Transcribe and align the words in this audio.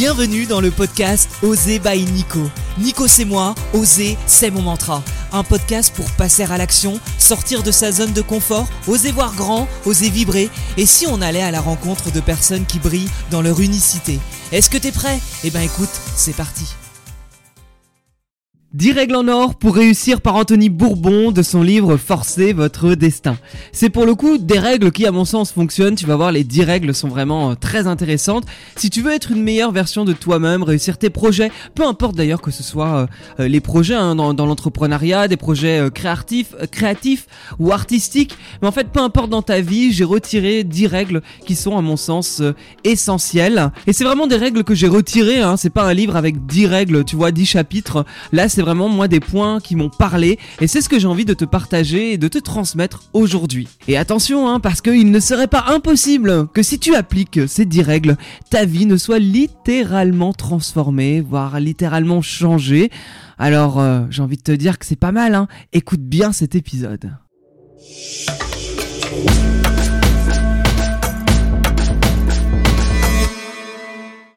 Bienvenue 0.00 0.46
dans 0.46 0.62
le 0.62 0.70
podcast 0.70 1.28
Oser 1.42 1.78
by 1.78 2.06
Nico. 2.06 2.40
Nico 2.78 3.06
c'est 3.06 3.26
moi, 3.26 3.54
oser 3.74 4.16
c'est 4.24 4.50
mon 4.50 4.62
mantra. 4.62 5.04
Un 5.30 5.44
podcast 5.44 5.94
pour 5.94 6.10
passer 6.12 6.42
à 6.44 6.56
l'action, 6.56 6.98
sortir 7.18 7.62
de 7.62 7.70
sa 7.70 7.92
zone 7.92 8.14
de 8.14 8.22
confort, 8.22 8.66
oser 8.88 9.12
voir 9.12 9.34
grand, 9.34 9.68
oser 9.84 10.08
vibrer. 10.08 10.48
Et 10.78 10.86
si 10.86 11.06
on 11.06 11.20
allait 11.20 11.42
à 11.42 11.50
la 11.50 11.60
rencontre 11.60 12.10
de 12.10 12.20
personnes 12.20 12.64
qui 12.64 12.78
brillent 12.78 13.10
dans 13.30 13.42
leur 13.42 13.60
unicité 13.60 14.20
Est-ce 14.52 14.70
que 14.70 14.78
t'es 14.78 14.90
prêt? 14.90 15.20
Eh 15.44 15.50
ben 15.50 15.60
écoute, 15.60 15.90
c'est 16.16 16.34
parti. 16.34 16.79
10 18.72 18.92
règles 18.92 19.16
en 19.16 19.26
or 19.26 19.56
pour 19.56 19.74
réussir 19.74 20.20
par 20.20 20.36
Anthony 20.36 20.68
Bourbon 20.68 21.32
de 21.32 21.42
son 21.42 21.60
livre 21.60 21.96
Forcez 21.96 22.52
votre 22.52 22.94
destin. 22.94 23.36
C'est 23.72 23.90
pour 23.90 24.06
le 24.06 24.14
coup 24.14 24.38
des 24.38 24.60
règles 24.60 24.92
qui 24.92 25.06
à 25.06 25.10
mon 25.10 25.24
sens 25.24 25.50
fonctionnent, 25.50 25.96
tu 25.96 26.06
vas 26.06 26.14
voir 26.14 26.30
les 26.30 26.44
10 26.44 26.62
règles 26.62 26.94
sont 26.94 27.08
vraiment 27.08 27.50
euh, 27.50 27.54
très 27.56 27.88
intéressantes. 27.88 28.44
Si 28.76 28.88
tu 28.88 29.02
veux 29.02 29.10
être 29.10 29.32
une 29.32 29.42
meilleure 29.42 29.72
version 29.72 30.04
de 30.04 30.12
toi-même, 30.12 30.62
réussir 30.62 30.98
tes 30.98 31.10
projets, 31.10 31.50
peu 31.74 31.84
importe 31.84 32.14
d'ailleurs 32.14 32.40
que 32.40 32.52
ce 32.52 32.62
soit 32.62 32.94
euh, 32.94 33.06
euh, 33.40 33.48
les 33.48 33.58
projets 33.58 33.96
hein, 33.96 34.14
dans, 34.14 34.46
l'entrepreneuriat, 34.46 35.26
des 35.26 35.36
projets 35.36 35.88
créatifs, 35.92 36.54
créatifs 36.70 37.26
ou 37.58 37.72
artistiques, 37.72 38.38
mais 38.62 38.68
en 38.68 38.72
fait 38.72 38.92
peu 38.92 39.00
importe 39.00 39.30
dans 39.30 39.42
ta 39.42 39.60
vie, 39.60 39.92
j'ai 39.92 40.04
retiré 40.04 40.62
10 40.62 40.86
règles 40.86 41.22
qui 41.44 41.56
sont 41.56 41.76
à 41.76 41.80
mon 41.80 41.96
sens 41.96 42.40
essentielles. 42.84 43.72
Et 43.88 43.92
c'est 43.92 44.04
vraiment 44.04 44.28
des 44.28 44.36
règles 44.36 44.62
que 44.62 44.76
j'ai 44.76 44.86
retirées, 44.86 45.40
hein. 45.40 45.56
c'est 45.56 45.70
pas 45.70 45.82
un 45.82 45.92
livre 45.92 46.14
avec 46.14 46.46
10 46.46 46.66
règles, 46.66 47.04
tu 47.04 47.16
vois, 47.16 47.32
10 47.32 47.46
chapitres. 47.46 48.04
Là 48.32 48.48
c'est 48.48 48.59
vraiment 48.62 48.88
moi 48.88 49.08
des 49.08 49.20
points 49.20 49.60
qui 49.60 49.76
m'ont 49.76 49.88
parlé 49.88 50.38
et 50.60 50.66
c'est 50.66 50.80
ce 50.80 50.88
que 50.88 50.98
j'ai 50.98 51.06
envie 51.06 51.24
de 51.24 51.34
te 51.34 51.44
partager 51.44 52.12
et 52.12 52.18
de 52.18 52.28
te 52.28 52.38
transmettre 52.38 53.02
aujourd'hui. 53.12 53.68
Et 53.88 53.96
attention, 53.96 54.48
hein, 54.48 54.60
parce 54.60 54.80
qu'il 54.80 55.10
ne 55.10 55.20
serait 55.20 55.46
pas 55.46 55.64
impossible 55.68 56.48
que 56.48 56.62
si 56.62 56.78
tu 56.78 56.94
appliques 56.94 57.40
ces 57.48 57.64
10 57.64 57.82
règles, 57.82 58.16
ta 58.50 58.64
vie 58.64 58.86
ne 58.86 58.96
soit 58.96 59.18
littéralement 59.18 60.32
transformée, 60.32 61.20
voire 61.20 61.60
littéralement 61.60 62.22
changée. 62.22 62.90
Alors 63.38 63.80
euh, 63.80 64.02
j'ai 64.10 64.22
envie 64.22 64.36
de 64.36 64.42
te 64.42 64.52
dire 64.52 64.78
que 64.78 64.86
c'est 64.86 64.96
pas 64.96 65.12
mal, 65.12 65.34
hein. 65.34 65.48
écoute 65.72 66.02
bien 66.02 66.32
cet 66.32 66.54
épisode. 66.54 67.12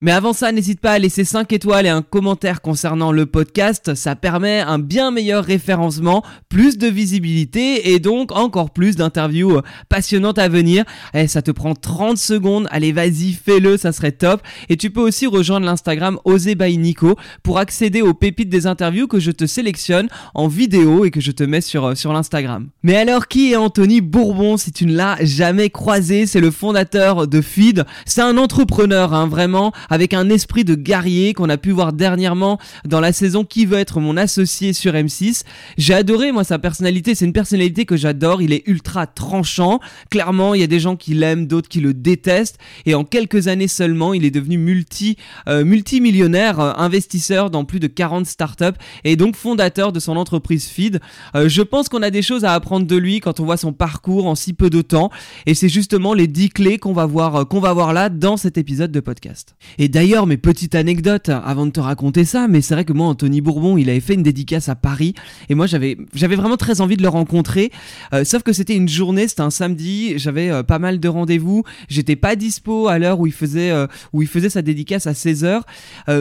Mais 0.03 0.11
avant 0.11 0.33
ça, 0.33 0.51
n'hésite 0.51 0.81
pas 0.81 0.91
à 0.91 0.99
laisser 0.99 1.23
5 1.23 1.53
étoiles 1.53 1.85
et 1.85 1.89
un 1.89 2.01
commentaire 2.01 2.59
concernant 2.59 3.13
le 3.13 3.25
podcast. 3.25 3.95
Ça 3.95 4.17
permet 4.17 4.59
un 4.59 4.77
bien 4.77 5.11
meilleur 5.11 5.45
référencement, 5.45 6.25
plus 6.49 6.77
de 6.77 6.87
visibilité 6.87 7.93
et 7.93 7.99
donc 7.99 8.33
encore 8.33 8.71
plus 8.71 8.97
d'interviews 8.97 9.61
passionnantes 9.87 10.39
à 10.39 10.49
venir. 10.49 10.83
Et 11.13 11.21
eh, 11.21 11.27
ça 11.27 11.41
te 11.41 11.51
prend 11.51 11.73
30 11.73 12.17
secondes. 12.17 12.67
Allez, 12.69 12.91
vas-y, 12.91 13.31
fais-le, 13.31 13.77
ça 13.77 13.93
serait 13.93 14.11
top. 14.11 14.41
Et 14.67 14.75
tu 14.75 14.89
peux 14.89 14.99
aussi 14.99 15.25
rejoindre 15.25 15.65
l'Instagram 15.65 16.19
Osé 16.25 16.55
by 16.55 16.77
Nico 16.77 17.15
pour 17.41 17.57
accéder 17.57 18.01
aux 18.01 18.13
pépites 18.13 18.49
des 18.49 18.67
interviews 18.67 19.07
que 19.07 19.21
je 19.21 19.31
te 19.31 19.45
sélectionne 19.45 20.09
en 20.33 20.49
vidéo 20.49 21.05
et 21.05 21.11
que 21.11 21.21
je 21.21 21.31
te 21.31 21.45
mets 21.45 21.61
sur, 21.61 21.85
euh, 21.85 21.95
sur 21.95 22.11
l'Instagram. 22.11 22.67
Mais 22.83 22.97
alors, 22.97 23.29
qui 23.29 23.53
est 23.53 23.55
Anthony 23.55 24.01
Bourbon 24.01 24.57
si 24.57 24.73
tu 24.73 24.85
ne 24.85 24.97
l'as 24.97 25.15
jamais 25.23 25.69
croisé? 25.69 26.25
C'est 26.25 26.41
le 26.41 26.51
fondateur 26.51 27.25
de 27.25 27.39
Feed. 27.39 27.85
C'est 28.05 28.21
un 28.21 28.37
entrepreneur, 28.37 29.13
hein, 29.13 29.27
vraiment 29.27 29.71
avec 29.94 30.16
un 30.16 30.27
esprit 30.31 30.63
de 30.63 30.73
guerrier 30.73 31.36
qu'on 31.36 31.49
a 31.49 31.58
pu 31.58 31.69
voir 31.69 31.94
dernièrement 31.94 32.58
dans 32.83 32.99
la 32.99 33.13
saison 33.13 33.45
Qui 33.45 33.67
veut 33.67 33.77
être 33.77 33.99
mon 33.99 34.17
associé 34.17 34.73
sur 34.73 34.94
M6. 34.94 35.44
J'ai 35.77 35.94
adoré 35.94 36.31
moi 36.31 36.44
sa 36.44 36.58
personnalité, 36.58 37.13
c'est 37.13 37.25
une 37.25 37.31
personnalité 37.33 37.86
que 37.86 37.95
j'adore, 37.95 38.41
il 38.41 38.53
est 38.53 38.67
ultra 38.67 39.05
tranchant. 39.05 39.80
Clairement, 40.09 40.55
il 40.55 40.61
y 40.61 40.64
a 40.64 40.67
des 40.67 40.80
gens 40.80 40.95
qui 40.95 41.14
l'aiment, 41.14 41.45
d'autres 41.45 41.69
qui 41.69 41.80
le 41.80 41.94
détestent 41.94 42.58
et 42.88 42.95
en 42.95 43.03
quelques 43.03 43.47
années 43.47 43.67
seulement, 43.67 44.16
il 44.16 44.25
est 44.25 44.31
devenu 44.31 44.58
multi 44.58 45.16
euh, 45.47 45.64
multimillionnaire, 45.64 46.59
euh, 46.59 46.73
investisseur 46.75 47.52
dans 47.52 47.64
plus 47.64 47.80
de 47.80 47.86
40 47.86 48.25
startups 48.25 48.66
et 49.03 49.16
donc 49.16 49.36
fondateur 49.36 49.91
de 49.91 49.99
son 49.99 50.17
entreprise 50.17 50.66
Feed. 50.66 51.02
Euh, 51.36 51.47
je 51.49 51.61
pense 51.61 51.88
qu'on 51.88 52.02
a 52.02 52.09
des 52.09 52.23
choses 52.23 52.45
à 52.45 52.54
apprendre 52.54 52.87
de 52.87 52.95
lui 52.95 53.20
quand 53.20 53.39
on 53.39 53.45
voit 53.45 53.58
son 53.58 53.73
parcours 53.73 54.25
en 54.25 54.33
si 54.33 54.54
peu 54.54 54.71
de 54.71 54.81
temps 54.81 55.11
et 55.45 55.54
c'est 55.54 55.70
justement 55.70 56.15
les 56.15 56.25
10 56.25 56.49
clés 56.49 56.80
qu'on 56.80 56.93
va 56.93 57.05
voir 57.05 57.48
qu'on 57.48 57.60
va 57.60 57.73
voir 57.73 57.93
là 57.93 58.10
dans 58.10 58.37
cet 58.37 58.58
épisode 58.58 58.92
de 58.92 58.99
podcast. 58.99 59.55
D'ailleurs, 59.89 60.27
mes 60.27 60.38
petites 60.38 60.76
anecdotes 60.76 61.30
avant 61.30 61.66
de 61.66 61.71
te 61.71 61.80
raconter 61.80 62.26
ça, 62.26 62.48
mais 62.48 62.61
c'est 62.61 62.73
vrai 62.73 62.86
que 62.86 62.94
moi, 62.94 63.08
Anthony 63.08 63.42
Bourbon, 63.42 63.77
il 63.77 63.89
avait 63.89 63.99
fait 63.99 64.14
une 64.14 64.23
dédicace 64.23 64.70
à 64.70 64.76
Paris 64.76 65.14
et 65.49 65.55
moi, 65.55 65.67
j'avais, 65.67 65.98
vraiment 66.14 66.58
très 66.58 66.82
envie 66.82 66.98
de 66.98 67.02
le 67.02 67.10
rencontrer. 67.10 67.71
Euh, 68.14 68.23
sauf 68.23 68.43
que 68.43 68.54
c'était 68.54 68.76
une 68.76 68.88
journée, 68.88 69.27
c'était 69.27 69.42
un 69.42 69.49
samedi, 69.49 70.17
j'avais 70.17 70.49
euh, 70.49 70.64
pas 70.64 70.80
mal 70.80 70.99
de 70.99 71.08
rendez-vous, 71.08 71.64
j'étais 71.89 72.16
pas 72.16 72.36
dispo 72.36 72.88
à 72.88 72.99
l'heure 72.99 73.20
où 73.20 73.27
il 73.27 73.33
faisait, 73.33 73.72
euh, 73.72 73.88
où 74.14 74.22
il 74.22 74.27
faisait 74.27 74.49
sa 74.49 74.61
dédicace 74.61 75.08
à 75.08 75.14
16h. 75.14 75.61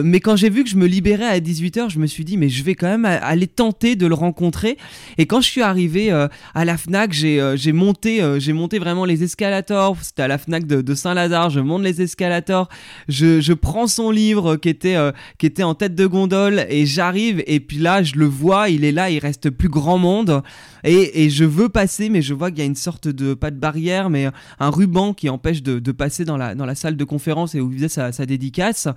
mais 0.03 0.19
quand 0.19 0.35
j'ai 0.35 0.49
vu 0.49 0.63
que 0.63 0.69
je 0.69 0.75
me 0.75 0.87
libérais 0.87 1.27
à 1.27 1.39
18h, 1.39 1.89
je 1.89 1.99
me 1.99 2.07
suis 2.07 2.25
dit, 2.25 2.37
mais 2.37 2.49
je 2.49 2.63
vais 2.63 2.75
quand 2.75 2.87
même 2.87 3.05
aller 3.05 3.47
tenter 3.47 3.95
de 3.95 4.07
le 4.07 4.15
rencontrer. 4.15 4.77
Et 5.17 5.25
quand 5.25 5.41
je 5.41 5.49
suis 5.49 5.61
arrivé 5.61 6.11
à 6.11 6.65
la 6.65 6.77
Fnac, 6.77 7.13
j'ai, 7.13 7.71
monté, 7.71 8.21
monté 8.53 8.79
vraiment 8.79 9.05
les 9.05 9.23
escalators. 9.23 9.97
C'était 10.01 10.23
à 10.23 10.27
la 10.27 10.37
Fnac 10.37 10.65
de, 10.65 10.95
Saint-Lazare, 10.95 11.49
je 11.49 11.59
monte 11.59 11.83
les 11.83 12.01
escalators, 12.01 12.69
je 13.07 13.52
je 13.53 13.55
prends 13.55 13.85
son 13.85 14.09
livre 14.09 14.55
qui 14.55 14.67
était, 14.67 14.95
euh, 14.95 15.11
qui 15.37 15.45
était 15.45 15.61
en 15.61 15.75
tête 15.75 15.93
de 15.93 16.07
gondole 16.07 16.65
et 16.69 16.87
j'arrive 16.87 17.43
et 17.45 17.59
puis 17.59 17.77
là 17.77 18.01
je 18.01 18.15
le 18.15 18.25
vois, 18.25 18.69
il 18.69 18.83
est 18.83 18.91
là, 18.91 19.11
il 19.11 19.19
reste 19.19 19.51
plus 19.51 19.69
grand 19.69 19.99
monde 19.99 20.41
et, 20.83 21.23
et 21.23 21.29
je 21.29 21.45
veux 21.45 21.69
passer 21.69 22.09
mais 22.09 22.23
je 22.23 22.33
vois 22.33 22.49
qu'il 22.49 22.59
y 22.59 22.63
a 22.63 22.65
une 22.65 22.75
sorte 22.75 23.07
de, 23.07 23.35
pas 23.35 23.51
de 23.51 23.59
barrière 23.59 24.09
mais 24.09 24.27
un 24.59 24.69
ruban 24.71 25.13
qui 25.13 25.29
empêche 25.29 25.61
de, 25.61 25.77
de 25.77 25.91
passer 25.91 26.25
dans 26.25 26.35
la, 26.35 26.55
dans 26.55 26.65
la 26.65 26.73
salle 26.73 26.97
de 26.97 27.03
conférence 27.03 27.53
et 27.53 27.61
où 27.61 27.69
il 27.71 27.77
faisait 27.77 27.89
sa, 27.89 28.11
sa 28.11 28.25
dédicace. 28.25 28.87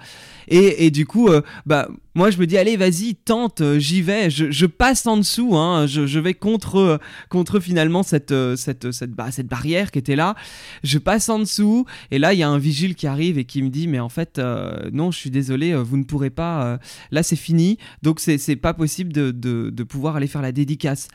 Et, 0.48 0.86
et 0.86 0.90
du 0.90 1.04
coup 1.04 1.28
euh, 1.28 1.42
bah 1.66 1.88
moi 2.16 2.30
je 2.30 2.38
me 2.38 2.46
dis 2.46 2.58
allez 2.58 2.76
vas-y 2.76 3.14
tente 3.14 3.60
euh, 3.60 3.78
j'y 3.78 4.02
vais 4.02 4.30
je, 4.30 4.66
passe 4.66 5.06
en 5.06 5.16
dessous 5.18 5.56
hein, 5.56 5.86
je, 5.86 6.18
vais 6.18 6.34
contre 6.34 6.98
contre 7.28 7.60
finalement 7.60 8.02
cette 8.02 8.34
cette 8.56 8.90
cette, 8.90 9.14
cette 9.30 9.46
barrière 9.46 9.92
qui 9.92 10.00
était 10.00 10.16
là 10.16 10.34
je 10.82 10.98
passe 10.98 11.28
en 11.28 11.38
dessous 11.38 11.86
et 12.10 12.18
là 12.18 12.32
il 12.32 12.40
y 12.40 12.42
a 12.42 12.48
un 12.48 12.58
vigile 12.58 12.96
qui 12.96 13.06
arrive 13.06 13.38
et 13.38 13.44
qui 13.44 13.62
me 13.62 13.68
dit 13.68 13.86
mais 13.86 14.00
en 14.00 14.08
fait 14.08 14.40
euh, 14.56 14.90
non, 14.92 15.10
je 15.10 15.18
suis 15.18 15.30
désolé, 15.30 15.72
euh, 15.72 15.82
vous 15.82 15.96
ne 15.96 16.04
pourrez 16.04 16.30
pas. 16.30 16.64
Euh, 16.64 16.78
là, 17.10 17.22
c'est 17.22 17.36
fini, 17.36 17.78
donc 18.02 18.20
c'est 18.20 18.56
pas 18.56 18.74
possible 18.74 19.12
de, 19.12 19.30
de, 19.30 19.82
pouvoir 19.82 20.16
aller 20.16 20.26
faire 20.26 20.42
la 20.42 20.52
dédicace. 20.52 21.08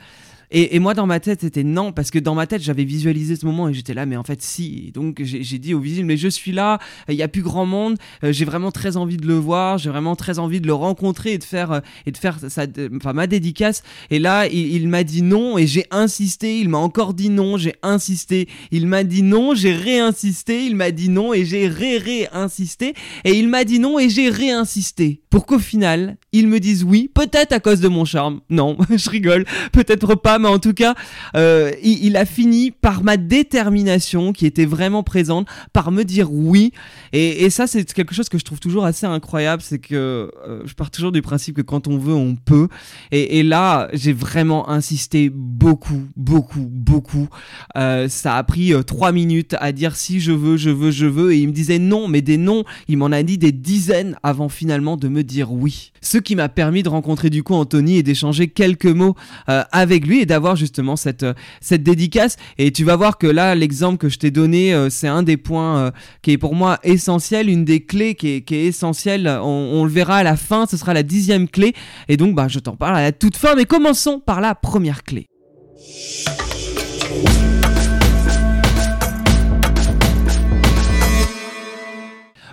Et, 0.54 0.78
moi, 0.78 0.92
dans 0.92 1.06
ma 1.06 1.18
tête, 1.18 1.40
c'était 1.40 1.64
non, 1.64 1.92
parce 1.92 2.10
que 2.10 2.18
dans 2.18 2.34
ma 2.34 2.46
tête, 2.46 2.62
j'avais 2.62 2.84
visualisé 2.84 3.36
ce 3.36 3.46
moment 3.46 3.70
et 3.70 3.74
j'étais 3.74 3.94
là, 3.94 4.04
mais 4.04 4.16
en 4.16 4.22
fait, 4.22 4.42
si. 4.42 4.92
donc, 4.92 5.22
j'ai 5.24 5.58
dit 5.58 5.72
au 5.72 5.80
vigile, 5.80 6.04
mais 6.04 6.18
je 6.18 6.28
suis 6.28 6.52
là, 6.52 6.78
il 7.08 7.16
n'y 7.16 7.22
a 7.22 7.28
plus 7.28 7.40
grand 7.40 7.64
monde, 7.64 7.96
euh, 8.22 8.32
j'ai 8.32 8.44
vraiment 8.44 8.70
très 8.70 8.98
envie 8.98 9.16
de 9.16 9.26
le 9.26 9.34
voir, 9.34 9.78
j'ai 9.78 9.88
vraiment 9.88 10.14
très 10.14 10.38
envie 10.38 10.60
de 10.60 10.66
le 10.66 10.74
rencontrer 10.74 11.32
et 11.32 11.38
de 11.38 11.44
faire, 11.44 11.72
euh, 11.72 11.80
et 12.04 12.12
de 12.12 12.18
faire 12.18 12.38
sa, 12.48 12.66
enfin, 12.94 13.14
ma 13.14 13.26
dédicace. 13.26 13.82
Et 14.10 14.18
là, 14.18 14.46
il, 14.46 14.88
m'a 14.88 15.04
dit 15.04 15.22
non 15.22 15.56
et 15.56 15.66
j'ai 15.66 15.86
insisté, 15.90 16.58
il 16.58 16.68
m'a 16.68 16.78
encore 16.78 17.14
dit 17.14 17.30
non, 17.30 17.56
j'ai 17.56 17.74
insisté. 17.82 18.48
Il 18.70 18.86
m'a 18.86 19.04
dit 19.04 19.22
non, 19.22 19.54
j'ai 19.54 19.74
réinsisté, 19.74 20.66
il 20.66 20.76
m'a 20.76 20.90
dit 20.90 21.08
non 21.08 21.32
et 21.32 21.46
j'ai 21.46 21.66
ré-réinsisté. 21.68 22.94
Et 23.24 23.38
il 23.38 23.48
m'a 23.48 23.64
dit 23.64 23.78
non 23.78 23.98
et 23.98 24.10
j'ai 24.10 24.28
réinsisté. 24.28 25.22
Pour 25.30 25.46
qu'au 25.46 25.58
final, 25.58 26.18
ils 26.32 26.46
me 26.46 26.60
disent 26.60 26.84
oui, 26.84 27.10
peut-être 27.12 27.52
à 27.52 27.60
cause 27.60 27.80
de 27.80 27.88
mon 27.88 28.04
charme. 28.04 28.40
Non, 28.50 28.76
je 28.90 29.08
rigole, 29.08 29.46
peut-être 29.72 30.14
pas 30.14 30.38
mais 30.42 30.48
en 30.48 30.58
tout 30.58 30.74
cas, 30.74 30.94
euh, 31.36 31.72
il, 31.82 32.16
a 32.16 32.26
fini 32.26 32.70
par 32.70 33.02
ma 33.02 33.16
détermination 33.16 34.32
qui 34.32 34.44
était 34.44 34.66
vraiment 34.66 35.02
présente, 35.02 35.46
par 35.72 35.90
me 35.90 36.02
dire 36.02 36.32
oui. 36.32 36.72
Et, 37.12 37.48
ça, 37.50 37.66
c'est 37.66 37.90
quelque 37.92 38.14
chose 38.14 38.28
que 38.28 38.38
je 38.38 38.44
trouve 38.44 38.60
toujours 38.60 38.84
assez 38.84 39.06
incroyable, 39.06 39.62
c'est 39.62 39.78
que 39.78 40.30
euh, 40.46 40.62
je 40.64 40.74
pars 40.74 40.90
toujours 40.90 41.12
du 41.12 41.22
principe 41.22 41.56
que 41.56 41.62
quand 41.62 41.88
on 41.88 41.98
veut, 41.98 42.14
on 42.14 42.34
peut. 42.36 42.68
Et, 43.12 43.42
là, 43.42 43.88
j'ai 43.92 44.12
vraiment 44.12 44.68
insisté 44.68 45.30
beaucoup, 45.32 46.02
beaucoup, 46.16 46.66
beaucoup. 46.70 47.28
Euh, 47.76 48.08
ça 48.08 48.36
a 48.36 48.42
pris 48.42 48.72
trois 48.86 49.12
minutes 49.12 49.54
à 49.60 49.72
dire 49.72 49.96
si 49.96 50.20
je 50.20 50.32
veux, 50.32 50.56
je 50.56 50.70
veux, 50.70 50.90
je 50.90 51.06
veux. 51.06 51.32
Et 51.32 51.38
il 51.38 51.48
me 51.48 51.52
disait 51.52 51.78
non, 51.78 52.08
mais 52.08 52.20
des 52.20 52.36
noms, 52.36 52.64
il 52.88 52.98
m'en 52.98 53.06
a 53.06 53.22
dit 53.22 53.38
des 53.38 53.52
dizaines 53.52 54.16
avant 54.22 54.48
finalement 54.48 54.96
de 54.96 55.08
me 55.08 55.22
dire 55.22 55.52
oui. 55.52 55.92
Ce 56.00 56.18
qui 56.18 56.34
m'a 56.34 56.48
permis 56.48 56.82
de 56.82 56.88
rencontrer 56.88 57.30
du 57.30 57.42
coup 57.42 57.54
Anthony 57.54 57.98
et 57.98 58.02
d'échanger 58.02 58.48
quelques 58.48 58.86
mots 58.86 59.14
avec 59.46 60.06
lui 60.06 60.20
et 60.20 60.26
d'avoir 60.32 60.56
justement 60.56 60.96
cette, 60.96 61.24
euh, 61.24 61.34
cette 61.60 61.82
dédicace. 61.82 62.36
Et 62.56 62.72
tu 62.72 62.84
vas 62.84 62.96
voir 62.96 63.18
que 63.18 63.26
là, 63.26 63.54
l'exemple 63.54 63.98
que 63.98 64.08
je 64.08 64.18
t'ai 64.18 64.30
donné, 64.30 64.72
euh, 64.72 64.88
c'est 64.88 65.08
un 65.08 65.22
des 65.22 65.36
points 65.36 65.78
euh, 65.78 65.90
qui 66.22 66.32
est 66.32 66.38
pour 66.38 66.54
moi 66.54 66.78
essentiel, 66.84 67.50
une 67.50 67.66
des 67.66 67.84
clés 67.84 68.14
qui 68.14 68.36
est, 68.36 68.40
qui 68.40 68.54
est 68.54 68.64
essentielle. 68.64 69.28
On, 69.42 69.84
le 69.84 69.90
verra 69.90 70.16
à 70.16 70.22
la 70.22 70.36
fin, 70.36 70.64
ce 70.66 70.76
sera 70.78 70.94
la 70.94 71.02
dixième 71.02 71.48
clé. 71.48 71.74
Et 72.08 72.16
donc, 72.16 72.34
bah, 72.34 72.48
je 72.48 72.60
t'en 72.60 72.76
parle 72.76 72.96
à 72.96 73.02
la 73.02 73.12
toute 73.12 73.36
fin, 73.36 73.54
mais 73.54 73.66
commençons 73.66 74.20
par 74.20 74.40
la 74.40 74.54
première 74.54 75.02
clé. 75.02 75.26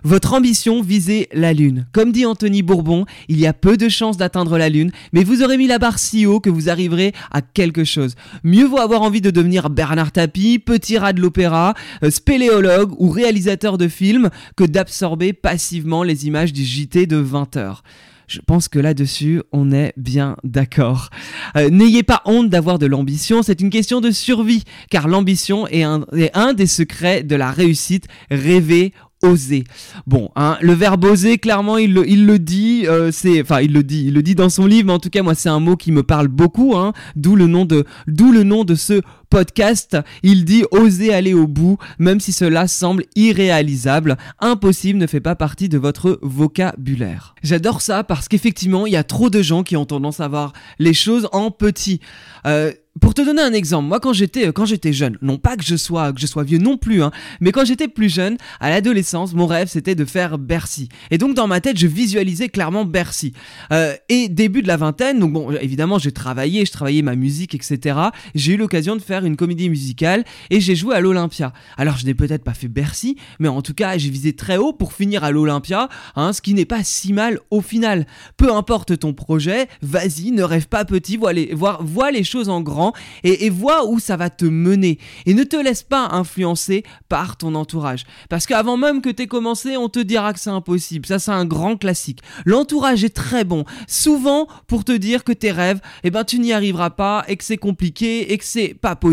Votre 0.03 0.33
ambition 0.33 0.81
visait 0.81 1.27
la 1.33 1.53
Lune. 1.53 1.87
Comme 1.91 2.11
dit 2.11 2.25
Anthony 2.25 2.61
Bourbon, 2.61 3.05
il 3.27 3.39
y 3.39 3.47
a 3.47 3.53
peu 3.53 3.77
de 3.77 3.89
chances 3.89 4.17
d'atteindre 4.17 4.57
la 4.57 4.69
Lune, 4.69 4.91
mais 5.13 5.23
vous 5.23 5.43
aurez 5.43 5.57
mis 5.57 5.67
la 5.67 5.79
barre 5.79 5.99
si 5.99 6.25
haut 6.25 6.39
que 6.39 6.49
vous 6.49 6.69
arriverez 6.69 7.13
à 7.31 7.41
quelque 7.41 7.83
chose. 7.83 8.15
Mieux 8.43 8.65
vaut 8.65 8.79
avoir 8.79 9.01
envie 9.01 9.21
de 9.21 9.31
devenir 9.31 9.69
Bernard 9.69 10.11
Tapie, 10.11 10.59
petit 10.59 10.97
rat 10.97 11.13
de 11.13 11.21
l'opéra, 11.21 11.73
euh, 12.03 12.09
spéléologue 12.09 12.93
ou 12.97 13.09
réalisateur 13.09 13.77
de 13.77 13.87
films 13.87 14.29
que 14.55 14.63
d'absorber 14.63 15.33
passivement 15.33 16.03
les 16.03 16.27
images 16.27 16.53
du 16.53 16.63
JT 16.63 17.05
de 17.05 17.17
20 17.17 17.57
heures. 17.57 17.83
Je 18.29 18.39
pense 18.45 18.67
que 18.67 18.77
là-dessus, 18.77 19.41
on 19.51 19.71
est 19.71 19.91
bien 19.97 20.37
d'accord. 20.43 21.09
Euh, 21.57 21.71
n'ayez 21.71 22.03
pas 22.03 22.21
honte 22.25 22.47
d'avoir 22.49 22.77
de 22.77 22.85
l'ambition, 22.85 23.41
c'est 23.41 23.59
une 23.59 23.71
question 23.71 24.01
de 24.01 24.11
survie, 24.11 24.63
car 24.91 25.07
l'ambition 25.07 25.67
est 25.67 25.81
un, 25.81 26.05
est 26.15 26.29
un 26.37 26.53
des 26.53 26.67
secrets 26.67 27.23
de 27.23 27.35
la 27.35 27.49
réussite. 27.49 28.07
Rêver, 28.29 28.93
oser. 29.23 29.63
Bon, 30.07 30.29
hein, 30.35 30.57
le 30.61 30.73
verbe 30.73 31.05
oser, 31.05 31.37
clairement, 31.37 31.77
il 31.77 31.93
le, 31.93 32.39
dit, 32.39 32.85
euh, 32.87 33.11
c'est, 33.11 33.41
enfin, 33.41 33.61
il 33.61 33.73
le 33.73 33.83
dit, 33.83 34.05
il 34.07 34.13
le 34.13 34.23
dit 34.23 34.35
dans 34.35 34.49
son 34.49 34.65
livre, 34.65 34.87
mais 34.87 34.93
en 34.93 34.99
tout 34.99 35.09
cas, 35.09 35.23
moi, 35.23 35.35
c'est 35.35 35.49
un 35.49 35.59
mot 35.59 35.75
qui 35.75 35.91
me 35.91 36.03
parle 36.03 36.27
beaucoup, 36.27 36.75
hein, 36.75 36.93
d'où 37.15 37.35
le 37.35 37.47
nom 37.47 37.65
de, 37.65 37.85
d'où 38.07 38.31
le 38.31 38.43
nom 38.43 38.63
de 38.63 38.75
ce 38.75 39.01
podcast. 39.29 39.97
Il 40.23 40.45
dit 40.45 40.63
oser 40.71 41.13
aller 41.13 41.33
au 41.33 41.47
bout, 41.47 41.77
même 41.97 42.19
si 42.19 42.31
cela 42.31 42.67
semble 42.67 43.03
irréalisable. 43.15 44.17
Impossible 44.39 44.99
ne 44.99 45.07
fait 45.07 45.19
pas 45.19 45.35
partie 45.35 45.69
de 45.69 45.77
votre 45.77 46.19
vocabulaire. 46.21 47.35
J'adore 47.43 47.81
ça 47.81 48.03
parce 48.03 48.27
qu'effectivement, 48.27 48.87
il 48.87 48.93
y 48.93 48.97
a 48.97 49.03
trop 49.03 49.29
de 49.29 49.41
gens 49.41 49.63
qui 49.63 49.77
ont 49.77 49.85
tendance 49.85 50.19
à 50.19 50.27
voir 50.27 50.53
les 50.79 50.93
choses 50.93 51.29
en 51.31 51.51
petit. 51.51 51.99
Euh, 52.45 52.71
pour 52.99 53.13
te 53.13 53.21
donner 53.21 53.41
un 53.41 53.53
exemple, 53.53 53.87
moi 53.87 53.99
quand 53.99 54.13
j'étais 54.13 54.47
euh, 54.47 54.51
quand 54.51 54.65
j'étais 54.65 54.93
jeune, 54.93 55.17
non 55.21 55.37
pas 55.37 55.55
que 55.55 55.63
je 55.63 55.75
sois 55.75 56.11
que 56.11 56.19
je 56.19 56.27
sois 56.27 56.43
vieux 56.43 56.57
non 56.57 56.77
plus, 56.77 57.01
hein, 57.01 57.11
mais 57.39 57.51
quand 57.51 57.65
j'étais 57.65 57.87
plus 57.87 58.09
jeune, 58.09 58.37
à 58.59 58.69
l'adolescence, 58.69 59.33
mon 59.33 59.45
rêve 59.45 59.67
c'était 59.67 59.95
de 59.95 60.05
faire 60.05 60.37
Bercy. 60.37 60.89
Et 61.11 61.17
donc 61.17 61.35
dans 61.35 61.47
ma 61.47 61.61
tête, 61.61 61.77
je 61.77 61.87
visualisais 61.87 62.49
clairement 62.49 62.85
Bercy. 62.85 63.33
Euh, 63.71 63.95
et 64.09 64.27
début 64.27 64.61
de 64.61 64.67
la 64.67 64.77
vingtaine, 64.77 65.19
donc 65.19 65.33
bon, 65.33 65.51
évidemment 65.51 65.97
j'ai 65.97 66.11
travaillé, 66.11 66.65
je 66.65 66.71
travaillais 66.71 67.01
ma 67.01 67.15
musique, 67.15 67.55
etc. 67.55 67.99
J'ai 68.35 68.53
eu 68.53 68.57
l'occasion 68.57 68.95
de 68.95 69.01
faire 69.01 69.18
une 69.25 69.35
comédie 69.35 69.69
musicale 69.69 70.23
et 70.49 70.59
j'ai 70.59 70.75
joué 70.75 70.95
à 70.95 70.99
l'Olympia. 70.99 71.53
Alors 71.77 71.97
je 71.97 72.05
n'ai 72.05 72.13
peut-être 72.13 72.43
pas 72.43 72.53
fait 72.53 72.67
Bercy, 72.67 73.17
mais 73.39 73.47
en 73.47 73.61
tout 73.61 73.73
cas 73.73 73.97
j'ai 73.97 74.09
visé 74.09 74.33
très 74.33 74.57
haut 74.57 74.73
pour 74.73 74.93
finir 74.93 75.23
à 75.23 75.31
l'Olympia, 75.31 75.89
hein, 76.15 76.33
ce 76.33 76.41
qui 76.41 76.53
n'est 76.53 76.65
pas 76.65 76.83
si 76.83 77.13
mal 77.13 77.39
au 77.51 77.61
final. 77.61 78.05
Peu 78.37 78.53
importe 78.53 78.97
ton 78.99 79.13
projet, 79.13 79.67
vas-y, 79.81 80.31
ne 80.31 80.43
rêve 80.43 80.67
pas 80.67 80.85
petit, 80.85 81.17
vois 81.17 81.33
les, 81.33 81.53
vois, 81.53 82.11
les 82.11 82.23
choses 82.23 82.49
en 82.49 82.61
grand 82.61 82.93
et, 83.23 83.49
vois 83.49 83.87
où 83.87 83.99
ça 83.99 84.17
va 84.17 84.29
te 84.29 84.45
mener. 84.45 84.99
Et 85.25 85.33
ne 85.33 85.43
te 85.43 85.55
laisse 85.55 85.83
pas 85.83 86.09
influencer 86.11 86.83
par 87.07 87.37
ton 87.37 87.55
entourage. 87.55 88.05
Parce 88.29 88.45
qu'avant 88.45 88.77
même 88.77 89.01
que 89.01 89.09
tu 89.09 89.23
aies 89.23 89.27
commencé, 89.27 89.77
on 89.77 89.89
te 89.89 89.99
dira 89.99 90.33
que 90.33 90.39
c'est 90.39 90.49
impossible. 90.49 91.05
Ça, 91.05 91.19
c'est 91.19 91.31
un 91.31 91.45
grand 91.45 91.77
classique. 91.77 92.21
L'entourage 92.45 93.03
est 93.03 93.15
très 93.15 93.43
bon. 93.43 93.65
Souvent 93.87 94.47
pour 94.67 94.83
te 94.83 94.91
dire 94.91 95.23
que 95.23 95.31
tes 95.31 95.51
rêves, 95.51 95.81
eh 96.03 96.11
ben, 96.11 96.23
tu 96.23 96.39
n'y 96.39 96.53
arriveras 96.53 96.91
pas 96.91 97.25
et 97.27 97.37
que 97.37 97.43
c'est 97.43 97.57
compliqué 97.57 98.31
et 98.31 98.37
que 98.37 98.45
c'est 98.45 98.73
pas 98.73 98.95
possible 98.95 99.08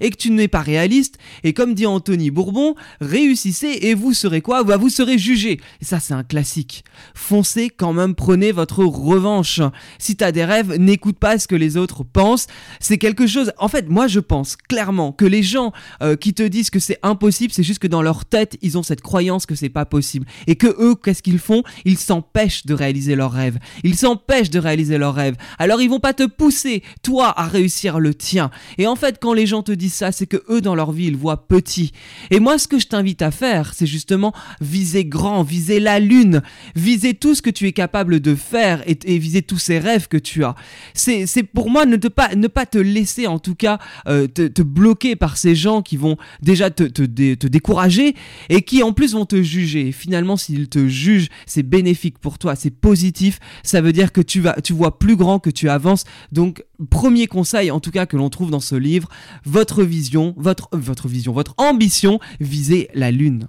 et 0.00 0.10
que 0.10 0.16
tu 0.16 0.30
n'es 0.30 0.48
pas 0.48 0.60
réaliste. 0.60 1.16
Et 1.44 1.52
comme 1.52 1.74
dit 1.74 1.86
Anthony 1.86 2.30
Bourbon, 2.30 2.74
réussissez 3.00 3.78
et 3.82 3.94
vous 3.94 4.14
serez 4.14 4.40
quoi? 4.40 4.64
Bah, 4.64 4.76
Vous 4.76 4.88
serez 4.88 5.18
jugé. 5.18 5.60
Ça, 5.80 6.00
c'est 6.00 6.14
un 6.14 6.24
classique. 6.24 6.84
Foncez 7.14 7.70
quand 7.70 7.92
même, 7.92 8.14
prenez 8.14 8.52
votre 8.52 8.84
revanche. 8.84 9.60
Si 9.98 10.16
tu 10.16 10.24
as 10.24 10.32
des 10.32 10.44
rêves, 10.44 10.76
n'écoute 10.76 11.18
pas 11.18 11.38
ce 11.38 11.48
que 11.48 11.56
les 11.56 11.76
autres 11.76 12.04
pensent. 12.04 12.46
C'est 12.80 12.98
quelque 12.98 13.26
chose. 13.26 13.52
En 13.58 13.68
fait, 13.68 13.88
moi, 13.88 14.06
je 14.06 14.20
pense 14.20 14.56
clairement 14.56 15.12
que 15.12 15.24
les 15.24 15.42
gens 15.42 15.72
euh, 16.02 16.16
qui 16.16 16.34
te 16.34 16.42
disent 16.42 16.70
que 16.70 16.78
c'est 16.78 16.98
impossible, 17.02 17.52
c'est 17.52 17.62
juste 17.62 17.80
que 17.80 17.86
dans 17.86 18.02
leur 18.02 18.24
tête, 18.24 18.56
ils 18.62 18.78
ont 18.78 18.82
cette 18.82 19.00
croyance 19.00 19.46
que 19.46 19.54
c'est 19.54 19.68
pas 19.68 19.84
possible. 19.84 20.26
Et 20.46 20.56
que 20.56 20.66
eux, 20.66 20.94
qu'est-ce 20.94 21.22
qu'ils 21.22 21.38
font? 21.38 21.62
Ils 21.84 21.98
s'empêchent 21.98 22.66
de 22.66 22.74
réaliser 22.74 23.14
leurs 23.14 23.32
rêves. 23.32 23.58
Ils 23.84 23.96
s'empêchent 23.96 24.50
de 24.50 24.58
réaliser 24.58 24.98
leurs 24.98 25.14
rêves. 25.14 25.36
Alors, 25.58 25.80
ils 25.80 25.88
vont 25.88 26.00
pas 26.00 26.14
te 26.14 26.24
pousser, 26.24 26.82
toi, 27.02 27.38
à 27.38 27.46
réussir 27.46 28.00
le 28.00 28.14
tien. 28.14 28.50
Et 28.78 28.86
en 28.86 28.96
fait, 28.96 29.18
quand 29.20 29.27
les 29.32 29.46
gens 29.46 29.62
te 29.62 29.72
disent 29.72 29.94
ça, 29.94 30.12
c'est 30.12 30.26
que 30.26 30.42
eux, 30.48 30.60
dans 30.60 30.74
leur 30.74 30.92
vie, 30.92 31.06
ils 31.06 31.16
voient 31.16 31.48
petit. 31.48 31.92
Et 32.30 32.40
moi, 32.40 32.58
ce 32.58 32.68
que 32.68 32.78
je 32.78 32.86
t'invite 32.86 33.22
à 33.22 33.30
faire, 33.30 33.74
c'est 33.74 33.86
justement 33.86 34.32
viser 34.60 35.04
grand, 35.04 35.42
viser 35.42 35.80
la 35.80 36.00
lune, 36.00 36.42
viser 36.74 37.14
tout 37.14 37.34
ce 37.34 37.42
que 37.42 37.50
tu 37.50 37.66
es 37.66 37.72
capable 37.72 38.20
de 38.20 38.34
faire 38.34 38.82
et, 38.86 39.18
viser 39.18 39.42
tous 39.42 39.58
ces 39.58 39.78
rêves 39.78 40.08
que 40.08 40.16
tu 40.16 40.44
as. 40.44 40.54
C'est 40.94 41.42
pour 41.42 41.70
moi 41.70 41.86
ne, 41.86 41.96
te 41.96 42.08
pas, 42.08 42.34
ne 42.34 42.46
pas 42.46 42.66
te 42.66 42.78
laisser 42.78 43.26
en 43.26 43.38
tout 43.38 43.54
cas 43.54 43.78
euh, 44.06 44.26
te, 44.26 44.62
bloquer 44.62 45.16
par 45.16 45.36
ces 45.36 45.54
gens 45.54 45.82
qui 45.82 45.96
vont 45.96 46.16
déjà 46.42 46.70
te, 46.70 46.84
te, 46.84 47.46
décourager 47.46 48.14
et 48.48 48.62
qui 48.62 48.82
en 48.82 48.92
plus 48.92 49.14
vont 49.14 49.26
te 49.26 49.42
juger. 49.42 49.92
finalement, 49.92 50.36
s'ils 50.36 50.68
te 50.68 50.86
jugent, 50.88 51.28
c'est 51.46 51.62
bénéfique 51.62 52.18
pour 52.18 52.38
toi, 52.38 52.54
c'est 52.54 52.70
positif. 52.70 53.40
Ça 53.62 53.80
veut 53.80 53.92
dire 53.92 54.12
que 54.12 54.20
tu 54.20 54.40
vas, 54.40 54.60
tu 54.62 54.72
vois 54.72 54.98
plus 54.98 55.16
grand, 55.16 55.38
que 55.38 55.50
tu 55.50 55.68
avances. 55.68 56.04
Donc, 56.32 56.62
premier 56.86 57.26
conseil 57.26 57.70
en 57.70 57.80
tout 57.80 57.90
cas 57.90 58.06
que 58.06 58.16
l'on 58.16 58.30
trouve 58.30 58.50
dans 58.50 58.60
ce 58.60 58.74
livre, 58.74 59.08
votre 59.44 59.82
vision, 59.82 60.34
votre, 60.36 60.68
votre 60.72 61.08
vision, 61.08 61.32
votre 61.32 61.54
ambition, 61.58 62.20
viser 62.40 62.88
la 62.94 63.10
lune. 63.10 63.48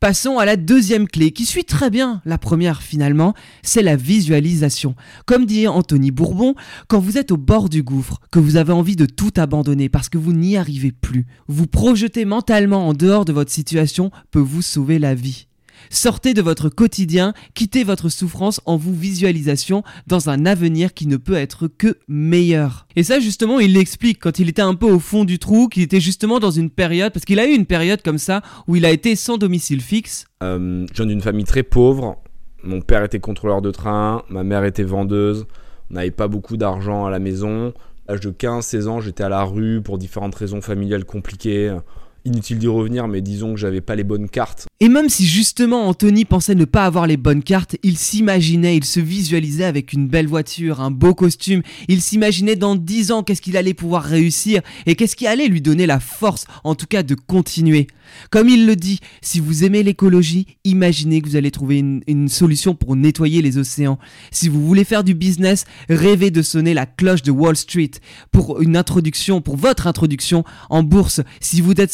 Passons 0.00 0.38
à 0.38 0.44
la 0.44 0.56
deuxième 0.56 1.08
clé 1.08 1.32
qui 1.32 1.46
suit 1.46 1.64
très 1.64 1.90
bien 1.90 2.20
la 2.24 2.38
première 2.38 2.82
finalement, 2.82 3.34
c'est 3.62 3.82
la 3.82 3.96
visualisation. 3.96 4.94
Comme 5.24 5.46
dit 5.46 5.66
Anthony 5.66 6.10
Bourbon, 6.10 6.54
quand 6.86 7.00
vous 7.00 7.18
êtes 7.18 7.32
au 7.32 7.36
bord 7.36 7.68
du 7.68 7.82
gouffre, 7.82 8.20
que 8.30 8.38
vous 8.38 8.56
avez 8.56 8.72
envie 8.72 8.94
de 8.94 9.06
tout 9.06 9.32
abandonner 9.36 9.88
parce 9.88 10.08
que 10.08 10.18
vous 10.18 10.32
n'y 10.32 10.56
arrivez 10.56 10.92
plus, 10.92 11.26
vous 11.48 11.66
projeter 11.66 12.24
mentalement 12.24 12.86
en 12.86 12.92
dehors 12.92 13.24
de 13.24 13.32
votre 13.32 13.50
situation 13.50 14.10
peut 14.30 14.38
vous 14.38 14.62
sauver 14.62 14.98
la 14.98 15.14
vie. 15.14 15.48
Sortez 15.90 16.34
de 16.34 16.42
votre 16.42 16.68
quotidien, 16.68 17.34
quittez 17.54 17.84
votre 17.84 18.08
souffrance 18.08 18.60
en 18.66 18.76
vous 18.76 18.94
visualisation 18.94 19.82
dans 20.06 20.30
un 20.30 20.46
avenir 20.46 20.94
qui 20.94 21.06
ne 21.06 21.16
peut 21.16 21.34
être 21.34 21.68
que 21.68 21.96
meilleur. 22.08 22.86
Et 22.96 23.02
ça 23.02 23.20
justement, 23.20 23.60
il 23.60 23.74
l'explique 23.74 24.18
quand 24.20 24.38
il 24.38 24.48
était 24.48 24.62
un 24.62 24.74
peu 24.74 24.86
au 24.86 24.98
fond 24.98 25.24
du 25.24 25.38
trou, 25.38 25.68
qu'il 25.68 25.82
était 25.82 26.00
justement 26.00 26.38
dans 26.38 26.50
une 26.50 26.70
période, 26.70 27.12
parce 27.12 27.24
qu'il 27.24 27.38
a 27.38 27.46
eu 27.46 27.52
une 27.52 27.66
période 27.66 28.02
comme 28.02 28.18
ça 28.18 28.42
où 28.66 28.76
il 28.76 28.84
a 28.84 28.90
été 28.90 29.16
sans 29.16 29.38
domicile 29.38 29.80
fixe. 29.80 30.26
Euh, 30.42 30.86
je 30.90 30.94
viens 30.94 31.06
d'une 31.06 31.20
famille 31.20 31.44
très 31.44 31.62
pauvre. 31.62 32.16
Mon 32.62 32.80
père 32.80 33.04
était 33.04 33.20
contrôleur 33.20 33.62
de 33.62 33.70
train, 33.70 34.22
ma 34.28 34.42
mère 34.42 34.64
était 34.64 34.82
vendeuse. 34.82 35.46
On 35.90 35.94
n'avait 35.94 36.10
pas 36.10 36.28
beaucoup 36.28 36.56
d'argent 36.56 37.06
à 37.06 37.10
la 37.10 37.18
maison. 37.18 37.72
À 38.08 38.12
l'âge 38.12 38.20
de 38.20 38.30
15-16 38.30 38.86
ans, 38.88 39.00
j'étais 39.00 39.24
à 39.24 39.28
la 39.28 39.44
rue 39.44 39.80
pour 39.82 39.98
différentes 39.98 40.34
raisons 40.34 40.60
familiales 40.60 41.04
compliquées 41.04 41.76
inutile 42.26 42.58
d'y 42.58 42.68
revenir, 42.68 43.08
mais 43.08 43.20
disons 43.20 43.54
que 43.54 43.60
j'avais 43.60 43.80
pas 43.80 43.94
les 43.94 44.04
bonnes 44.04 44.28
cartes. 44.28 44.66
Et 44.80 44.88
même 44.88 45.08
si 45.08 45.26
justement 45.26 45.88
Anthony 45.88 46.24
pensait 46.24 46.54
ne 46.54 46.64
pas 46.64 46.84
avoir 46.84 47.06
les 47.06 47.16
bonnes 47.16 47.42
cartes, 47.42 47.76
il 47.82 47.96
s'imaginait, 47.96 48.76
il 48.76 48.84
se 48.84 49.00
visualisait 49.00 49.64
avec 49.64 49.92
une 49.92 50.08
belle 50.08 50.26
voiture, 50.26 50.80
un 50.80 50.90
beau 50.90 51.14
costume, 51.14 51.62
il 51.88 52.02
s'imaginait 52.02 52.56
dans 52.56 52.76
10 52.76 53.12
ans 53.12 53.22
qu'est-ce 53.22 53.40
qu'il 53.40 53.56
allait 53.56 53.74
pouvoir 53.74 54.02
réussir 54.02 54.60
et 54.84 54.94
qu'est-ce 54.94 55.16
qui 55.16 55.26
allait 55.26 55.48
lui 55.48 55.60
donner 55.60 55.86
la 55.86 56.00
force, 56.00 56.46
en 56.64 56.74
tout 56.74 56.86
cas, 56.86 57.02
de 57.02 57.14
continuer. 57.14 57.86
Comme 58.30 58.48
il 58.48 58.66
le 58.66 58.76
dit, 58.76 59.00
si 59.20 59.40
vous 59.40 59.64
aimez 59.64 59.82
l'écologie, 59.82 60.46
imaginez 60.64 61.20
que 61.20 61.28
vous 61.28 61.36
allez 61.36 61.50
trouver 61.50 61.78
une, 61.78 62.28
solution 62.28 62.74
pour 62.74 62.96
nettoyer 62.96 63.40
les 63.40 63.58
océans. 63.58 63.98
Si 64.30 64.48
vous 64.48 64.66
voulez 64.66 64.84
faire 64.84 65.04
du 65.04 65.14
business, 65.14 65.64
rêvez 65.88 66.30
de 66.30 66.42
sonner 66.42 66.74
la 66.74 66.86
cloche 66.86 67.22
de 67.22 67.30
Wall 67.30 67.56
Street 67.56 67.92
pour 68.32 68.60
une 68.60 68.76
introduction, 68.76 69.40
pour 69.40 69.56
votre 69.56 69.86
introduction 69.86 70.44
en 70.70 70.82
bourse. 70.82 71.20
Si 71.40 71.60
vous 71.60 71.74
êtes 71.78 71.92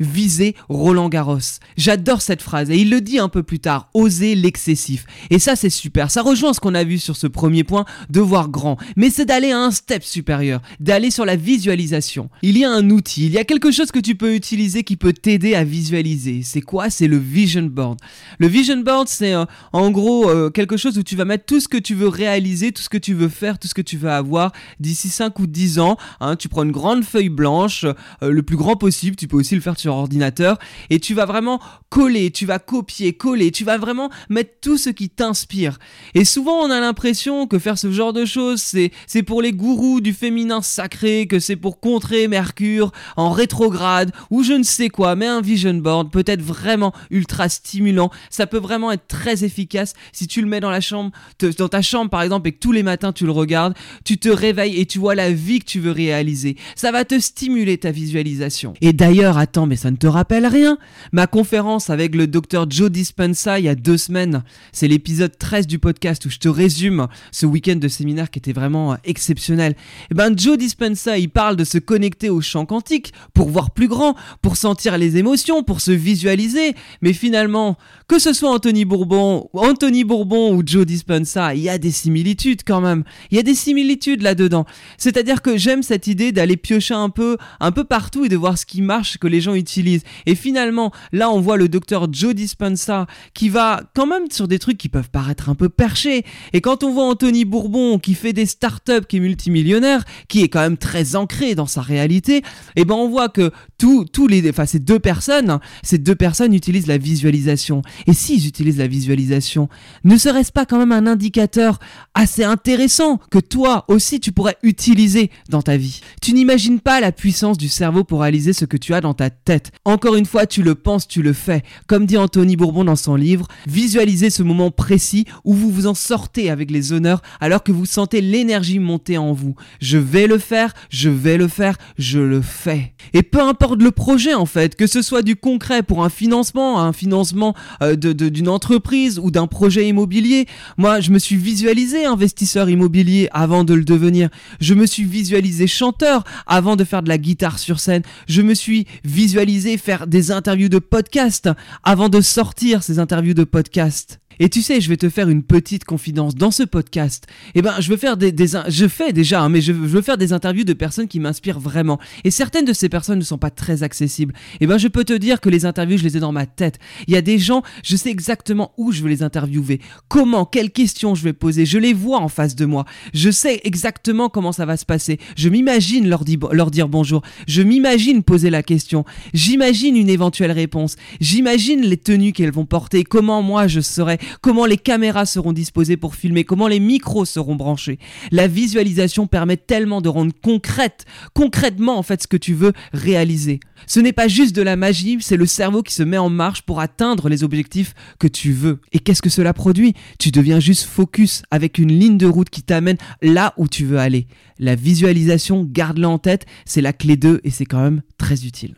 visez 0.00 0.54
Roland 0.68 1.08
Garros. 1.08 1.38
J'adore 1.76 2.22
cette 2.22 2.42
phrase 2.42 2.70
et 2.70 2.76
il 2.76 2.90
le 2.90 3.00
dit 3.00 3.18
un 3.18 3.28
peu 3.28 3.42
plus 3.42 3.60
tard, 3.60 3.88
oser 3.94 4.34
l'excessif. 4.34 5.06
Et 5.30 5.38
ça 5.38 5.56
c'est 5.56 5.70
super, 5.70 6.10
ça 6.10 6.22
rejoint 6.22 6.52
ce 6.52 6.60
qu'on 6.60 6.74
a 6.74 6.84
vu 6.84 6.98
sur 6.98 7.16
ce 7.16 7.26
premier 7.26 7.64
point, 7.64 7.84
de 8.10 8.20
voir 8.20 8.48
grand. 8.48 8.76
Mais 8.96 9.10
c'est 9.10 9.24
d'aller 9.24 9.52
à 9.52 9.58
un 9.58 9.70
step 9.70 10.04
supérieur, 10.04 10.60
d'aller 10.80 11.10
sur 11.10 11.24
la 11.24 11.36
visualisation. 11.36 12.30
Il 12.42 12.58
y 12.58 12.64
a 12.64 12.70
un 12.70 12.90
outil, 12.90 13.26
il 13.26 13.32
y 13.32 13.38
a 13.38 13.44
quelque 13.44 13.70
chose 13.70 13.90
que 13.90 13.98
tu 13.98 14.14
peux 14.14 14.34
utiliser 14.34 14.84
qui 14.84 14.96
peut 14.96 15.12
t'aider 15.12 15.54
à 15.54 15.64
visualiser. 15.64 16.42
C'est 16.42 16.60
quoi? 16.60 16.90
C'est 16.90 17.08
le 17.08 17.18
vision 17.18 17.62
board. 17.62 17.98
Le 18.38 18.46
vision 18.46 18.78
board 18.78 19.08
c'est 19.08 19.34
euh, 19.34 19.44
en 19.72 19.90
gros 19.90 20.28
euh, 20.28 20.50
quelque 20.50 20.76
chose 20.76 20.98
où 20.98 21.02
tu 21.02 21.16
vas 21.16 21.24
mettre 21.24 21.44
tout 21.46 21.60
ce 21.60 21.68
que 21.68 21.76
tu 21.76 21.94
veux 21.94 22.08
réaliser, 22.08 22.72
tout 22.72 22.82
ce 22.82 22.88
que 22.88 22.98
tu 22.98 23.14
veux 23.14 23.28
faire, 23.28 23.58
tout 23.58 23.68
ce 23.68 23.74
que 23.74 23.82
tu 23.82 23.96
veux 23.96 24.10
avoir 24.10 24.52
d'ici 24.80 25.08
5 25.08 25.38
ou 25.38 25.46
10 25.46 25.78
ans. 25.78 25.96
Hein. 26.20 26.36
tu 26.36 26.48
prends 26.48 26.62
une 26.62 26.72
grande 26.72 27.04
feuille 27.04 27.28
blanche, 27.28 27.84
euh, 28.22 28.30
le 28.30 28.42
plus 28.42 28.56
grand 28.56 28.76
possible, 28.76 29.16
tu 29.26 29.28
peux 29.28 29.38
aussi 29.38 29.56
le 29.56 29.60
faire 29.60 29.76
sur 29.76 29.92
ordinateur 29.92 30.56
et 30.88 31.00
tu 31.00 31.12
vas 31.12 31.24
vraiment 31.24 31.60
coller, 31.88 32.30
tu 32.30 32.46
vas 32.46 32.60
copier, 32.60 33.12
coller, 33.12 33.50
tu 33.50 33.64
vas 33.64 33.76
vraiment 33.76 34.08
mettre 34.28 34.60
tout 34.60 34.78
ce 34.78 34.88
qui 34.88 35.08
t'inspire. 35.08 35.78
Et 36.14 36.24
souvent 36.24 36.60
on 36.60 36.70
a 36.70 36.78
l'impression 36.78 37.48
que 37.48 37.58
faire 37.58 37.76
ce 37.76 37.90
genre 37.90 38.12
de 38.12 38.24
choses, 38.24 38.62
c'est 38.62 38.92
c'est 39.08 39.24
pour 39.24 39.42
les 39.42 39.50
gourous 39.50 40.00
du 40.00 40.12
féminin 40.12 40.62
sacré, 40.62 41.26
que 41.26 41.40
c'est 41.40 41.56
pour 41.56 41.80
contrer 41.80 42.28
Mercure 42.28 42.92
en 43.16 43.30
rétrograde 43.30 44.12
ou 44.30 44.44
je 44.44 44.52
ne 44.52 44.62
sais 44.62 44.90
quoi, 44.90 45.16
mais 45.16 45.26
un 45.26 45.40
vision 45.40 45.74
board 45.74 46.12
peut 46.12 46.24
être 46.26 46.42
vraiment 46.42 46.92
ultra 47.10 47.48
stimulant, 47.48 48.12
ça 48.30 48.46
peut 48.46 48.58
vraiment 48.58 48.92
être 48.92 49.08
très 49.08 49.42
efficace 49.42 49.94
si 50.12 50.28
tu 50.28 50.40
le 50.40 50.46
mets 50.46 50.60
dans 50.60 50.70
la 50.70 50.80
chambre, 50.80 51.10
dans 51.58 51.68
ta 51.68 51.82
chambre 51.82 52.10
par 52.10 52.22
exemple 52.22 52.46
et 52.48 52.52
que 52.52 52.60
tous 52.60 52.72
les 52.72 52.84
matins 52.84 53.12
tu 53.12 53.24
le 53.24 53.32
regardes, 53.32 53.74
tu 54.04 54.18
te 54.18 54.28
réveilles 54.28 54.80
et 54.80 54.86
tu 54.86 55.00
vois 55.00 55.16
la 55.16 55.32
vie 55.32 55.58
que 55.58 55.64
tu 55.64 55.80
veux 55.80 55.90
réaliser. 55.90 56.56
Ça 56.76 56.92
va 56.92 57.04
te 57.04 57.18
stimuler 57.18 57.76
ta 57.78 57.90
visualisation. 57.90 58.74
Et 58.80 58.92
d'ailleurs, 58.92 59.15
attends, 59.24 59.66
mais 59.66 59.76
ça 59.76 59.90
ne 59.90 59.96
te 59.96 60.06
rappelle 60.06 60.46
rien 60.46 60.78
Ma 61.12 61.26
conférence 61.26 61.90
avec 61.90 62.14
le 62.14 62.26
docteur 62.26 62.66
Joe 62.68 62.90
Dispenza 62.90 63.58
il 63.58 63.64
y 63.64 63.68
a 63.68 63.74
deux 63.74 63.96
semaines, 63.96 64.42
c'est 64.72 64.88
l'épisode 64.88 65.36
13 65.38 65.66
du 65.66 65.78
podcast 65.78 66.24
où 66.26 66.30
je 66.30 66.38
te 66.38 66.48
résume 66.48 67.06
ce 67.32 67.46
week-end 67.46 67.76
de 67.76 67.88
séminaire 67.88 68.30
qui 68.30 68.38
était 68.38 68.52
vraiment 68.52 68.92
euh, 68.92 68.96
exceptionnel. 69.04 69.72
Et 69.72 70.06
eh 70.10 70.14
ben 70.14 70.36
Joe 70.36 70.58
Dispenza, 70.58 71.18
il 71.18 71.30
parle 71.30 71.56
de 71.56 71.64
se 71.64 71.78
connecter 71.78 72.30
au 72.30 72.40
champ 72.40 72.66
quantique 72.66 73.12
pour 73.34 73.48
voir 73.48 73.70
plus 73.70 73.88
grand, 73.88 74.16
pour 74.42 74.56
sentir 74.56 74.98
les 74.98 75.16
émotions, 75.16 75.62
pour 75.62 75.80
se 75.80 75.92
visualiser. 75.92 76.74
Mais 77.00 77.12
finalement, 77.12 77.76
que 78.08 78.18
ce 78.18 78.32
soit 78.32 78.50
Anthony 78.50 78.84
Bourbon, 78.84 79.48
Anthony 79.54 80.04
Bourbon 80.04 80.54
ou 80.54 80.62
Joe 80.64 80.86
Dispenza, 80.86 81.54
il 81.54 81.62
y 81.62 81.68
a 81.68 81.78
des 81.78 81.90
similitudes 81.90 82.62
quand 82.66 82.80
même. 82.80 83.04
Il 83.30 83.36
y 83.36 83.40
a 83.40 83.42
des 83.42 83.54
similitudes 83.54 84.22
là-dedans. 84.22 84.66
C'est-à-dire 84.98 85.42
que 85.42 85.56
j'aime 85.56 85.82
cette 85.82 86.06
idée 86.06 86.32
d'aller 86.32 86.56
piocher 86.56 86.94
un 86.94 87.10
peu, 87.10 87.36
un 87.60 87.72
peu 87.72 87.84
partout 87.84 88.24
et 88.24 88.28
de 88.28 88.36
voir 88.36 88.58
ce 88.58 88.66
qui 88.66 88.82
marche, 88.82 89.05
que 89.18 89.26
les 89.26 89.40
gens 89.40 89.54
utilisent. 89.54 90.02
Et 90.26 90.34
finalement, 90.34 90.92
là, 91.12 91.30
on 91.30 91.40
voit 91.40 91.56
le 91.56 91.68
docteur 91.68 92.12
Joe 92.12 92.34
Dispenza 92.34 93.06
qui 93.34 93.48
va 93.48 93.82
quand 93.94 94.06
même 94.06 94.30
sur 94.30 94.48
des 94.48 94.58
trucs 94.58 94.78
qui 94.78 94.88
peuvent 94.88 95.10
paraître 95.10 95.48
un 95.48 95.54
peu 95.54 95.68
perchés. 95.68 96.24
Et 96.52 96.60
quand 96.60 96.84
on 96.84 96.92
voit 96.92 97.04
Anthony 97.04 97.44
Bourbon 97.44 97.98
qui 97.98 98.14
fait 98.14 98.32
des 98.32 98.46
startups, 98.46 99.06
qui 99.08 99.16
est 99.16 99.20
multimillionnaire, 99.20 100.04
qui 100.28 100.42
est 100.42 100.48
quand 100.48 100.60
même 100.60 100.76
très 100.76 101.16
ancré 101.16 101.54
dans 101.54 101.66
sa 101.66 101.80
réalité, 101.80 102.38
et 102.38 102.42
eh 102.76 102.84
ben 102.84 102.94
on 102.94 103.08
voit 103.08 103.28
que 103.28 103.50
tous, 103.78 104.04
tous 104.04 104.26
les, 104.26 104.52
ces 104.66 104.78
deux 104.78 104.98
personnes, 104.98 105.58
ces 105.82 105.98
deux 105.98 106.14
personnes 106.14 106.54
utilisent 106.54 106.86
la 106.86 106.98
visualisation. 106.98 107.82
Et 108.06 108.12
s'ils 108.12 108.46
utilisent 108.46 108.78
la 108.78 108.86
visualisation, 108.86 109.68
ne 110.04 110.16
serait-ce 110.16 110.52
pas 110.52 110.66
quand 110.66 110.78
même 110.78 110.92
un 110.92 111.06
indicateur 111.06 111.78
assez 112.14 112.44
intéressant 112.44 113.18
que 113.30 113.38
toi 113.38 113.84
aussi 113.88 114.20
tu 114.20 114.32
pourrais 114.32 114.56
utiliser 114.62 115.30
dans 115.48 115.62
ta 115.62 115.76
vie? 115.76 116.00
Tu 116.22 116.32
n'imagines 116.32 116.80
pas 116.80 117.00
la 117.00 117.12
puissance 117.12 117.58
du 117.58 117.68
cerveau 117.68 118.04
pour 118.04 118.22
réaliser 118.22 118.52
ce 118.52 118.64
que 118.64 118.76
tu 118.76 118.85
as 118.94 119.00
dans 119.00 119.14
ta 119.14 119.30
tête. 119.30 119.72
Encore 119.84 120.16
une 120.16 120.26
fois, 120.26 120.46
tu 120.46 120.62
le 120.62 120.74
penses, 120.74 121.06
tu 121.08 121.22
le 121.22 121.32
fais. 121.32 121.62
Comme 121.86 122.06
dit 122.06 122.16
Anthony 122.16 122.56
Bourbon 122.56 122.84
dans 122.84 122.96
son 122.96 123.14
livre, 123.14 123.46
visualisez 123.66 124.30
ce 124.30 124.42
moment 124.42 124.70
précis 124.70 125.24
où 125.44 125.54
vous 125.54 125.70
vous 125.70 125.86
en 125.86 125.94
sortez 125.94 126.50
avec 126.50 126.70
les 126.70 126.92
honneurs 126.92 127.22
alors 127.40 127.62
que 127.62 127.72
vous 127.72 127.86
sentez 127.86 128.20
l'énergie 128.20 128.78
monter 128.78 129.18
en 129.18 129.32
vous. 129.32 129.54
Je 129.80 129.98
vais 129.98 130.26
le 130.26 130.38
faire, 130.38 130.72
je 130.90 131.08
vais 131.08 131.36
le 131.36 131.48
faire, 131.48 131.76
je 131.98 132.18
le 132.18 132.42
fais. 132.42 132.92
Et 133.12 133.22
peu 133.22 133.40
importe 133.40 133.82
le 133.82 133.90
projet 133.90 134.34
en 134.34 134.46
fait, 134.46 134.76
que 134.76 134.86
ce 134.86 135.02
soit 135.02 135.22
du 135.22 135.36
concret 135.36 135.82
pour 135.82 136.04
un 136.04 136.08
financement, 136.08 136.80
un 136.80 136.92
financement 136.92 137.54
euh, 137.82 137.96
d'une 137.96 138.48
entreprise 138.48 139.18
ou 139.18 139.30
d'un 139.30 139.46
projet 139.46 139.88
immobilier, 139.88 140.46
moi 140.76 141.00
je 141.00 141.10
me 141.10 141.18
suis 141.18 141.36
visualisé 141.36 142.04
investisseur 142.04 142.68
immobilier 142.68 143.28
avant 143.32 143.64
de 143.64 143.74
le 143.74 143.84
devenir. 143.84 144.28
Je 144.60 144.74
me 144.74 144.86
suis 144.86 145.04
visualisé 145.04 145.66
chanteur 145.66 146.24
avant 146.46 146.76
de 146.76 146.84
faire 146.84 147.02
de 147.02 147.08
la 147.08 147.18
guitare 147.18 147.58
sur 147.58 147.80
scène. 147.80 148.02
Je 148.28 148.42
me 148.42 148.54
suis 148.54 148.75
visualisé 149.04 149.78
faire 149.78 150.06
des 150.06 150.30
interviews 150.30 150.68
de 150.68 150.78
podcast 150.78 151.48
avant 151.82 152.08
de 152.08 152.20
sortir 152.20 152.82
ces 152.82 152.98
interviews 152.98 153.34
de 153.34 153.44
podcast. 153.44 154.20
Et 154.38 154.48
tu 154.48 154.62
sais, 154.62 154.80
je 154.80 154.88
vais 154.88 154.96
te 154.96 155.08
faire 155.08 155.28
une 155.28 155.42
petite 155.42 155.84
confidence 155.84 156.34
dans 156.34 156.50
ce 156.50 156.62
podcast. 156.62 157.26
Eh 157.54 157.62
ben, 157.62 157.74
je 157.80 157.90
veux 157.90 157.96
faire 157.96 158.16
des, 158.16 158.34
je 158.68 158.88
fais 158.88 159.12
déjà, 159.12 159.42
hein, 159.42 159.48
mais 159.48 159.60
je, 159.60 159.72
veux 159.72 160.02
faire 160.02 160.18
des 160.18 160.32
interviews 160.32 160.64
de 160.64 160.72
personnes 160.72 161.08
qui 161.08 161.20
m'inspirent 161.20 161.60
vraiment. 161.60 161.98
Et 162.24 162.30
certaines 162.30 162.64
de 162.64 162.72
ces 162.72 162.88
personnes 162.88 163.18
ne 163.18 163.24
sont 163.24 163.38
pas 163.38 163.50
très 163.50 163.82
accessibles. 163.82 164.34
Eh 164.60 164.66
ben, 164.66 164.78
je 164.78 164.88
peux 164.88 165.04
te 165.04 165.12
dire 165.12 165.40
que 165.40 165.48
les 165.48 165.64
interviews, 165.64 165.98
je 165.98 166.04
les 166.04 166.16
ai 166.16 166.20
dans 166.20 166.32
ma 166.32 166.46
tête. 166.46 166.78
Il 167.06 167.14
y 167.14 167.16
a 167.16 167.22
des 167.22 167.38
gens, 167.38 167.62
je 167.82 167.96
sais 167.96 168.10
exactement 168.10 168.72
où 168.76 168.92
je 168.92 169.02
veux 169.02 169.08
les 169.08 169.22
interviewer, 169.22 169.80
comment, 170.08 170.44
quelles 170.44 170.70
questions 170.70 171.14
je 171.14 171.22
vais 171.22 171.32
poser. 171.32 171.66
Je 171.66 171.78
les 171.78 171.94
vois 171.94 172.18
en 172.18 172.28
face 172.28 172.54
de 172.54 172.66
moi. 172.66 172.84
Je 173.14 173.30
sais 173.30 173.60
exactement 173.64 174.28
comment 174.28 174.52
ça 174.52 174.66
va 174.66 174.76
se 174.76 174.84
passer. 174.84 175.18
Je 175.36 175.48
m'imagine 175.48 176.08
leur, 176.08 176.24
leur 176.52 176.70
dire 176.70 176.88
bonjour. 176.88 177.22
Je 177.48 177.62
m'imagine 177.62 178.22
poser 178.22 178.50
la 178.50 178.62
question. 178.62 179.04
J'imagine 179.32 179.96
une 179.96 180.10
éventuelle 180.10 180.52
réponse. 180.52 180.96
J'imagine 181.20 181.80
les 181.82 181.96
tenues 181.96 182.32
qu'elles 182.32 182.52
vont 182.52 182.66
porter. 182.66 183.04
Comment 183.04 183.42
moi 183.42 183.66
je 183.66 183.80
serai 183.80 184.18
comment 184.40 184.66
les 184.66 184.76
caméras 184.76 185.26
seront 185.26 185.52
disposées 185.52 185.96
pour 185.96 186.14
filmer, 186.14 186.44
comment 186.44 186.68
les 186.68 186.80
micros 186.80 187.24
seront 187.24 187.54
branchés? 187.56 187.98
La 188.30 188.48
visualisation 188.48 189.26
permet 189.26 189.56
tellement 189.56 190.00
de 190.00 190.08
rendre 190.08 190.32
concrète, 190.42 191.04
concrètement 191.34 191.98
en 191.98 192.02
fait 192.02 192.22
ce 192.22 192.28
que 192.28 192.36
tu 192.36 192.54
veux 192.54 192.72
réaliser. 192.92 193.60
Ce 193.86 194.00
n'est 194.00 194.12
pas 194.12 194.28
juste 194.28 194.56
de 194.56 194.62
la 194.62 194.76
magie, 194.76 195.18
c'est 195.20 195.36
le 195.36 195.46
cerveau 195.46 195.82
qui 195.82 195.94
se 195.94 196.02
met 196.02 196.18
en 196.18 196.30
marche 196.30 196.62
pour 196.62 196.80
atteindre 196.80 197.28
les 197.28 197.44
objectifs 197.44 197.94
que 198.18 198.26
tu 198.26 198.52
veux. 198.52 198.80
Et 198.92 198.98
qu'est-ce 198.98 199.22
que 199.22 199.30
cela 199.30 199.52
produit? 199.52 199.94
Tu 200.18 200.30
deviens 200.30 200.60
juste 200.60 200.84
focus 200.84 201.42
avec 201.50 201.78
une 201.78 201.92
ligne 201.92 202.18
de 202.18 202.26
route 202.26 202.50
qui 202.50 202.62
t'amène 202.62 202.96
là 203.22 203.54
où 203.56 203.68
tu 203.68 203.84
veux 203.84 203.98
aller. 203.98 204.26
La 204.58 204.74
visualisation, 204.74 205.68
garde-la 205.70 206.08
en 206.08 206.18
tête, 206.18 206.46
c'est 206.64 206.80
la 206.80 206.92
clé 206.92 207.16
2 207.16 207.40
et 207.44 207.50
c'est 207.50 207.66
quand 207.66 207.82
même 207.82 208.02
très 208.18 208.44
utile. 208.46 208.76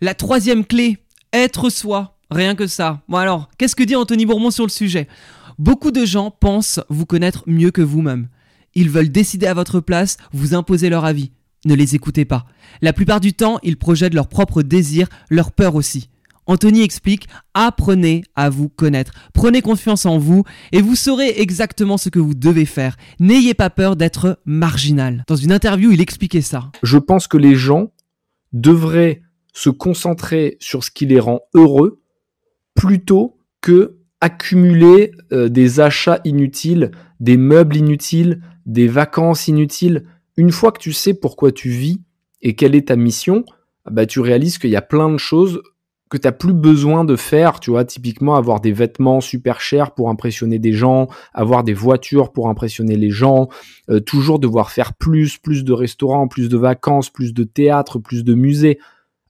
La 0.00 0.14
troisième 0.14 0.64
clé, 0.64 0.98
être 1.32 1.70
soi. 1.70 2.18
Rien 2.30 2.54
que 2.54 2.68
ça. 2.68 3.02
Bon 3.08 3.16
alors, 3.16 3.48
qu'est-ce 3.58 3.74
que 3.74 3.82
dit 3.82 3.96
Anthony 3.96 4.26
Bourbon 4.26 4.52
sur 4.52 4.64
le 4.64 4.70
sujet? 4.70 5.08
Beaucoup 5.58 5.90
de 5.90 6.04
gens 6.04 6.30
pensent 6.30 6.78
vous 6.88 7.04
connaître 7.04 7.42
mieux 7.46 7.72
que 7.72 7.82
vous-même. 7.82 8.28
Ils 8.76 8.90
veulent 8.90 9.10
décider 9.10 9.46
à 9.46 9.54
votre 9.54 9.80
place, 9.80 10.16
vous 10.32 10.54
imposer 10.54 10.88
leur 10.88 11.04
avis. 11.04 11.32
Ne 11.64 11.74
les 11.74 11.96
écoutez 11.96 12.24
pas. 12.24 12.46
La 12.80 12.92
plupart 12.92 13.18
du 13.18 13.32
temps, 13.32 13.58
ils 13.64 13.76
projettent 13.76 14.14
leurs 14.14 14.28
propres 14.28 14.62
désirs, 14.62 15.08
leurs 15.30 15.50
peurs 15.50 15.74
aussi. 15.74 16.10
Anthony 16.46 16.82
explique, 16.82 17.26
apprenez 17.52 18.22
à 18.36 18.50
vous 18.50 18.68
connaître, 18.68 19.12
prenez 19.34 19.62
confiance 19.62 20.06
en 20.06 20.16
vous 20.16 20.44
et 20.70 20.80
vous 20.80 20.94
saurez 20.94 21.40
exactement 21.40 21.98
ce 21.98 22.08
que 22.08 22.20
vous 22.20 22.34
devez 22.34 22.66
faire. 22.66 22.96
N'ayez 23.18 23.52
pas 23.52 23.68
peur 23.68 23.96
d'être 23.96 24.38
marginal. 24.46 25.24
Dans 25.26 25.36
une 25.36 25.52
interview, 25.52 25.90
il 25.90 26.00
expliquait 26.00 26.40
ça. 26.40 26.70
Je 26.84 26.98
pense 26.98 27.26
que 27.26 27.36
les 27.36 27.56
gens 27.56 27.90
devraient 28.52 29.22
se 29.58 29.70
concentrer 29.70 30.56
sur 30.60 30.84
ce 30.84 30.92
qui 30.92 31.04
les 31.04 31.18
rend 31.18 31.40
heureux 31.52 32.00
plutôt 32.76 33.38
que 33.60 33.96
accumuler 34.20 35.10
euh, 35.32 35.48
des 35.48 35.80
achats 35.80 36.20
inutiles, 36.24 36.92
des 37.18 37.36
meubles 37.36 37.76
inutiles, 37.76 38.40
des 38.66 38.86
vacances 38.86 39.48
inutiles. 39.48 40.04
Une 40.36 40.52
fois 40.52 40.70
que 40.70 40.78
tu 40.78 40.92
sais 40.92 41.12
pourquoi 41.12 41.50
tu 41.50 41.70
vis 41.70 42.00
et 42.40 42.54
quelle 42.54 42.76
est 42.76 42.86
ta 42.86 42.94
mission, 42.94 43.44
bah, 43.90 44.06
tu 44.06 44.20
réalises 44.20 44.58
qu'il 44.58 44.70
y 44.70 44.76
a 44.76 44.82
plein 44.82 45.10
de 45.10 45.18
choses 45.18 45.60
que 46.08 46.16
tu 46.16 46.28
n'as 46.28 46.32
plus 46.32 46.54
besoin 46.54 47.04
de 47.04 47.16
faire, 47.16 47.58
tu 47.58 47.70
vois, 47.70 47.84
typiquement 47.84 48.36
avoir 48.36 48.60
des 48.60 48.72
vêtements 48.72 49.20
super 49.20 49.60
chers 49.60 49.90
pour 49.90 50.08
impressionner 50.08 50.60
des 50.60 50.72
gens, 50.72 51.08
avoir 51.34 51.64
des 51.64 51.74
voitures 51.74 52.32
pour 52.32 52.48
impressionner 52.48 52.94
les 52.94 53.10
gens, 53.10 53.48
euh, 53.90 53.98
toujours 53.98 54.38
devoir 54.38 54.70
faire 54.70 54.94
plus, 54.94 55.36
plus 55.36 55.64
de 55.64 55.72
restaurants, 55.72 56.28
plus 56.28 56.48
de 56.48 56.56
vacances, 56.56 57.10
plus 57.10 57.34
de 57.34 57.42
théâtre, 57.42 57.98
plus 57.98 58.22
de 58.22 58.34
musées 58.34 58.78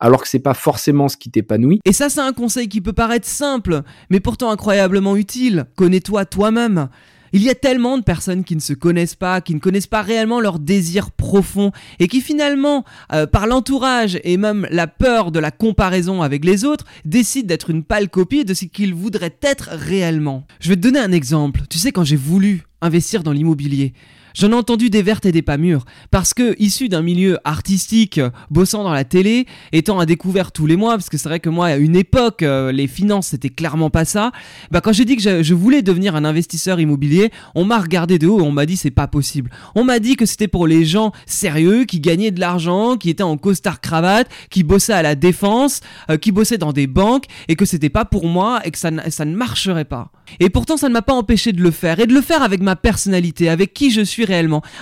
alors 0.01 0.23
que 0.23 0.29
c'est 0.29 0.39
pas 0.39 0.55
forcément 0.55 1.09
ce 1.09 1.17
qui 1.17 1.31
t'épanouit. 1.31 1.81
Et 1.85 1.93
ça, 1.93 2.09
c'est 2.09 2.21
un 2.21 2.33
conseil 2.33 2.69
qui 2.69 2.81
peut 2.81 2.93
paraître 2.93 3.27
simple, 3.27 3.83
mais 4.11 4.21
pourtant 4.21 4.51
incroyablement 4.51 5.17
utile. 5.17 5.67
Connais-toi 5.77 6.25
toi-même. 6.25 6.89
Il 7.33 7.43
y 7.43 7.51
a 7.51 7.55
tellement 7.55 7.99
de 7.99 8.03
personnes 8.03 8.43
qui 8.43 8.57
ne 8.57 8.61
se 8.61 8.73
connaissent 8.73 9.15
pas, 9.15 9.41
qui 9.41 9.55
ne 9.55 9.61
connaissent 9.61 9.87
pas 9.87 10.03
réellement 10.03 10.41
leurs 10.41 10.59
désirs 10.59 11.11
profonds 11.11 11.73
et 11.99 12.09
qui 12.09 12.21
finalement, 12.21 12.85
euh, 13.13 13.27
par 13.27 13.47
l'entourage 13.47 14.19
et 14.25 14.37
même 14.37 14.67
la 14.71 14.87
peur 14.87 15.31
de 15.31 15.39
la 15.39 15.51
comparaison 15.51 16.23
avec 16.23 16.45
les 16.45 16.65
autres, 16.65 16.87
décident 17.05 17.47
d'être 17.47 17.71
une 17.71 17.85
pâle 17.85 18.09
copie 18.09 18.45
de 18.45 18.55
ce 18.55 18.65
qu'ils 18.65 18.95
voudraient 18.95 19.37
être 19.43 19.69
réellement. 19.73 20.47
Je 20.61 20.71
vais 20.71 20.77
te 20.77 20.81
donner 20.81 21.01
un 21.01 21.13
exemple. 21.13 21.63
Tu 21.69 21.79
sais, 21.79 21.93
quand 21.93 22.05
j'ai 22.05 22.17
voulu 22.17 22.63
investir 22.81 23.23
dans 23.23 23.33
l'immobilier, 23.33 23.93
J'en 24.35 24.51
ai 24.51 24.55
entendu 24.55 24.91
des 24.91 25.03
vertes 25.03 25.27
et 25.27 25.33
des 25.33 25.43
pas 25.43 25.57
mûres. 25.57 25.85
Parce 26.11 26.35
que, 26.35 26.55
issu 26.59 26.89
d'un 26.89 27.03
milieu 27.03 27.39
artistique, 27.45 28.21
bossant 28.51 28.85
dans 28.85 28.93
la 28.93 29.05
télé, 29.05 29.47
étant 29.73 29.99
à 29.99 30.07
découvert 30.07 30.53
tous 30.53 30.67
les 30.67 30.77
mois, 30.77 30.93
parce 30.93 31.09
que 31.09 31.17
c'est 31.17 31.29
vrai 31.29 31.41
que 31.41 31.49
moi, 31.49 31.67
à 31.67 31.77
une 31.77 31.97
époque, 31.97 32.43
euh, 32.43 32.73
les 32.73 32.87
finances, 32.87 33.29
c'était 33.29 33.49
clairement 33.49 33.91
pas 33.91 34.05
ça. 34.05 34.33
Bah, 34.71 34.81
quand 34.81 34.93
j'ai 34.93 35.05
dit 35.05 35.17
que 35.17 35.43
je, 35.43 35.55
voulais 35.55 35.83
devenir 35.83 36.15
un 36.15 36.25
investisseur 36.25 36.81
immobilier, 36.81 37.31
on 37.55 37.65
m'a 37.65 37.79
regardé 37.79 38.19
de 38.19 38.27
haut 38.27 38.41
et 38.41 38.43
on 38.43 38.53
m'a 38.53 38.67
dit 38.67 38.77
c'est 38.77 38.91
pas 38.91 39.09
possible. 39.09 39.51
On 39.75 39.85
m'a 39.85 39.99
dit 39.99 40.17
que 40.17 40.27
c'était 40.27 40.49
pour 40.49 40.67
les 40.67 40.85
gens 40.85 41.13
sérieux, 41.27 41.85
qui 41.85 42.01
gagnaient 42.01 42.31
de 42.31 42.41
l'argent, 42.41 42.97
qui 42.97 43.11
étaient 43.11 43.23
en 43.23 43.37
costard 43.37 43.81
cravate, 43.81 44.29
qui 44.51 44.63
bossaient 44.63 44.93
à 44.93 45.03
la 45.03 45.15
défense, 45.15 45.81
euh, 46.11 46.17
qui 46.17 46.33
bossaient 46.33 46.59
dans 46.59 46.73
des 46.73 46.87
banques, 46.87 47.25
et 47.49 47.57
que 47.57 47.65
c'était 47.65 47.91
pas 47.91 48.05
pour 48.05 48.27
moi 48.27 48.61
et 48.65 48.71
que 48.71 48.79
ça, 48.79 48.91
ça 49.11 49.25
ne 49.25 49.35
marcherait 49.35 49.85
pas. 49.85 50.11
Et 50.41 50.51
pourtant, 50.51 50.77
ça 50.77 50.89
ne 50.89 50.93
m'a 50.93 51.03
pas 51.03 51.15
empêché 51.15 51.53
de 51.53 51.63
le 51.63 51.71
faire, 51.71 52.01
et 52.01 52.07
de 52.07 52.15
le 52.15 52.21
faire 52.21 52.43
avec 52.43 52.61
ma 52.61 52.77
personnalité, 52.77 53.49
avec 53.49 53.73
qui 53.75 53.91
je 53.91 54.03
suis 54.03 54.25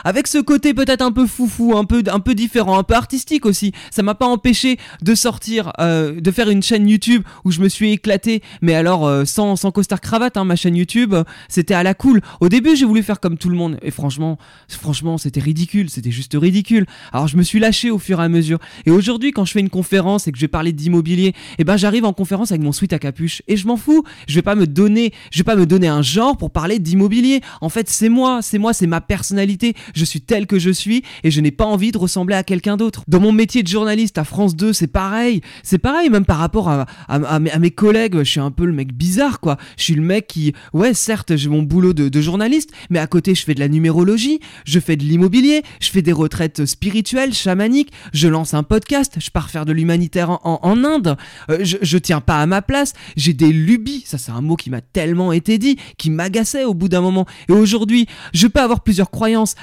avec 0.05 0.27
ce 0.27 0.39
côté 0.39 0.75
peut-être 0.75 1.03
un 1.03 1.13
peu 1.13 1.27
foufou, 1.27 1.77
un 1.77 1.85
peu, 1.85 2.35
différent, 2.35 2.79
un 2.79 2.83
peu 2.83 2.95
artistique 2.95 3.47
aussi. 3.47 3.73
Ça 3.91 4.03
m'a 4.03 4.15
pas 4.15 4.27
empêché 4.27 4.79
de 5.03 5.15
sortir, 5.15 5.73
euh, 5.81 6.21
de 6.21 6.31
faire 6.31 6.51
une 6.51 6.63
chaîne 6.63 6.89
YouTube 6.89 7.23
où 7.45 7.51
je 7.51 7.61
me 7.61 7.69
suis 7.69 7.93
éclaté, 7.93 8.43
mais 8.63 8.75
alors 8.75 9.07
euh, 9.07 9.25
sans, 9.25 9.57
sans 9.57 9.71
costard 9.71 10.01
cravate, 10.01 10.37
hein, 10.37 10.45
ma 10.45 10.57
chaîne 10.57 10.77
YouTube, 10.77 11.15
c'était 11.49 11.75
à 11.75 11.83
la 11.83 11.95
cool. 11.95 12.21
Au 12.41 12.49
début, 12.49 12.77
j'ai 12.77 12.85
voulu 12.85 13.03
faire 13.03 13.21
comme 13.21 13.39
tout 13.39 13.49
le 13.49 13.57
monde, 13.57 13.79
et 13.83 13.91
franchement, 13.91 14.39
franchement, 14.69 15.19
c'était 15.19 15.41
ridicule, 15.41 15.91
c'était 15.91 16.11
juste 16.11 16.35
ridicule. 16.35 16.87
Alors 17.13 17.29
je 17.29 17.37
me 17.37 17.43
suis 17.43 17.59
lâché 17.59 17.91
au 17.91 17.99
fur 17.99 18.21
et 18.21 18.25
à 18.25 18.29
mesure. 18.29 18.59
Et 18.85 18.91
aujourd'hui, 18.91 19.33
quand 19.33 19.45
je 19.45 19.53
fais 19.53 19.61
une 19.61 19.71
conférence 19.71 20.27
et 20.27 20.33
que 20.33 20.39
je 20.39 20.43
vais 20.43 20.49
parler 20.49 20.73
d'immobilier, 20.73 21.35
eh 21.59 21.65
ben 21.65 21.77
j'arrive 21.77 22.05
en 22.05 22.13
conférence 22.13 22.51
avec 22.51 22.63
mon 22.63 22.73
sweat 22.73 22.93
à 22.93 22.99
capuche, 22.99 23.43
et 23.49 23.57
je 23.57 23.67
m'en 23.67 23.77
fous. 23.77 24.05
Je 24.29 24.35
vais 24.35 24.43
pas 24.43 24.55
me 24.55 24.67
donner, 24.67 25.13
je 25.31 25.39
vais 25.39 25.45
pas 25.45 25.57
me 25.57 25.67
donner 25.67 25.89
un 25.89 26.03
genre 26.03 26.37
pour 26.37 26.51
parler 26.51 26.79
d'immobilier. 26.79 27.41
En 27.61 27.69
fait, 27.69 27.89
c'est 27.89 28.09
moi, 28.09 28.41
c'est 28.43 28.59
moi, 28.59 28.73
c'est 28.73 28.87
ma 28.87 29.01
personnalité. 29.27 29.75
Je 29.95 30.05
suis 30.05 30.21
tel 30.21 30.47
que 30.47 30.61
je 30.61 30.71
suis 30.71 31.03
et 31.25 31.33
je 31.33 31.41
n'ai 31.41 31.51
pas 31.51 31.65
envie 31.65 31.91
de 31.91 31.99
ressembler 31.99 32.37
à 32.37 32.45
quelqu'un 32.45 32.77
d'autre. 32.77 33.03
Dans 33.09 33.19
mon 33.19 33.33
métier 33.33 33.65
de 33.65 33.69
journaliste 33.69 34.19
à 34.19 34.25
France 34.25 34.55
2, 34.55 34.73
c'est 34.73 34.87
pareil. 34.87 35.41
C'est 35.65 35.79
pareil, 35.79 36.11
même 36.11 36.25
par 36.25 36.39
rapport 36.39 36.69
à, 36.69 37.39
mes, 37.41 37.71
collègues. 37.73 38.19
Je 38.19 38.31
suis 38.31 38.41
un 38.41 38.53
peu 38.53 38.65
le 38.65 38.73
mec 38.73 38.93
bizarre, 38.93 39.41
quoi. 39.41 39.57
Je 39.77 39.83
suis 39.83 39.95
le 39.95 40.03
mec 40.03 40.29
qui, 40.29 40.53
ouais, 40.73 40.95
certes, 40.95 41.35
j'ai 41.35 41.49
mon 41.49 41.63
boulot 41.63 41.93
de, 41.93 42.21
journaliste, 42.21 42.71
mais 42.89 43.01
à 43.01 43.07
côté, 43.09 43.35
je 43.35 43.45
fais 43.45 43.55
de 43.55 43.61
la 43.61 43.69
numérologie, 43.69 44.39
je 44.65 44.79
fais 44.79 44.97
de 44.97 45.03
l'immobilier, 45.03 45.63
je 45.81 45.91
fais 45.91 46.03
des 46.03 46.13
retraites 46.13 46.65
spirituelles, 46.65 47.35
chamaniques, 47.35 47.91
je 48.13 48.29
lance 48.29 48.55
un 48.55 48.63
podcast, 48.63 49.17
je 49.19 49.31
pars 49.31 49.51
faire 49.51 49.67
de 49.67 49.73
l'humanitaire 49.73 50.31
en, 50.31 50.61
en, 50.63 50.85
Inde, 50.85 51.17
euh, 51.51 51.59
je, 51.63 51.79
je 51.83 51.99
tiens 51.99 52.21
pas 52.21 52.41
à 52.41 52.47
ma 52.47 52.63
place, 52.63 52.93
j'ai 53.17 53.33
des 53.33 53.53
lubies. 53.53 54.03
Ça, 54.07 54.19
c'est 54.19 54.31
un 54.31 54.41
mot 54.41 54.57
qui 54.57 54.71
m'a 54.71 54.81
tellement 54.81 55.33
été 55.33 55.59
dit, 55.59 55.77
qui 55.99 56.11
m'agaçait 56.11 56.65
au 56.65 56.75
bout 56.75 56.89
d'un 56.89 57.01
moment. 57.01 57.27
Et 57.49 57.53
aujourd'hui, 57.53 58.07
je 58.33 58.47
peux 58.47 58.61
avoir 58.61 58.83
plusieurs 58.83 59.11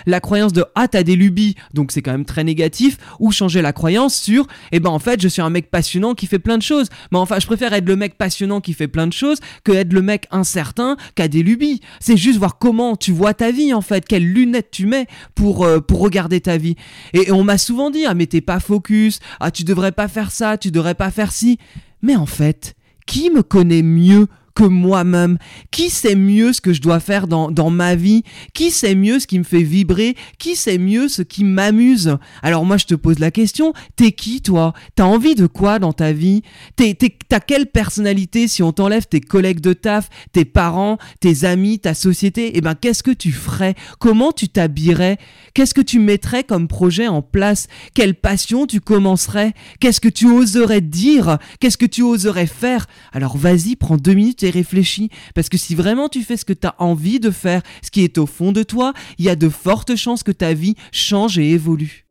La 0.06 0.20
croyance 0.20 0.54
de 0.54 0.66
ah 0.76 0.88
t'as 0.88 1.04
des 1.04 1.16
lubies, 1.16 1.56
donc 1.74 1.92
c'est 1.92 2.02
quand 2.02 2.12
même 2.12 2.26
très 2.26 2.44
négatif, 2.44 2.98
ou 3.20 3.32
changer 3.32 3.62
la 3.62 3.74
croyance 3.74 4.16
sur 4.16 4.48
eh 4.72 4.80
ben 4.80 4.90
en 4.90 5.00
fait 5.00 5.22
je 5.22 5.28
suis 5.28 5.42
un 5.42 5.50
mec 5.50 5.70
passionnant 5.70 6.14
qui 6.16 6.28
fait 6.28 6.40
plein 6.40 6.58
de 6.58 6.64
choses. 6.64 6.88
Mais 7.12 7.18
enfin 7.18 7.40
je 7.40 7.46
préfère 7.46 7.74
être 7.74 7.88
le 7.88 7.96
mec 7.96 8.18
passionnant 8.18 8.62
qui 8.62 8.74
fait 8.74 8.88
plein 8.88 9.08
de 9.08 9.14
choses 9.14 9.40
que 9.64 9.72
être 9.72 9.94
le 9.94 10.02
mec 10.02 10.28
incertain 10.32 10.98
qui 11.16 11.22
a 11.22 11.28
des 11.28 11.44
lubies. 11.44 11.82
C'est 12.00 12.18
juste 12.18 12.40
voir 12.40 12.58
comment 12.58 12.96
tu 12.96 13.12
vois 13.12 13.34
ta 13.34 13.52
vie 13.52 13.74
en 13.74 13.82
fait, 13.82 14.06
quelles 14.06 14.28
lunettes 14.28 14.72
tu 14.72 14.86
mets 14.86 15.08
pour 15.36 15.64
euh, 15.64 15.80
pour 15.80 16.00
regarder 16.00 16.42
ta 16.42 16.58
vie. 16.58 16.76
Et, 17.14 17.28
et 17.28 17.32
on 17.32 17.44
m'a 17.44 17.58
souvent 17.58 17.90
dit 17.90 18.06
ah 18.06 18.14
mais 18.14 18.26
t'es 18.26 18.42
pas 18.42 18.60
focus, 18.60 19.20
ah 19.40 19.52
tu 19.52 19.64
devrais 19.64 19.92
pas 19.92 20.08
faire 20.08 20.32
ça, 20.32 20.58
tu 20.58 20.72
devrais 20.72 20.96
pas 20.96 21.12
faire 21.12 21.32
ci. 21.32 21.58
Mais 22.02 22.16
en 22.16 22.26
fait, 22.26 22.76
qui 23.06 23.30
me 23.30 23.44
connaît 23.44 23.84
mieux 23.84 24.28
que 24.56 24.64
moi-même. 24.64 25.38
Qui 25.72 25.90
sait 25.90 26.16
mieux 26.16 26.54
ce 26.54 26.62
que 26.62 26.74
je 26.74 26.82
dois 26.82 27.00
faire 27.00 27.28
dans, 27.28 27.70
ma 27.70 27.96
vie? 27.96 28.24
Qui 28.54 28.72
sait 28.72 28.96
mieux 28.96 29.20
ce 29.20 29.28
qui 29.28 29.40
me 29.40 29.44
fait 29.44 29.64
vibrer? 29.64 30.16
Qui 30.38 30.56
sait 30.56 30.78
mieux 30.78 31.08
ce 31.08 31.22
qui 31.22 31.44
m'amuse? 31.44 32.18
Alors 32.42 32.66
moi 32.66 32.78
je 32.78 32.86
te 32.86 32.96
pose 32.96 33.20
la 33.20 33.32
question, 33.32 33.74
t'es 33.96 34.12
qui 34.12 34.42
toi? 34.42 34.74
T'as 34.96 35.06
envie 35.06 35.36
de 35.36 35.48
quoi 35.48 35.80
dans 35.80 35.94
ta 35.94 36.12
vie? 36.12 36.44
T'as 36.76 37.40
quelle 37.40 37.68
personnalité 37.68 38.48
si 38.48 38.62
on 38.64 38.72
t'enlève 38.72 39.08
tes 39.08 39.22
collègues 39.22 39.62
de 39.62 39.74
taf, 39.74 40.10
tes 40.32 40.46
parents, 40.46 40.98
tes 41.20 41.46
amis, 41.46 41.80
ta 41.80 41.94
société? 41.94 42.52
Eh 42.56 42.62
ben 42.62 42.76
qu'est-ce 42.76 43.04
que 43.04 43.12
tu 43.12 43.32
ferais? 43.32 43.76
Comment 44.00 44.32
tu 44.32 44.50
t'habillerais? 44.50 45.18
Qu'est-ce 45.54 45.74
que 45.74 45.82
tu 45.82 46.00
mettrais 46.00 46.44
comme 46.44 46.68
projet 46.68 47.08
en 47.08 47.22
place? 47.22 47.68
Quelle 47.94 48.16
passion 48.16 48.68
tu 48.68 48.82
commencerais? 48.82 49.54
Qu'est-ce 49.80 50.02
que 50.02 50.10
tu 50.10 50.30
oserais 50.30 50.82
dire? 50.82 51.38
Qu'est-ce 51.60 51.78
que 51.78 51.86
tu 51.86 52.02
oserais 52.02 52.48
faire? 52.48 52.88
Alors 53.12 53.38
vas-y, 53.38 53.76
prends 53.76 53.98
deux 53.98 54.14
minutes 54.14 54.43
et 54.44 54.50
réfléchis. 54.50 55.10
Parce 55.36 55.50
que 55.50 55.58
si 55.58 55.76
vraiment 55.76 56.10
tu 56.10 56.22
fais 56.22 56.38
ce 56.38 56.46
que 56.46 56.54
tu 56.54 56.68
as 56.68 56.76
envie 56.80 57.20
de 57.20 57.32
faire, 57.32 57.62
ce 57.82 57.92
qui 57.92 58.04
est 58.04 58.18
au 58.18 58.26
fond 58.26 58.52
de 58.52 58.64
toi, 58.64 58.94
il 59.18 59.26
y 59.26 59.30
a 59.30 59.36
de 59.36 59.50
fortes 59.50 59.96
chances 59.96 60.24
que 60.24 60.32
ta 60.32 60.54
vie 60.54 60.76
change 60.92 61.38
et 61.38 61.52
évolue. 61.52 62.06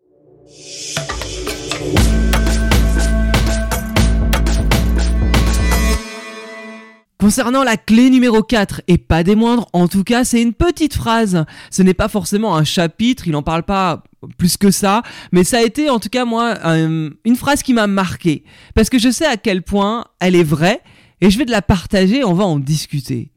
Concernant 7.19 7.63
la 7.63 7.77
clé 7.77 8.11
numéro 8.11 8.43
4, 8.43 8.83
et 8.89 8.99
pas 8.99 9.23
des 9.23 9.37
moindres, 9.37 9.69
en 9.73 9.87
tout 9.87 10.03
cas, 10.03 10.25
c'est 10.25 10.43
une 10.43 10.53
petite 10.53 10.95
phrase. 10.95 11.45
Ce 11.71 11.81
n'est 11.81 11.95
pas 11.95 12.09
forcément 12.09 12.57
un 12.57 12.65
chapitre, 12.65 13.29
il 13.29 13.31
n'en 13.31 13.45
parle 13.45 13.63
pas 13.63 14.03
plus 14.39 14.57
que 14.57 14.73
ça, 14.73 15.03
mais 15.31 15.45
ça 15.45 15.59
a 15.59 15.63
été 15.63 15.89
en 15.89 16.01
tout 16.01 16.09
cas 16.09 16.25
moi 16.25 16.59
une 16.65 17.37
phrase 17.37 17.63
qui 17.63 17.75
m'a 17.75 17.87
marqué. 17.87 18.43
Parce 18.75 18.91
que 18.91 18.99
je 18.99 19.09
sais 19.09 19.27
à 19.27 19.37
quel 19.37 19.63
point 19.63 20.05
elle 20.19 20.35
est 20.35 20.43
vraie, 20.43 20.81
et 21.23 21.31
je 21.31 21.39
vais 21.39 21.47
te 21.47 21.53
la 21.53 21.63
partager, 21.63 22.25
on 22.25 22.35
va 22.35 22.45
en 22.45 22.59
discuter. 22.59 23.31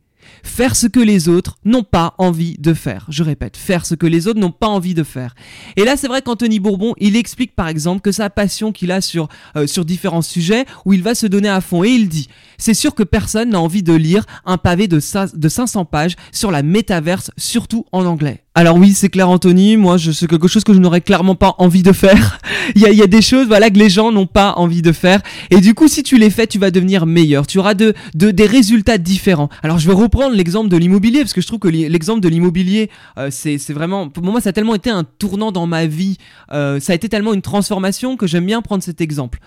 Faire 0.44 0.76
ce 0.76 0.88
que 0.88 1.00
les 1.00 1.30
autres 1.30 1.56
n'ont 1.66 1.84
pas 1.84 2.16
envie 2.18 2.58
de 2.58 2.74
faire. 2.74 3.06
Je 3.10 3.24
répète, 3.24 3.58
faire 3.58 3.86
ce 3.86 3.94
que 3.94 4.08
les 4.08 4.28
autres 4.28 4.40
n'ont 4.40 4.52
pas 4.52 4.68
envie 4.68 4.96
de 4.96 5.04
faire. 5.04 5.36
Et 5.76 5.86
là, 5.86 5.96
c'est 5.96 6.08
vrai 6.08 6.24
qu'Anthony 6.24 6.60
Bourbon, 6.60 6.96
il 6.98 7.16
explique 7.16 7.56
par 7.56 7.68
exemple 7.68 8.02
que 8.02 8.12
sa 8.12 8.32
passion 8.32 8.72
qu'il 8.72 8.92
a 8.92 9.02
sur, 9.02 9.28
euh, 9.56 9.68
sur 9.68 9.86
différents 9.86 10.24
sujets, 10.24 10.66
où 10.86 10.94
il 10.94 11.04
va 11.04 11.14
se 11.14 11.28
donner 11.28 11.50
à 11.50 11.62
fond, 11.62 11.84
et 11.84 11.90
il 11.90 12.10
dit, 12.10 12.28
c'est 12.58 12.74
sûr 12.74 12.96
que 12.96 13.04
personne 13.04 13.52
n'a 13.52 13.62
envie 13.62 13.84
de 13.84 13.94
lire 13.94 14.26
un 14.46 14.58
pavé 14.58 14.88
de, 14.88 15.00
de 15.36 15.50
500 15.50 15.86
pages 15.86 16.16
sur 16.32 16.50
la 16.50 16.64
métaverse, 16.64 17.30
surtout 17.38 17.86
en 17.92 18.06
anglais. 18.06 18.45
Alors 18.58 18.78
oui, 18.78 18.94
c'est 18.94 19.10
clair 19.10 19.30
Anthony, 19.30 19.76
moi 19.76 19.98
je 19.98 20.12
c'est 20.12 20.28
quelque 20.28 20.48
chose 20.48 20.64
que 20.64 20.74
je 20.74 20.80
n'aurais 20.80 21.02
clairement 21.02 21.36
pas 21.36 21.56
envie 21.58 21.84
de 21.84 21.92
faire. 21.92 22.40
il, 22.76 22.82
y 22.82 23.02
a, 23.02 23.08
des 23.08 23.22
choses 23.22 23.48
voilà 23.48 23.70
que 23.70 23.78
les 23.78 23.90
gens 23.90 24.14
n'ont 24.14 24.28
pas 24.28 24.54
envie 24.54 24.82
de 24.82 24.94
faire 24.94 25.20
et 25.52 25.60
du 25.60 25.74
coup 25.74 25.90
si 25.90 26.04
tu 26.04 26.18
les 26.18 26.30
fais, 26.30 26.48
tu 26.48 26.58
vas 26.58 26.72
devenir 26.72 27.06
meilleur, 27.06 27.48
tu 27.48 27.60
auras 27.60 27.74
de, 27.74 27.94
de 28.14 28.32
des 28.32 28.46
résultats 28.46 28.98
différents. 28.98 29.50
Alors 29.62 29.78
je 29.78 29.88
vais 29.88 29.94
reprendre 29.94 30.34
l'exemple 30.34 30.70
de 30.70 30.78
l'immobilier 30.78 31.20
parce 31.20 31.34
que 31.34 31.42
je 31.42 31.48
trouve 31.48 31.60
que 31.60 31.68
l'exemple 31.68 32.22
de 32.22 32.30
l'immobilier 32.30 32.90
euh, 33.18 33.28
c'est 33.30 33.74
vraiment 33.74 34.08
pour 34.08 34.24
moi 34.24 34.40
ça 34.40 34.52
a 34.52 34.54
tellement 34.54 34.76
été 34.76 34.90
un 34.90 35.04
tournant 35.04 35.52
dans 35.52 35.68
ma 35.68 35.86
vie, 35.86 36.18
euh, 36.54 36.80
ça 36.80 36.94
a 36.94 36.96
été 36.96 37.10
tellement 37.10 37.34
une 37.34 37.42
transformation 37.42 38.16
que 38.16 38.26
j'aime 38.26 38.46
bien 38.46 38.62
prendre 38.62 38.84
cet 38.84 39.02
exemple. 39.02 39.40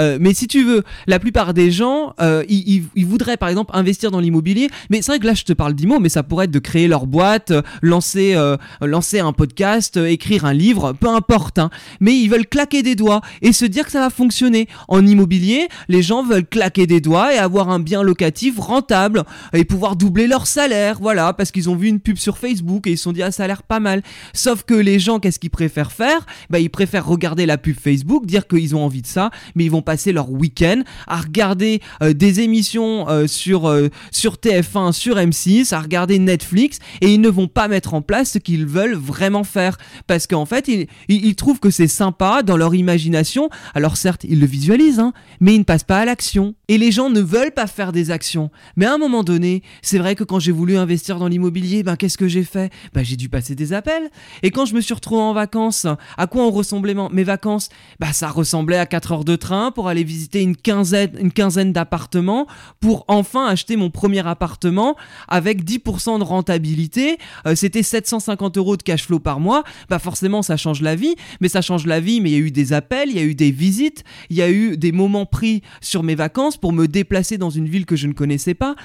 Euh, 0.00 0.18
mais 0.20 0.34
si 0.34 0.48
tu 0.48 0.64
veux, 0.64 0.82
la 1.06 1.20
plupart 1.20 1.54
des 1.54 1.70
gens 1.70 2.14
ils, 2.48 2.82
voudraient 3.06 3.36
par 3.36 3.48
exemple 3.48 3.70
investir 3.74 4.10
dans 4.10 4.18
l'immobilier, 4.18 4.70
mais 4.90 5.02
c'est 5.02 5.12
vrai 5.12 5.18
que 5.20 5.26
là 5.26 5.34
je 5.34 5.44
te 5.44 5.52
parle 5.52 5.74
d'immo 5.74 6.00
mais 6.00 6.08
ça 6.08 6.24
pourrait 6.24 6.46
être 6.46 6.50
de 6.50 6.58
créer 6.58 6.88
leur 6.88 7.06
boîte, 7.06 7.52
lancer 7.80 8.34
euh, 8.82 8.86
lancer 8.86 9.20
un 9.20 9.32
podcast, 9.32 9.96
euh, 9.96 10.06
écrire 10.06 10.44
un 10.44 10.52
livre, 10.52 10.92
peu 10.92 11.08
importe. 11.08 11.58
Hein. 11.58 11.70
Mais 12.00 12.16
ils 12.16 12.28
veulent 12.28 12.46
claquer 12.46 12.82
des 12.82 12.94
doigts 12.94 13.20
et 13.42 13.52
se 13.52 13.64
dire 13.64 13.84
que 13.84 13.92
ça 13.92 14.00
va 14.00 14.10
fonctionner. 14.10 14.68
En 14.88 15.06
immobilier, 15.06 15.68
les 15.88 16.02
gens 16.02 16.22
veulent 16.22 16.46
claquer 16.46 16.86
des 16.86 17.00
doigts 17.00 17.34
et 17.34 17.38
avoir 17.38 17.70
un 17.70 17.78
bien 17.78 18.02
locatif 18.02 18.58
rentable 18.58 19.24
et 19.52 19.64
pouvoir 19.64 19.96
doubler 19.96 20.26
leur 20.26 20.46
salaire, 20.46 20.98
voilà, 21.00 21.32
parce 21.32 21.50
qu'ils 21.50 21.70
ont 21.70 21.76
vu 21.76 21.88
une 21.88 22.00
pub 22.00 22.16
sur 22.16 22.38
Facebook 22.38 22.86
et 22.86 22.92
ils 22.92 22.98
se 22.98 23.04
sont 23.04 23.12
dit 23.12 23.22
ah 23.22 23.30
ça 23.30 23.44
a 23.44 23.46
l'air 23.46 23.62
pas 23.62 23.80
mal. 23.80 24.02
Sauf 24.32 24.62
que 24.62 24.74
les 24.74 24.98
gens, 24.98 25.18
qu'est-ce 25.18 25.38
qu'ils 25.38 25.50
préfèrent 25.50 25.92
faire? 25.92 26.26
Bah 26.50 26.58
ils 26.58 26.70
préfèrent 26.70 27.06
regarder 27.06 27.46
la 27.46 27.58
pub 27.58 27.76
Facebook, 27.78 28.26
dire 28.26 28.46
qu'ils 28.46 28.74
ont 28.74 28.84
envie 28.84 29.02
de 29.02 29.06
ça, 29.06 29.30
mais 29.54 29.64
ils 29.64 29.70
vont 29.70 29.82
passer 29.82 30.12
leur 30.12 30.30
week-end 30.30 30.82
à 31.06 31.16
regarder 31.16 31.80
euh, 32.02 32.12
des 32.12 32.40
émissions 32.40 33.06
sur 33.26 33.72
sur 34.10 34.34
TF1, 34.34 34.92
sur 34.92 35.16
M6, 35.16 35.74
à 35.74 35.80
regarder 35.80 36.18
Netflix 36.18 36.78
et 37.00 37.12
ils 37.12 37.20
ne 37.20 37.28
vont 37.28 37.48
pas 37.48 37.68
mettre 37.68 37.94
en 37.94 38.02
place 38.02 38.32
ce 38.32 38.38
qu'ils 38.46 38.66
veulent 38.66 38.94
vraiment 38.94 39.42
faire. 39.42 39.76
Parce 40.06 40.28
qu'en 40.28 40.46
fait, 40.46 40.70
ils, 41.08 41.34
trouvent 41.34 41.58
que 41.58 41.70
c'est 41.70 41.88
sympa 41.88 42.44
dans 42.44 42.56
leur 42.56 42.76
imagination. 42.76 43.50
Alors 43.74 43.96
certes, 43.96 44.22
ils 44.22 44.38
le 44.38 44.46
visualisent, 44.46 45.00
hein, 45.00 45.12
mais 45.40 45.54
ils 45.54 45.58
ne 45.58 45.64
passent 45.64 45.82
pas 45.82 45.98
à 45.98 46.04
l'action. 46.04 46.54
Et 46.68 46.78
les 46.78 46.92
gens 46.92 47.10
ne 47.10 47.20
veulent 47.20 47.50
pas 47.50 47.66
faire 47.66 47.90
des 47.90 48.12
actions. 48.12 48.50
Mais 48.76 48.86
à 48.86 48.94
un 48.94 48.98
moment 48.98 49.24
donné, 49.24 49.62
c'est 49.82 49.98
vrai 49.98 50.14
que 50.14 50.22
quand 50.22 50.38
j'ai 50.38 50.52
voulu 50.52 50.76
investir 50.76 51.18
dans 51.18 51.26
l'immobilier, 51.26 51.82
ben 51.82 51.96
qu'est-ce 51.96 52.16
que 52.16 52.28
j'ai 52.28 52.44
fait? 52.44 52.72
Ben 52.94 53.04
j'ai 53.04 53.16
dû 53.16 53.28
passer 53.28 53.56
des 53.56 53.72
appels. 53.72 54.10
Et 54.44 54.52
quand 54.52 54.64
je 54.64 54.74
me 54.74 54.80
suis 54.80 54.94
retrouvé 54.94 55.20
en 55.20 55.32
vacances, 55.32 55.88
à 56.16 56.26
quoi 56.28 56.44
ont 56.44 56.52
ressemblé 56.52 56.94
mes 57.10 57.24
vacances? 57.24 57.68
Ben 57.98 58.12
ça 58.12 58.28
ressemblait 58.28 58.78
à 58.78 58.86
4 58.86 59.12
heures 59.12 59.24
de 59.24 59.34
train 59.34 59.72
pour 59.72 59.88
aller 59.88 60.04
visiter 60.04 60.40
une 60.40 60.56
quinzaine, 60.56 61.10
une 61.18 61.32
quinzaine 61.32 61.72
d'appartements 61.72 62.46
pour 62.78 63.04
enfin 63.08 63.46
acheter 63.46 63.76
mon 63.76 63.90
premier 63.90 64.24
appartement 64.24 64.94
avec 65.26 65.64
10% 65.64 66.20
de 66.20 66.24
rentabilité. 66.24 67.18
Euh, 67.48 67.56
c'était 67.56 67.82
750 67.82 68.35
euros 68.56 68.76
de 68.76 68.82
cash 68.82 69.04
flow 69.04 69.18
par 69.18 69.40
mois, 69.40 69.64
bah 69.88 69.98
forcément 69.98 70.42
ça 70.42 70.56
change 70.56 70.82
la 70.82 70.94
vie, 70.94 71.14
mais 71.40 71.48
ça 71.48 71.60
change 71.60 71.86
la 71.86 72.00
vie, 72.00 72.20
mais 72.20 72.30
il 72.30 72.32
y 72.34 72.36
a 72.36 72.46
eu 72.46 72.50
des 72.50 72.72
appels, 72.72 73.08
il 73.10 73.16
y 73.16 73.20
a 73.20 73.24
eu 73.24 73.34
des 73.34 73.50
visites, 73.50 74.04
il 74.30 74.36
y 74.36 74.42
a 74.42 74.50
eu 74.50 74.76
des 74.76 74.92
moments 74.92 75.26
pris 75.26 75.62
sur 75.80 76.02
mes 76.02 76.14
vacances 76.14 76.56
pour 76.56 76.72
me 76.72 76.86
déplacer 76.86 77.38
dans 77.38 77.50
une 77.50 77.68
ville 77.68 77.86
que 77.86 77.96
je 77.96 78.06
ne 78.06 78.12
connaissais 78.12 78.54
pas. 78.54 78.76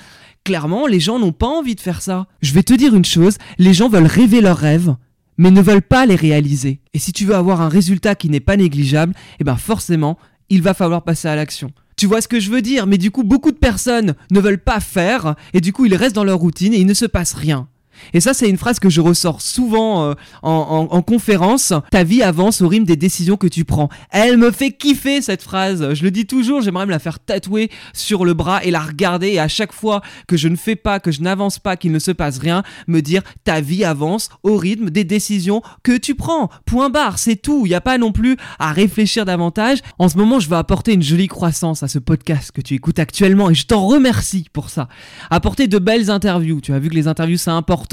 Clairement, 0.43 0.87
les 0.87 0.99
gens 0.99 1.19
n'ont 1.19 1.31
pas 1.31 1.47
envie 1.47 1.75
de 1.75 1.81
faire 1.81 2.01
ça. 2.01 2.27
Je 2.41 2.53
vais 2.53 2.63
te 2.63 2.73
dire 2.73 2.95
une 2.95 3.05
chose, 3.05 3.37
les 3.59 3.73
gens 3.73 3.89
veulent 3.89 4.05
rêver 4.05 4.41
leurs 4.41 4.57
rêves, 4.57 4.95
mais 5.37 5.51
ne 5.51 5.61
veulent 5.61 5.81
pas 5.81 6.05
les 6.05 6.15
réaliser. 6.15 6.81
Et 6.93 6.99
si 6.99 7.13
tu 7.13 7.25
veux 7.25 7.35
avoir 7.35 7.61
un 7.61 7.69
résultat 7.69 8.15
qui 8.15 8.29
n'est 8.29 8.39
pas 8.39 8.57
négligeable, 8.57 9.13
eh 9.39 9.43
ben 9.43 9.55
forcément, 9.55 10.17
il 10.49 10.61
va 10.61 10.73
falloir 10.73 11.03
passer 11.03 11.27
à 11.27 11.35
l'action. 11.35 11.71
Tu 11.95 12.07
vois 12.07 12.21
ce 12.21 12.27
que 12.27 12.39
je 12.39 12.49
veux 12.49 12.61
dire? 12.61 12.87
Mais 12.87 12.97
du 12.97 13.11
coup, 13.11 13.23
beaucoup 13.23 13.51
de 13.51 13.57
personnes 13.57 14.15
ne 14.31 14.39
veulent 14.39 14.57
pas 14.57 14.79
faire, 14.79 15.35
et 15.53 15.61
du 15.61 15.71
coup, 15.71 15.85
ils 15.85 15.95
restent 15.95 16.15
dans 16.15 16.23
leur 16.23 16.39
routine 16.39 16.73
et 16.73 16.79
il 16.79 16.87
ne 16.87 16.93
se 16.95 17.05
passe 17.05 17.33
rien. 17.33 17.67
Et 18.13 18.19
ça, 18.19 18.33
c'est 18.33 18.49
une 18.49 18.57
phrase 18.57 18.79
que 18.79 18.89
je 18.89 19.01
ressors 19.01 19.41
souvent 19.41 20.03
euh, 20.03 20.13
en, 20.41 21.01
conférence. 21.01 21.73
Ta 21.91 22.03
vie 22.03 22.23
avance 22.23 22.61
au 22.61 22.67
rythme 22.67 22.85
des 22.85 22.95
décisions 22.95 23.37
que 23.37 23.47
tu 23.47 23.65
prends. 23.65 23.89
Elle 24.11 24.37
me 24.37 24.51
fait 24.51 24.71
kiffer 24.71 25.21
cette 25.21 25.41
phrase. 25.41 25.93
Je 25.93 26.03
le 26.03 26.11
dis 26.11 26.25
toujours, 26.25 26.61
j'aimerais 26.61 26.85
me 26.85 26.91
la 26.91 26.99
faire 26.99 27.19
tatouer 27.19 27.69
sur 27.93 28.25
le 28.25 28.33
bras 28.33 28.63
et 28.63 28.71
la 28.71 28.79
regarder. 28.79 29.29
Et 29.29 29.39
à 29.39 29.47
chaque 29.47 29.73
fois 29.73 30.01
que 30.27 30.37
je 30.37 30.47
ne 30.47 30.55
fais 30.55 30.75
pas, 30.75 30.99
que 30.99 31.11
je 31.11 31.21
n'avance 31.21 31.59
pas, 31.59 31.77
qu'il 31.77 31.91
ne 31.91 31.99
se 31.99 32.11
passe 32.11 32.37
rien, 32.37 32.63
me 32.87 33.01
dire 33.01 33.21
ta 33.43 33.61
vie 33.61 33.83
avance 33.83 34.29
au 34.43 34.57
rythme 34.57 34.89
des 34.89 35.03
décisions 35.03 35.61
que 35.83 35.97
tu 35.97 36.15
prends. 36.15 36.49
Point 36.65 36.89
barre, 36.89 37.17
c'est 37.17 37.35
tout. 37.35 37.65
Il 37.65 37.69
n'y 37.69 37.75
a 37.75 37.81
pas 37.81 37.97
non 37.97 38.11
plus 38.11 38.37
à 38.59 38.71
réfléchir 38.71 39.25
davantage. 39.25 39.79
En 39.99 40.09
ce 40.09 40.17
moment, 40.17 40.39
je 40.39 40.49
veux 40.49 40.57
apporter 40.57 40.93
une 40.93 41.03
jolie 41.03 41.27
croissance 41.27 41.83
à 41.83 41.87
ce 41.87 41.99
podcast 41.99 42.51
que 42.51 42.61
tu 42.61 42.75
écoutes 42.75 42.99
actuellement 42.99 43.49
et 43.49 43.55
je 43.55 43.65
t'en 43.65 43.85
remercie 43.85 44.47
pour 44.53 44.69
ça. 44.69 44.87
Apporter 45.29 45.67
de 45.67 45.79
belles 45.79 46.09
interviews. 46.09 46.61
Tu 46.61 46.73
as 46.73 46.79
vu 46.79 46.89
que 46.89 46.95
les 46.95 47.07
interviews, 47.07 47.37
c'est 47.37 47.49
important 47.49 47.90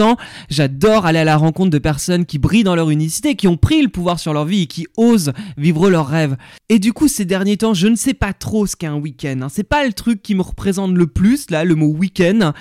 J'adore 0.48 1.06
aller 1.06 1.18
à 1.18 1.24
la 1.24 1.36
rencontre 1.36 1.70
de 1.70 1.78
personnes 1.78 2.26
qui 2.26 2.38
brillent 2.38 2.64
dans 2.64 2.76
leur 2.76 2.90
unicité, 2.90 3.34
qui 3.34 3.48
ont 3.48 3.56
pris 3.56 3.82
le 3.82 3.88
pouvoir 3.88 4.18
sur 4.18 4.32
leur 4.32 4.44
vie 4.44 4.62
et 4.62 4.66
qui 4.66 4.86
osent 4.96 5.32
vivre 5.56 5.90
leurs 5.90 6.06
rêves. 6.06 6.36
Et 6.68 6.78
du 6.78 6.92
coup, 6.92 7.08
ces 7.08 7.24
derniers 7.24 7.56
temps, 7.56 7.74
je 7.74 7.88
ne 7.88 7.96
sais 7.96 8.14
pas 8.14 8.32
trop 8.32 8.66
ce 8.66 8.76
qu'est 8.76 8.86
un 8.86 8.96
week-end. 8.96 9.40
Hein. 9.42 9.48
C'est 9.50 9.64
pas 9.64 9.86
le 9.86 9.92
truc 9.92 10.22
qui 10.22 10.34
me 10.34 10.42
représente 10.42 10.94
le 10.94 11.06
plus, 11.06 11.50
là, 11.50 11.64
le 11.64 11.74
mot 11.74 11.88
week-end 11.88 12.52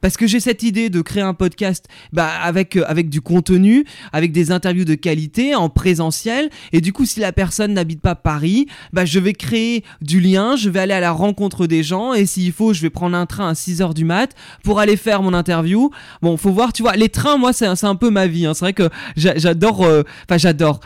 parce 0.00 0.16
que 0.16 0.26
j'ai 0.26 0.40
cette 0.40 0.62
idée 0.62 0.90
de 0.90 1.00
créer 1.00 1.22
un 1.22 1.34
podcast 1.34 1.86
bah, 2.12 2.28
avec, 2.42 2.76
euh, 2.76 2.84
avec 2.86 3.08
du 3.08 3.20
contenu, 3.20 3.84
avec 4.12 4.32
des 4.32 4.50
interviews 4.50 4.84
de 4.84 4.94
qualité 4.94 5.54
en 5.54 5.68
présentiel. 5.68 6.50
Et 6.72 6.80
du 6.80 6.92
coup, 6.92 7.04
si 7.04 7.20
la 7.20 7.32
personne 7.32 7.74
n'habite 7.74 8.00
pas 8.00 8.14
Paris, 8.14 8.66
bah, 8.92 9.04
je 9.04 9.18
vais 9.18 9.32
créer 9.32 9.84
du 10.00 10.20
lien, 10.20 10.56
je 10.56 10.70
vais 10.70 10.80
aller 10.80 10.94
à 10.94 11.00
la 11.00 11.12
rencontre 11.12 11.66
des 11.66 11.82
gens 11.82 12.14
et 12.14 12.26
s'il 12.26 12.52
faut, 12.52 12.72
je 12.72 12.82
vais 12.82 12.90
prendre 12.90 13.16
un 13.16 13.26
train 13.26 13.48
à 13.48 13.52
6h 13.52 13.94
du 13.94 14.04
mat 14.04 14.34
pour 14.62 14.80
aller 14.80 14.96
faire 14.96 15.22
mon 15.22 15.34
interview. 15.34 15.90
Bon, 16.22 16.36
faut 16.36 16.52
voir, 16.52 16.72
tu 16.72 16.82
vois, 16.82 16.96
les 16.96 17.08
trains, 17.08 17.36
moi, 17.38 17.52
c'est 17.52 17.66
un 17.66 17.94
peu 17.94 18.10
ma 18.10 18.26
vie. 18.26 18.46
Hein. 18.46 18.54
C'est 18.54 18.64
vrai 18.64 18.72
que 18.72 18.88
j'adore, 19.16 19.82
euh, 19.84 20.02
enfin, 20.28 20.38
j'adore. 20.38 20.80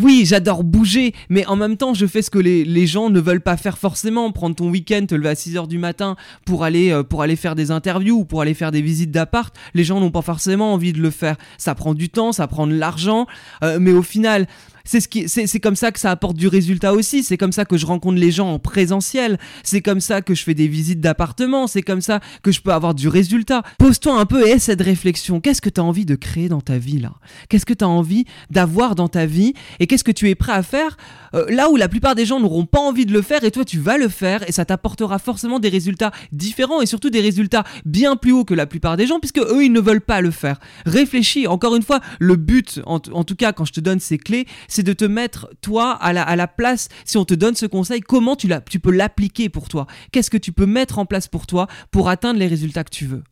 Oui, 0.00 0.24
j'adore 0.26 0.64
bouger, 0.64 1.14
mais 1.28 1.46
en 1.46 1.56
même 1.56 1.76
temps, 1.76 1.94
je 1.94 2.06
fais 2.06 2.22
ce 2.22 2.30
que 2.30 2.38
les, 2.38 2.64
les 2.64 2.86
gens 2.86 3.10
ne 3.10 3.20
veulent 3.20 3.40
pas 3.40 3.56
faire 3.56 3.78
forcément. 3.78 4.30
Prendre 4.32 4.56
ton 4.56 4.70
week-end, 4.70 5.04
te 5.06 5.14
lever 5.14 5.28
à 5.28 5.34
6h 5.34 5.66
du 5.66 5.78
matin 5.78 6.16
pour 6.44 6.64
aller, 6.64 6.90
euh, 6.90 7.02
pour 7.02 7.22
aller 7.22 7.36
faire 7.36 7.54
des 7.54 7.70
interviews 7.70 8.24
aller 8.40 8.54
faire 8.54 8.72
des 8.72 8.82
visites 8.82 9.10
d'appart, 9.10 9.54
les 9.74 9.84
gens 9.84 10.00
n'ont 10.00 10.10
pas 10.10 10.22
forcément 10.22 10.72
envie 10.72 10.92
de 10.92 11.00
le 11.00 11.10
faire. 11.10 11.36
Ça 11.58 11.74
prend 11.74 11.94
du 11.94 12.08
temps, 12.08 12.32
ça 12.32 12.46
prend 12.46 12.66
de 12.66 12.74
l'argent, 12.74 13.26
euh, 13.62 13.78
mais 13.80 13.92
au 13.92 14.02
final, 14.02 14.46
c'est 14.86 15.00
ce 15.00 15.08
qui, 15.08 15.28
c'est, 15.28 15.60
comme 15.60 15.76
ça 15.76 15.92
que 15.92 15.98
ça 15.98 16.10
apporte 16.10 16.36
du 16.36 16.48
résultat 16.48 16.94
aussi. 16.94 17.22
C'est 17.22 17.36
comme 17.36 17.52
ça 17.52 17.64
que 17.64 17.76
je 17.76 17.84
rencontre 17.84 18.18
les 18.18 18.30
gens 18.30 18.52
en 18.52 18.58
présentiel. 18.58 19.38
C'est 19.62 19.82
comme 19.82 20.00
ça 20.00 20.22
que 20.22 20.34
je 20.34 20.42
fais 20.42 20.54
des 20.54 20.68
visites 20.68 21.00
d'appartements. 21.00 21.66
C'est 21.66 21.82
comme 21.82 22.00
ça 22.00 22.20
que 22.42 22.52
je 22.52 22.60
peux 22.60 22.72
avoir 22.72 22.94
du 22.94 23.08
résultat. 23.08 23.62
Pose-toi 23.78 24.18
un 24.18 24.26
peu 24.26 24.48
et 24.48 24.58
cette 24.58 24.80
réflexion. 24.80 25.40
Qu'est-ce 25.40 25.60
que 25.60 25.68
tu 25.68 25.80
as 25.80 25.84
envie 25.84 26.06
de 26.06 26.14
créer 26.14 26.48
dans 26.48 26.60
ta 26.60 26.78
vie 26.78 27.00
là? 27.00 27.14
Qu'est-ce 27.48 27.66
que 27.66 27.74
tu 27.74 27.84
as 27.84 27.88
envie 27.88 28.24
d'avoir 28.50 28.94
dans 28.94 29.08
ta 29.08 29.26
vie 29.26 29.54
Et 29.80 29.86
qu'est-ce 29.86 30.04
que 30.04 30.12
tu 30.12 30.30
es 30.30 30.34
prêt 30.34 30.52
à 30.52 30.62
faire 30.62 30.96
euh, 31.34 31.44
là 31.48 31.68
où 31.70 31.76
la 31.76 31.88
plupart 31.88 32.14
des 32.14 32.24
gens 32.24 32.40
n'auront 32.40 32.66
pas 32.66 32.80
envie 32.80 33.06
de 33.06 33.12
le 33.12 33.22
faire 33.22 33.44
et 33.44 33.50
toi 33.50 33.64
tu 33.64 33.78
vas 33.78 33.98
le 33.98 34.08
faire 34.08 34.48
et 34.48 34.52
ça 34.52 34.64
t'apportera 34.64 35.18
forcément 35.18 35.58
des 35.58 35.68
résultats 35.68 36.12
différents 36.32 36.80
et 36.80 36.86
surtout 36.86 37.10
des 37.10 37.20
résultats 37.20 37.64
bien 37.84 38.16
plus 38.16 38.32
hauts 38.32 38.44
que 38.44 38.54
la 38.54 38.66
plupart 38.66 38.96
des 38.96 39.06
gens 39.06 39.18
puisque 39.18 39.38
eux 39.38 39.64
ils 39.64 39.72
ne 39.72 39.80
veulent 39.80 40.00
pas 40.00 40.20
le 40.20 40.30
faire. 40.30 40.58
Réfléchis. 40.86 41.46
Encore 41.46 41.74
une 41.76 41.82
fois, 41.82 42.00
le 42.18 42.36
but, 42.36 42.80
en, 42.86 43.00
en 43.12 43.24
tout 43.24 43.36
cas 43.36 43.52
quand 43.52 43.64
je 43.64 43.72
te 43.72 43.80
donne 43.80 44.00
ces 44.00 44.18
clés, 44.18 44.46
c'est 44.76 44.82
de 44.82 44.92
te 44.92 45.06
mettre 45.06 45.48
toi 45.62 45.92
à 45.92 46.12
la, 46.12 46.46
place, 46.46 46.88
si 47.06 47.16
on 47.16 47.24
te 47.24 47.32
donne 47.32 47.54
ce 47.54 47.64
conseil, 47.64 48.02
comment 48.02 48.36
tu, 48.36 48.46
tu 48.68 48.78
peux 48.78 48.90
l'appliquer 48.90 49.48
pour 49.48 49.70
toi? 49.70 49.86
Qu'est-ce 50.12 50.30
que 50.30 50.36
tu 50.36 50.52
peux 50.52 50.66
mettre 50.66 50.98
en 50.98 51.06
place 51.06 51.28
pour 51.28 51.46
toi 51.46 51.66
pour 51.90 52.10
atteindre 52.10 52.38
les 52.38 52.46
résultats 52.46 52.84
que 52.84 52.90
tu 52.90 53.06
veux? 53.06 53.22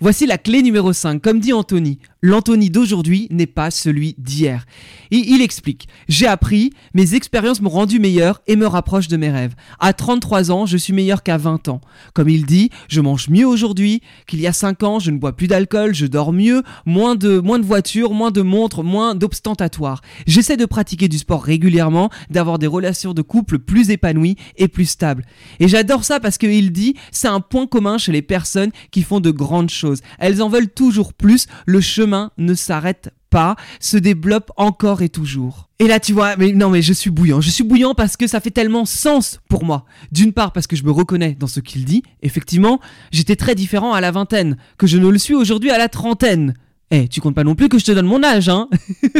Voici 0.00 0.26
la 0.26 0.38
clé 0.38 0.62
numéro 0.62 0.94
5. 0.94 1.20
Comme 1.20 1.38
dit 1.38 1.52
Anthony, 1.52 1.98
l'Anthony 2.24 2.70
d'aujourd'hui 2.70 3.28
n'est 3.30 3.46
pas 3.46 3.70
celui 3.70 4.14
d'hier. 4.16 4.64
Il 5.10 5.42
explique 5.42 5.88
J'ai 6.08 6.26
appris, 6.26 6.70
mes 6.94 7.14
expériences 7.14 7.60
m'ont 7.60 7.68
rendu 7.68 7.98
meilleur 7.98 8.40
et 8.46 8.56
me 8.56 8.66
rapprochent 8.66 9.08
de 9.08 9.18
mes 9.18 9.30
rêves. 9.30 9.54
À 9.78 9.92
33 9.92 10.50
ans, 10.50 10.64
je 10.64 10.78
suis 10.78 10.94
meilleur 10.94 11.22
qu'à 11.22 11.36
20 11.36 11.68
ans. 11.68 11.82
Comme 12.14 12.30
il 12.30 12.46
dit, 12.46 12.70
je 12.88 13.02
mange 13.02 13.28
mieux 13.28 13.46
aujourd'hui 13.46 14.00
qu'il 14.26 14.40
y 14.40 14.46
a 14.46 14.54
5 14.54 14.82
ans, 14.84 14.98
je 15.00 15.10
ne 15.10 15.18
bois 15.18 15.36
plus 15.36 15.48
d'alcool, 15.48 15.94
je 15.94 16.06
dors 16.06 16.32
mieux, 16.32 16.62
moins 16.86 17.14
de, 17.14 17.40
moins 17.40 17.58
de 17.58 17.66
voitures, 17.66 18.14
moins 18.14 18.30
de 18.30 18.40
montres, 18.40 18.82
moins 18.82 19.14
d'obstantatoires. 19.14 20.00
J'essaie 20.26 20.56
de 20.56 20.64
pratiquer 20.64 21.08
du 21.08 21.18
sport 21.18 21.44
régulièrement, 21.44 22.08
d'avoir 22.30 22.58
des 22.58 22.66
relations 22.66 23.12
de 23.12 23.20
couple 23.20 23.58
plus 23.58 23.90
épanouies 23.90 24.36
et 24.56 24.68
plus 24.68 24.86
stables. 24.86 25.26
Et 25.60 25.68
j'adore 25.68 26.04
ça 26.04 26.20
parce 26.20 26.38
qu'il 26.38 26.72
dit 26.72 26.94
c'est 27.12 27.28
un 27.28 27.40
point 27.40 27.66
commun 27.66 27.98
chez 27.98 28.12
les 28.12 28.22
personnes 28.22 28.70
qui 28.90 29.02
font 29.02 29.20
de 29.20 29.30
grandes 29.30 29.68
choses. 29.68 30.00
Elles 30.18 30.42
en 30.42 30.48
veulent 30.48 30.72
toujours 30.72 31.12
plus. 31.12 31.48
Le 31.66 31.82
chemin 31.82 32.13
ne 32.38 32.54
s'arrête 32.54 33.10
pas, 33.30 33.56
se 33.80 33.96
développe 33.96 34.52
encore 34.56 35.02
et 35.02 35.08
toujours. 35.08 35.68
Et 35.80 35.88
là, 35.88 35.98
tu 35.98 36.12
vois, 36.12 36.36
mais 36.36 36.52
non, 36.52 36.70
mais 36.70 36.82
je 36.82 36.92
suis 36.92 37.10
bouillant. 37.10 37.40
Je 37.40 37.50
suis 37.50 37.64
bouillant 37.64 37.94
parce 37.94 38.16
que 38.16 38.26
ça 38.26 38.40
fait 38.40 38.50
tellement 38.50 38.84
sens 38.84 39.40
pour 39.48 39.64
moi. 39.64 39.86
D'une 40.12 40.32
part, 40.32 40.52
parce 40.52 40.66
que 40.66 40.76
je 40.76 40.84
me 40.84 40.92
reconnais 40.92 41.36
dans 41.38 41.48
ce 41.48 41.60
qu'il 41.60 41.84
dit. 41.84 42.02
Effectivement, 42.22 42.80
j'étais 43.10 43.36
très 43.36 43.54
différent 43.54 43.92
à 43.92 44.00
la 44.00 44.12
vingtaine, 44.12 44.56
que 44.78 44.86
je 44.86 44.98
ne 44.98 45.08
le 45.08 45.18
suis 45.18 45.34
aujourd'hui 45.34 45.70
à 45.70 45.78
la 45.78 45.88
trentaine. 45.88 46.54
Eh, 46.90 47.08
tu 47.08 47.20
comptes 47.20 47.34
pas 47.34 47.44
non 47.44 47.54
plus 47.54 47.68
que 47.68 47.78
je 47.78 47.84
te 47.84 47.92
donne 47.92 48.06
mon 48.06 48.22
âge, 48.22 48.48
hein 48.48 48.68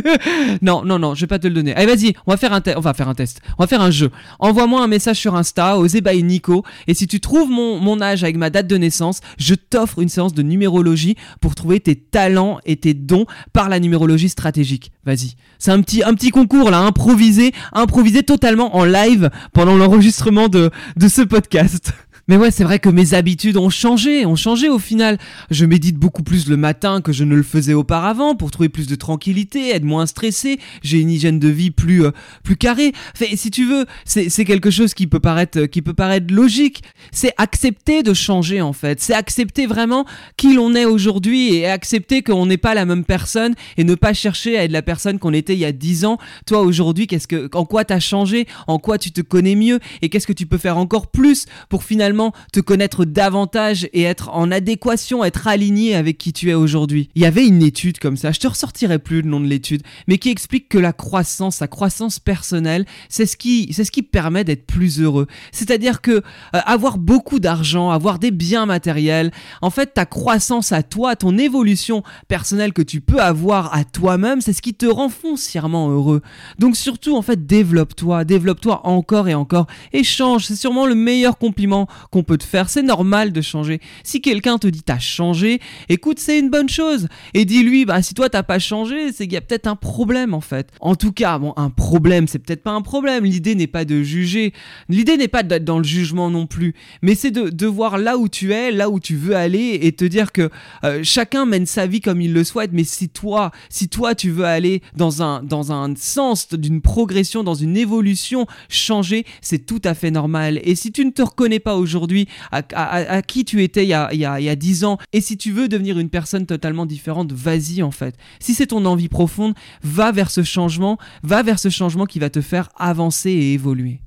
Non, 0.63 0.85
non, 0.85 0.99
non, 0.99 1.15
je 1.15 1.23
vais 1.23 1.27
pas 1.27 1.39
te 1.39 1.49
le 1.49 1.55
donner. 1.55 1.75
Allez, 1.75 1.87
vas-y, 1.87 2.13
on 2.27 2.31
va 2.31 2.37
faire 2.37 2.53
un 2.53 2.61
test. 2.61 2.77
On 2.77 2.81
va 2.81 2.95
faire 2.95 3.09
un 3.09 3.15
test. 3.15 3.41
On 3.59 3.63
va 3.63 3.67
faire 3.67 3.81
un 3.81 3.91
jeu. 3.91 4.11
Envoie-moi 4.39 4.83
un 4.83 4.87
message 4.87 5.17
sur 5.17 5.35
Insta, 5.35 5.79
aux 5.79 5.87
by 5.87 6.23
Nico. 6.23 6.63
Et 6.87 6.95
si 6.95 7.07
tu 7.07 7.21
trouves 7.21 7.51
mon, 7.51 7.81
mon 7.81 8.01
âge 8.01 8.23
avec 8.23 8.37
ma 8.37 8.51
date 8.51 8.67
de 8.67 8.77
naissance, 8.77 9.21
je 9.39 9.55
t'offre 9.55 10.01
une 10.01 10.09
séance 10.09 10.35
de 10.35 10.43
numérologie 10.43 11.17
pour 11.41 11.55
trouver 11.55 11.81
tes 11.81 11.97
talents 11.97 12.59
et 12.65 12.77
tes 12.77 12.95
dons 12.95 13.25
par 13.53 13.69
la 13.69 13.81
numérologie 13.81 14.29
stratégique. 14.29 14.93
Vas-y. 15.05 15.35
C'est 15.59 15.71
un 15.71 15.81
petit, 15.81 16.03
un 16.05 16.15
petit 16.15 16.31
concours 16.31 16.71
là, 16.71 16.79
improvisé, 16.81 17.53
improvisé 17.73 18.23
totalement 18.23 18.77
en 18.77 18.85
live 18.85 19.31
pendant 19.53 19.77
l'enregistrement 19.77 20.49
de, 20.49 20.71
de 20.97 21.09
ce 21.09 21.23
podcast. 21.23 21.93
Mais 22.27 22.39
ouais, 22.39 22.51
c'est 22.51 22.65
vrai 22.65 22.79
que 22.79 22.89
mes 22.89 23.13
habitudes 23.13 23.59
ont 23.59 23.69
changé, 23.69 24.25
ont 24.25 24.37
changé 24.37 24.71
au 24.71 24.79
final. 24.79 25.19
Je 25.51 25.67
médite 25.67 25.97
beaucoup 25.97 26.23
plus 26.23 26.49
le 26.49 26.57
matin 26.57 27.03
que 27.03 27.13
je 27.13 27.23
ne 27.23 27.35
le 27.35 27.43
faisais 27.43 27.75
auparavant 27.75 28.35
pour 28.35 28.51
trouver 28.51 28.71
plus 28.71 28.87
de 28.87 28.95
tranquillité, 28.95 29.75
être 29.75 29.85
moins 29.85 30.07
stressé. 30.07 30.59
J'ai 30.83 31.01
une 31.01 31.11
hygiène 31.11 31.39
de 31.39 31.49
vie 31.49 31.71
plus 31.71 32.07
euh, 32.07 32.13
plus 32.43 32.57
carrée. 32.57 32.93
Fait, 33.15 33.37
si 33.37 33.51
tu 33.51 33.67
veux, 33.67 33.85
c'est 34.07 34.45
quelque 34.47 34.71
chose 34.71 34.95
qui 34.95 35.07
peut 35.07 35.21
paraître 35.21 35.67
qui 35.67 35.83
peut 35.83 35.93
paraître 35.93 36.33
logique. 36.33 36.83
C'est 37.13 37.35
accepter 37.37 38.03
de 38.03 38.15
changer 38.15 38.63
en 38.63 38.73
fait. 38.73 39.03
C'est 39.03 39.15
accepter 39.15 39.67
vraiment 39.67 40.07
qui 40.39 40.55
l'on 40.55 40.75
est 40.75 40.87
aujourd'hui 40.87 41.55
et 41.55 41.67
accepter 41.67 42.23
qu'on 42.23 42.47
n'est 42.47 42.57
pas 42.57 42.73
la 42.75 42.87
même 42.87 43.05
personne 43.05 43.55
et 43.77 43.85
ne 43.85 43.95
pas 43.95 44.15
chercher 44.15 44.57
à 44.57 44.65
être 44.65 44.73
la 44.73 44.83
personne 44.83 45.19
qu'on 45.19 45.35
était 45.35 45.53
il 45.53 45.61
y 45.61 45.67
a 45.67 45.73
10 45.73 46.07
ans. 46.07 46.17
Toi 46.47 46.63
aujourd'hui, 46.63 47.07
qu'est-ce 47.07 47.29
que 47.29 47.51
en 47.53 47.67
quoi 47.67 47.85
t'as 47.85 48.01
changé, 48.01 48.47
en 48.67 48.79
quoi 48.79 48.97
tu 48.97 49.13
te 49.13 49.21
connais 49.21 49.57
mieux? 49.57 49.79
Et 50.01 50.09
qu'est-ce 50.09 50.27
que 50.27 50.33
tu 50.33 50.47
peux 50.47 50.59
faire 50.59 50.79
encore 50.79 51.09
plus 51.09 51.45
pour 51.69 51.85
finalement 51.85 52.14
te 52.53 52.61
connaître 52.61 53.05
davantage 53.05 53.89
et 53.93 54.03
être 54.03 54.31
en 54.31 54.51
adéquation, 54.51 55.25
être 55.25 55.49
aligné 55.49 55.95
avec 55.95 56.19
qui 56.19 56.33
tu 56.33 56.51
es 56.51 56.55
aujourd'hui. 56.55 57.09
Il 57.15 57.23
y 57.23 57.27
avait 57.27 57.47
une 57.47 57.63
étude 57.63 57.99
comme 57.99 58.17
ça, 58.17 58.33
je 58.33 58.41
te 58.41 58.47
ressortirai 58.47 58.99
plus 58.99 59.23
le 59.23 59.29
nom 59.29 59.41
de 59.41 59.47
l'étude, 59.47 59.83
mais 60.07 60.19
qui 60.19 60.31
explique 60.31 60.69
que 60.69 60.79
la 60.79 60.93
croissance, 60.93 61.61
la 61.61 61.69
croissance 61.69 62.19
personnelle, 62.19 62.87
c'est 63.09 63.27
ce 63.27 63.37
qui, 63.37 63.73
c'est 63.73 63.85
ce 63.85 63.91
qui 63.91 64.03
permet 64.03 64.45
d'être 64.45 64.67
plus 64.67 65.01
heureux. 65.01 65.27
C'est-à-dire 65.53 66.01
que 66.01 66.11
euh, 66.11 66.21
avoir 66.53 66.99
beaucoup 66.99 67.41
d'argent, 67.41 67.91
avoir 67.91 68.19
des 68.19 68.31
biens 68.31 68.67
matériels, 68.67 69.31
en 69.63 69.71
fait, 69.71 69.95
ta 69.95 70.07
croissance 70.07 70.73
à 70.73 70.83
toi, 70.83 71.17
ton 71.17 71.37
évolution 71.39 72.03
personnelle 72.29 72.73
que 72.73 72.83
tu 72.83 73.01
peux 73.01 73.21
avoir 73.21 73.75
à 73.75 73.85
toi-même, 73.85 74.41
c'est 74.41 74.53
ce 74.53 74.63
qui 74.63 74.75
te 74.75 74.87
rend 74.87 75.09
foncièrement 75.09 75.91
heureux. 75.91 76.23
Donc 76.59 76.77
surtout, 76.77 77.17
en 77.17 77.23
fait, 77.23 77.47
développe-toi, 77.47 78.25
développe-toi 78.25 78.87
encore 78.87 79.29
et 79.29 79.35
encore 79.35 79.67
et 79.93 80.05
change. 80.05 80.47
C'est 80.47 80.57
sûrement 80.57 80.87
le 80.87 80.95
meilleur 80.95 81.39
compliment 81.39 81.87
qu'on 82.11 82.23
peut 82.23 82.39
te 82.39 82.45
faire. 82.45 82.69
C'est 82.69 82.83
normal 82.83 83.33
de 83.33 83.41
changer. 83.41 83.81
Si 84.03 84.21
quelqu'un 84.21 84.59
te 84.59 84.67
dit 84.67 84.83
t'as 84.83 84.99
changé, 84.99 85.61
écoute, 85.89 86.19
c'est 86.19 86.39
une 86.39 86.51
bonne 86.51 86.69
chose. 86.69 87.09
Et 87.35 87.45
dis-lui, 87.45 87.85
bah 87.85 88.03
si 88.03 88.15
toi 88.15 88.29
t'as 88.29 88.43
pas 88.43 88.59
changé, 88.59 89.13
c'est 89.13 89.25
qu'il 89.25 89.35
y 89.35 89.39
a 89.39 89.41
peut-être 89.41 89.67
un 89.67 89.77
problème 89.77 90.35
en 90.35 90.41
fait. 90.41 90.71
En 90.81 90.95
tout 90.95 91.13
cas, 91.13 91.39
bon, 91.39 91.53
un 91.57 91.71
problème, 91.71 92.29
c'est 92.29 92.39
peut-être 92.39 92.63
pas 92.63 92.73
un 92.73 92.83
problème. 92.83 93.25
L'idée 93.25 93.55
n'est 93.55 93.67
pas 93.67 93.85
de 93.85 94.03
juger. 94.03 94.53
L'idée 94.89 95.17
n'est 95.17 95.29
pas 95.29 95.43
d'être 95.43 95.65
dans 95.65 95.79
le 95.79 95.85
jugement 95.85 96.31
non 96.31 96.47
plus. 96.47 96.75
Mais 97.03 97.15
c'est 97.15 97.31
de, 97.31 97.49
de 97.49 97.67
voir 97.67 97.99
là 97.99 98.19
où 98.19 98.29
tu 98.29 98.53
es, 98.53 98.71
là 98.71 98.91
où 98.91 99.01
tu 99.01 99.17
veux 99.17 99.37
aller 99.37 99.79
et 99.83 99.93
te 99.93 100.05
dire 100.05 100.33
que 100.33 100.51
euh, 100.85 101.01
chacun 101.03 101.47
mène 101.47 101.67
sa 101.67 101.87
vie 101.87 102.01
comme 102.01 102.21
il 102.21 102.33
le 102.33 102.45
souhaite. 102.45 102.71
Mais 102.73 102.85
si 102.85 103.09
toi, 103.09 103.51
si 103.69 103.89
toi 103.89 104.15
tu 104.15 104.31
veux 104.31 104.45
aller 104.45 104.83
dans 104.97 105.23
un, 105.23 105.43
dans 105.43 105.73
un 105.73 105.95
sens 105.97 106.49
d'une 106.53 106.81
progression, 106.81 107.45
dans 107.45 107.55
une 107.55 107.77
évolution, 107.77 108.47
changer, 108.69 109.25
c'est 109.41 109.67
tout 109.67 109.81
à 109.85 109.95
fait 109.95 110.11
normal. 110.11 110.61
Et 110.65 110.75
si 110.75 110.93
tu 110.93 111.05
ne 111.05 111.11
te 111.11 111.23
reconnais 111.23 111.61
pas 111.61 111.77
aujourd'hui, 111.77 111.94
aujourd'hui, 111.95 112.29
à, 112.51 113.23
qui 113.23 113.45
tu 113.45 113.63
étais 113.63 113.85
il 113.85 113.89
y, 113.89 113.95
a, 113.95 114.09
il, 114.13 114.21
y 114.21 114.25
a, 114.25 114.41
y 114.41 114.49
a 114.49 114.57
10 114.57 114.85
ans. 114.85 114.99
Et 115.13 115.21
si 115.21 115.37
tu 115.37 115.53
veux 115.53 115.69
devenir 115.69 115.99
une 115.99 116.11
personne 116.11 116.47
totalement 116.47 116.87
différente, 116.87 117.33
vas-y 117.33 117.83
en 117.83 117.91
fait. 117.91 118.17
Si 118.41 118.55
c'est 118.55 118.69
ton 118.69 118.85
envie 118.85 119.09
profonde, 119.09 119.55
va 119.83 120.13
vers 120.13 120.31
ce 120.31 120.43
changement, 120.43 120.99
va 121.23 121.43
vers 121.43 121.59
ce 121.59 121.69
changement 121.69 122.07
qui 122.07 122.19
va 122.19 122.31
te 122.31 122.41
faire 122.41 122.69
avancer 122.77 123.31
et 123.31 123.53
évoluer. 123.53 124.01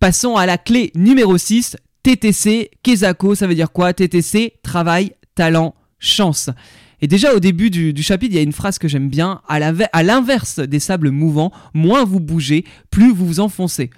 Passons 0.00 0.36
à 0.36 0.44
la 0.44 0.58
clé 0.58 0.92
numéro 0.94 1.38
6, 1.38 1.76
TTC, 2.02 2.70
Kezako, 2.82 3.34
ça 3.34 3.46
veut 3.46 3.54
dire 3.54 3.72
quoi 3.72 3.94
TTC, 3.94 4.58
travail, 4.62 5.12
talent, 5.34 5.74
chance. 5.98 6.50
Et 7.04 7.06
déjà 7.06 7.34
au 7.34 7.38
début 7.38 7.68
du, 7.68 8.02
chapitre, 8.02 8.32
il 8.32 8.36
y 8.36 8.38
a 8.38 8.42
une 8.42 8.54
phrase 8.54 8.78
que 8.78 8.88
j'aime 8.88 9.10
bien. 9.10 9.42
À 9.46 10.02
l'inverse 10.02 10.58
des 10.58 10.78
sables 10.78 11.10
mouvants, 11.10 11.52
moins 11.74 12.02
vous 12.02 12.18
bougez, 12.18 12.64
plus 12.90 13.12
vous 13.12 13.26
vous 13.26 13.40
enfoncez. 13.40 13.90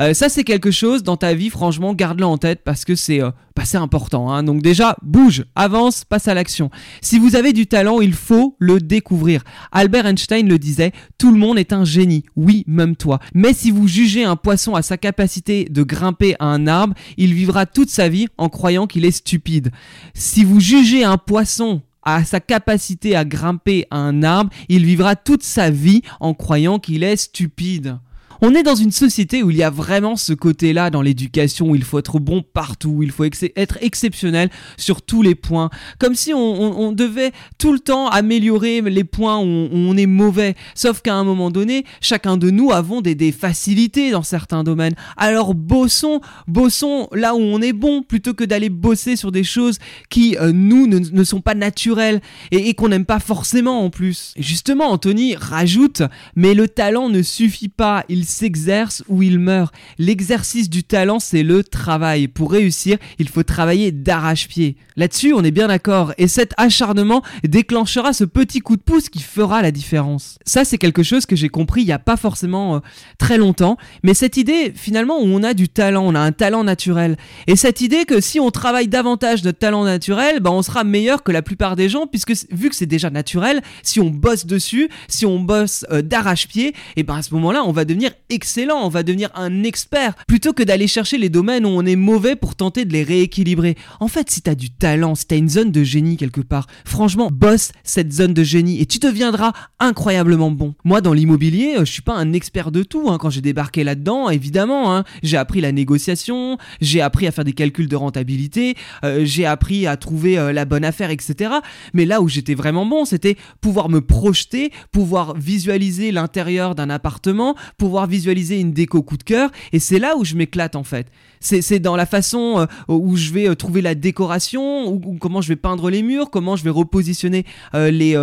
Euh, 0.00 0.14
ça, 0.14 0.28
c'est 0.28 0.44
quelque 0.44 0.70
chose 0.70 1.02
dans 1.02 1.16
ta 1.16 1.34
vie, 1.34 1.50
franchement, 1.50 1.92
garde-le 1.92 2.24
en 2.24 2.38
tête 2.38 2.60
parce 2.64 2.84
que 2.84 2.94
c'est 2.94 3.20
euh, 3.20 3.32
bah, 3.56 3.64
important. 3.80 4.30
Hein. 4.30 4.44
Donc 4.44 4.62
déjà, 4.62 4.94
bouge, 5.02 5.44
avance, 5.56 6.04
passe 6.04 6.28
à 6.28 6.34
l'action. 6.34 6.70
Si 7.00 7.18
vous 7.18 7.34
avez 7.34 7.52
du 7.52 7.66
talent, 7.66 8.00
il 8.00 8.14
faut 8.14 8.54
le 8.60 8.78
découvrir. 8.78 9.42
Albert 9.72 10.06
Einstein 10.06 10.48
le 10.48 10.60
disait, 10.60 10.92
tout 11.18 11.32
le 11.32 11.38
monde 11.38 11.58
est 11.58 11.72
un 11.72 11.84
génie, 11.84 12.22
oui, 12.36 12.62
même 12.68 12.94
toi. 12.94 13.18
Mais 13.34 13.54
si 13.54 13.72
vous 13.72 13.88
jugez 13.88 14.22
un 14.22 14.36
poisson 14.36 14.76
à 14.76 14.82
sa 14.82 14.96
capacité 14.96 15.66
de 15.68 15.82
grimper 15.82 16.36
à 16.38 16.44
un 16.44 16.68
arbre, 16.68 16.94
il 17.16 17.34
vivra 17.34 17.66
toute 17.66 17.90
sa 17.90 18.08
vie 18.08 18.28
en 18.38 18.48
croyant 18.48 18.86
qu'il 18.86 19.04
est 19.04 19.10
stupide. 19.10 19.72
Si 20.14 20.44
vous 20.44 20.60
jugez 20.60 21.02
un 21.02 21.18
poisson 21.18 21.82
à 22.02 22.24
sa 22.24 22.40
capacité 22.40 23.16
à 23.16 23.24
grimper 23.24 23.86
un 23.90 24.22
arbre, 24.22 24.50
il 24.68 24.84
vivra 24.84 25.16
toute 25.16 25.42
sa 25.42 25.70
vie 25.70 26.02
en 26.20 26.34
croyant 26.34 26.78
qu'il 26.78 27.02
est 27.02 27.16
stupide. 27.16 27.98
On 28.44 28.56
est 28.56 28.64
dans 28.64 28.74
une 28.74 28.90
société 28.90 29.44
où 29.44 29.52
il 29.52 29.56
y 29.56 29.62
a 29.62 29.70
vraiment 29.70 30.16
ce 30.16 30.32
côté-là 30.32 30.90
dans 30.90 31.00
l'éducation 31.00 31.70
où 31.70 31.76
il 31.76 31.84
faut 31.84 32.00
être 32.00 32.18
bon 32.18 32.42
partout, 32.42 32.88
où 32.90 33.02
il 33.04 33.12
faut 33.12 33.22
être 33.22 33.78
exceptionnel 33.80 34.50
sur 34.76 35.00
tous 35.00 35.22
les 35.22 35.36
points, 35.36 35.70
comme 36.00 36.16
si 36.16 36.34
on, 36.34 36.90
devait 36.90 37.30
tout 37.56 37.72
le 37.72 37.78
temps 37.78 38.08
améliorer 38.08 38.80
les 38.80 39.04
points 39.04 39.38
où 39.38 39.46
on, 39.46 39.96
est 39.96 40.06
mauvais. 40.06 40.56
Sauf 40.74 41.02
qu'à 41.02 41.14
un 41.14 41.22
moment 41.22 41.52
donné, 41.52 41.84
chacun 42.00 42.36
de 42.36 42.50
nous 42.50 42.72
avons 42.72 43.00
des, 43.00 43.30
facilités 43.30 44.10
dans 44.10 44.24
certains 44.24 44.64
domaines. 44.64 44.94
Alors 45.16 45.54
bossons, 45.54 46.20
bossons 46.48 47.06
là 47.12 47.36
où 47.36 47.38
on 47.38 47.62
est 47.62 47.72
bon, 47.72 48.02
plutôt 48.02 48.34
que 48.34 48.42
d'aller 48.42 48.70
bosser 48.70 49.14
sur 49.14 49.30
des 49.30 49.44
choses 49.44 49.78
qui, 50.10 50.36
euh, 50.38 50.50
nous, 50.52 50.88
ne, 50.88 51.22
sont 51.22 51.40
pas 51.40 51.54
naturelles 51.54 52.20
et, 52.50 52.74
qu'on 52.74 52.88
n'aime 52.88 53.04
pas 53.04 53.20
forcément 53.20 53.84
en 53.84 53.90
plus. 53.90 54.34
Justement, 54.36 54.90
Anthony 54.90 55.36
rajoute, 55.36 56.02
mais 56.34 56.54
le 56.54 56.66
talent 56.66 57.08
ne 57.08 57.22
suffit 57.22 57.68
pas, 57.68 58.04
s'exerce 58.32 59.04
ou 59.08 59.22
il 59.22 59.38
meurt. 59.38 59.74
L'exercice 59.98 60.68
du 60.68 60.84
talent, 60.84 61.20
c'est 61.20 61.42
le 61.42 61.62
travail. 61.62 62.28
Pour 62.28 62.52
réussir, 62.52 62.98
il 63.18 63.28
faut 63.28 63.42
travailler 63.42 63.92
d'arrache-pied. 63.92 64.76
Là-dessus, 64.96 65.32
on 65.32 65.42
est 65.42 65.50
bien 65.50 65.68
d'accord. 65.68 66.12
Et 66.18 66.28
cet 66.28 66.52
acharnement 66.56 67.22
déclenchera 67.44 68.12
ce 68.12 68.24
petit 68.24 68.60
coup 68.60 68.76
de 68.76 68.82
pouce 68.82 69.08
qui 69.08 69.22
fera 69.22 69.62
la 69.62 69.70
différence. 69.70 70.38
Ça, 70.44 70.64
c'est 70.64 70.78
quelque 70.78 71.02
chose 71.02 71.26
que 71.26 71.36
j'ai 71.36 71.48
compris 71.48 71.82
il 71.82 71.86
n'y 71.86 71.92
a 71.92 71.98
pas 71.98 72.16
forcément 72.16 72.76
euh, 72.76 72.78
très 73.18 73.38
longtemps. 73.38 73.76
Mais 74.02 74.14
cette 74.14 74.36
idée, 74.36 74.72
finalement, 74.74 75.18
où 75.18 75.24
on 75.26 75.42
a 75.42 75.54
du 75.54 75.68
talent, 75.68 76.04
on 76.04 76.14
a 76.14 76.20
un 76.20 76.32
talent 76.32 76.64
naturel. 76.64 77.16
Et 77.46 77.56
cette 77.56 77.80
idée 77.80 78.04
que 78.04 78.20
si 78.20 78.40
on 78.40 78.50
travaille 78.50 78.88
davantage 78.88 79.44
notre 79.44 79.58
talent 79.58 79.84
naturel, 79.84 80.40
ben, 80.40 80.50
on 80.50 80.62
sera 80.62 80.84
meilleur 80.84 81.22
que 81.22 81.32
la 81.32 81.42
plupart 81.42 81.76
des 81.76 81.88
gens, 81.88 82.06
puisque 82.06 82.32
vu 82.50 82.68
que 82.68 82.76
c'est 82.76 82.86
déjà 82.86 83.10
naturel, 83.10 83.62
si 83.82 84.00
on 84.00 84.10
bosse 84.10 84.46
dessus, 84.46 84.88
si 85.08 85.26
on 85.26 85.40
bosse 85.40 85.84
euh, 85.90 86.02
d'arrache-pied, 86.02 86.74
et 86.96 87.02
ben 87.02 87.16
à 87.16 87.22
ce 87.22 87.34
moment-là, 87.34 87.62
on 87.64 87.72
va 87.72 87.84
devenir 87.84 88.11
excellent, 88.30 88.84
on 88.84 88.88
va 88.88 89.02
devenir 89.02 89.30
un 89.34 89.62
expert, 89.64 90.14
plutôt 90.26 90.52
que 90.52 90.62
d'aller 90.62 90.86
chercher 90.86 91.18
les 91.18 91.28
domaines 91.28 91.66
où 91.66 91.68
on 91.68 91.84
est 91.84 91.96
mauvais 91.96 92.36
pour 92.36 92.54
tenter 92.54 92.84
de 92.84 92.92
les 92.92 93.02
rééquilibrer. 93.02 93.76
En 94.00 94.08
fait, 94.08 94.30
si 94.30 94.42
t'as 94.42 94.54
du 94.54 94.70
talent, 94.70 95.14
si 95.14 95.26
t'as 95.26 95.36
une 95.36 95.48
zone 95.48 95.70
de 95.70 95.84
génie 95.84 96.16
quelque 96.16 96.40
part, 96.40 96.66
franchement, 96.84 97.28
bosse 97.32 97.72
cette 97.84 98.12
zone 98.12 98.34
de 98.34 98.42
génie 98.42 98.80
et 98.80 98.86
tu 98.86 98.98
deviendras 98.98 99.52
incroyablement 99.80 100.50
bon. 100.50 100.74
Moi, 100.84 101.00
dans 101.00 101.12
l'immobilier, 101.12 101.76
euh, 101.76 101.84
je 101.84 101.92
suis 101.92 102.02
pas 102.02 102.14
un 102.14 102.32
expert 102.32 102.70
de 102.70 102.82
tout. 102.82 103.10
Hein. 103.10 103.18
Quand 103.18 103.30
j'ai 103.30 103.40
débarqué 103.40 103.84
là-dedans, 103.84 104.30
évidemment, 104.30 104.94
hein, 104.94 105.04
j'ai 105.22 105.36
appris 105.36 105.60
la 105.60 105.72
négociation, 105.72 106.58
j'ai 106.80 107.00
appris 107.00 107.26
à 107.26 107.32
faire 107.32 107.44
des 107.44 107.52
calculs 107.52 107.88
de 107.88 107.96
rentabilité, 107.96 108.76
euh, 109.04 109.24
j'ai 109.24 109.46
appris 109.46 109.86
à 109.86 109.96
trouver 109.96 110.38
euh, 110.38 110.52
la 110.52 110.64
bonne 110.64 110.84
affaire, 110.84 111.10
etc. 111.10 111.54
Mais 111.94 112.04
là 112.04 112.20
où 112.20 112.28
j'étais 112.28 112.54
vraiment 112.54 112.86
bon, 112.86 113.04
c'était 113.04 113.36
pouvoir 113.60 113.88
me 113.88 114.00
projeter, 114.00 114.72
pouvoir 114.90 115.34
visualiser 115.36 116.12
l'intérieur 116.12 116.74
d'un 116.74 116.90
appartement, 116.90 117.56
pouvoir 117.78 118.01
visualiser 118.06 118.60
une 118.60 118.72
déco 118.72 119.02
coup 119.02 119.16
de 119.16 119.22
cœur. 119.22 119.50
Et 119.72 119.78
c'est 119.78 119.98
là 119.98 120.16
où 120.16 120.24
je 120.24 120.34
m'éclate 120.34 120.76
en 120.76 120.84
fait. 120.84 121.06
C'est 121.42 121.80
dans 121.80 121.96
la 121.96 122.06
façon 122.06 122.60
euh, 122.60 122.66
où 122.88 123.16
je 123.16 123.32
vais 123.32 123.48
euh, 123.48 123.56
trouver 123.56 123.82
la 123.82 123.96
décoration, 123.96 124.88
ou, 124.88 125.16
comment 125.18 125.40
je 125.40 125.48
vais 125.48 125.56
peindre 125.56 125.90
les 125.90 126.02
murs, 126.02 126.30
comment 126.30 126.54
je 126.54 126.62
vais 126.62 126.70
repositionner 126.70 127.44
euh, 127.74 127.90
les, 127.90 128.16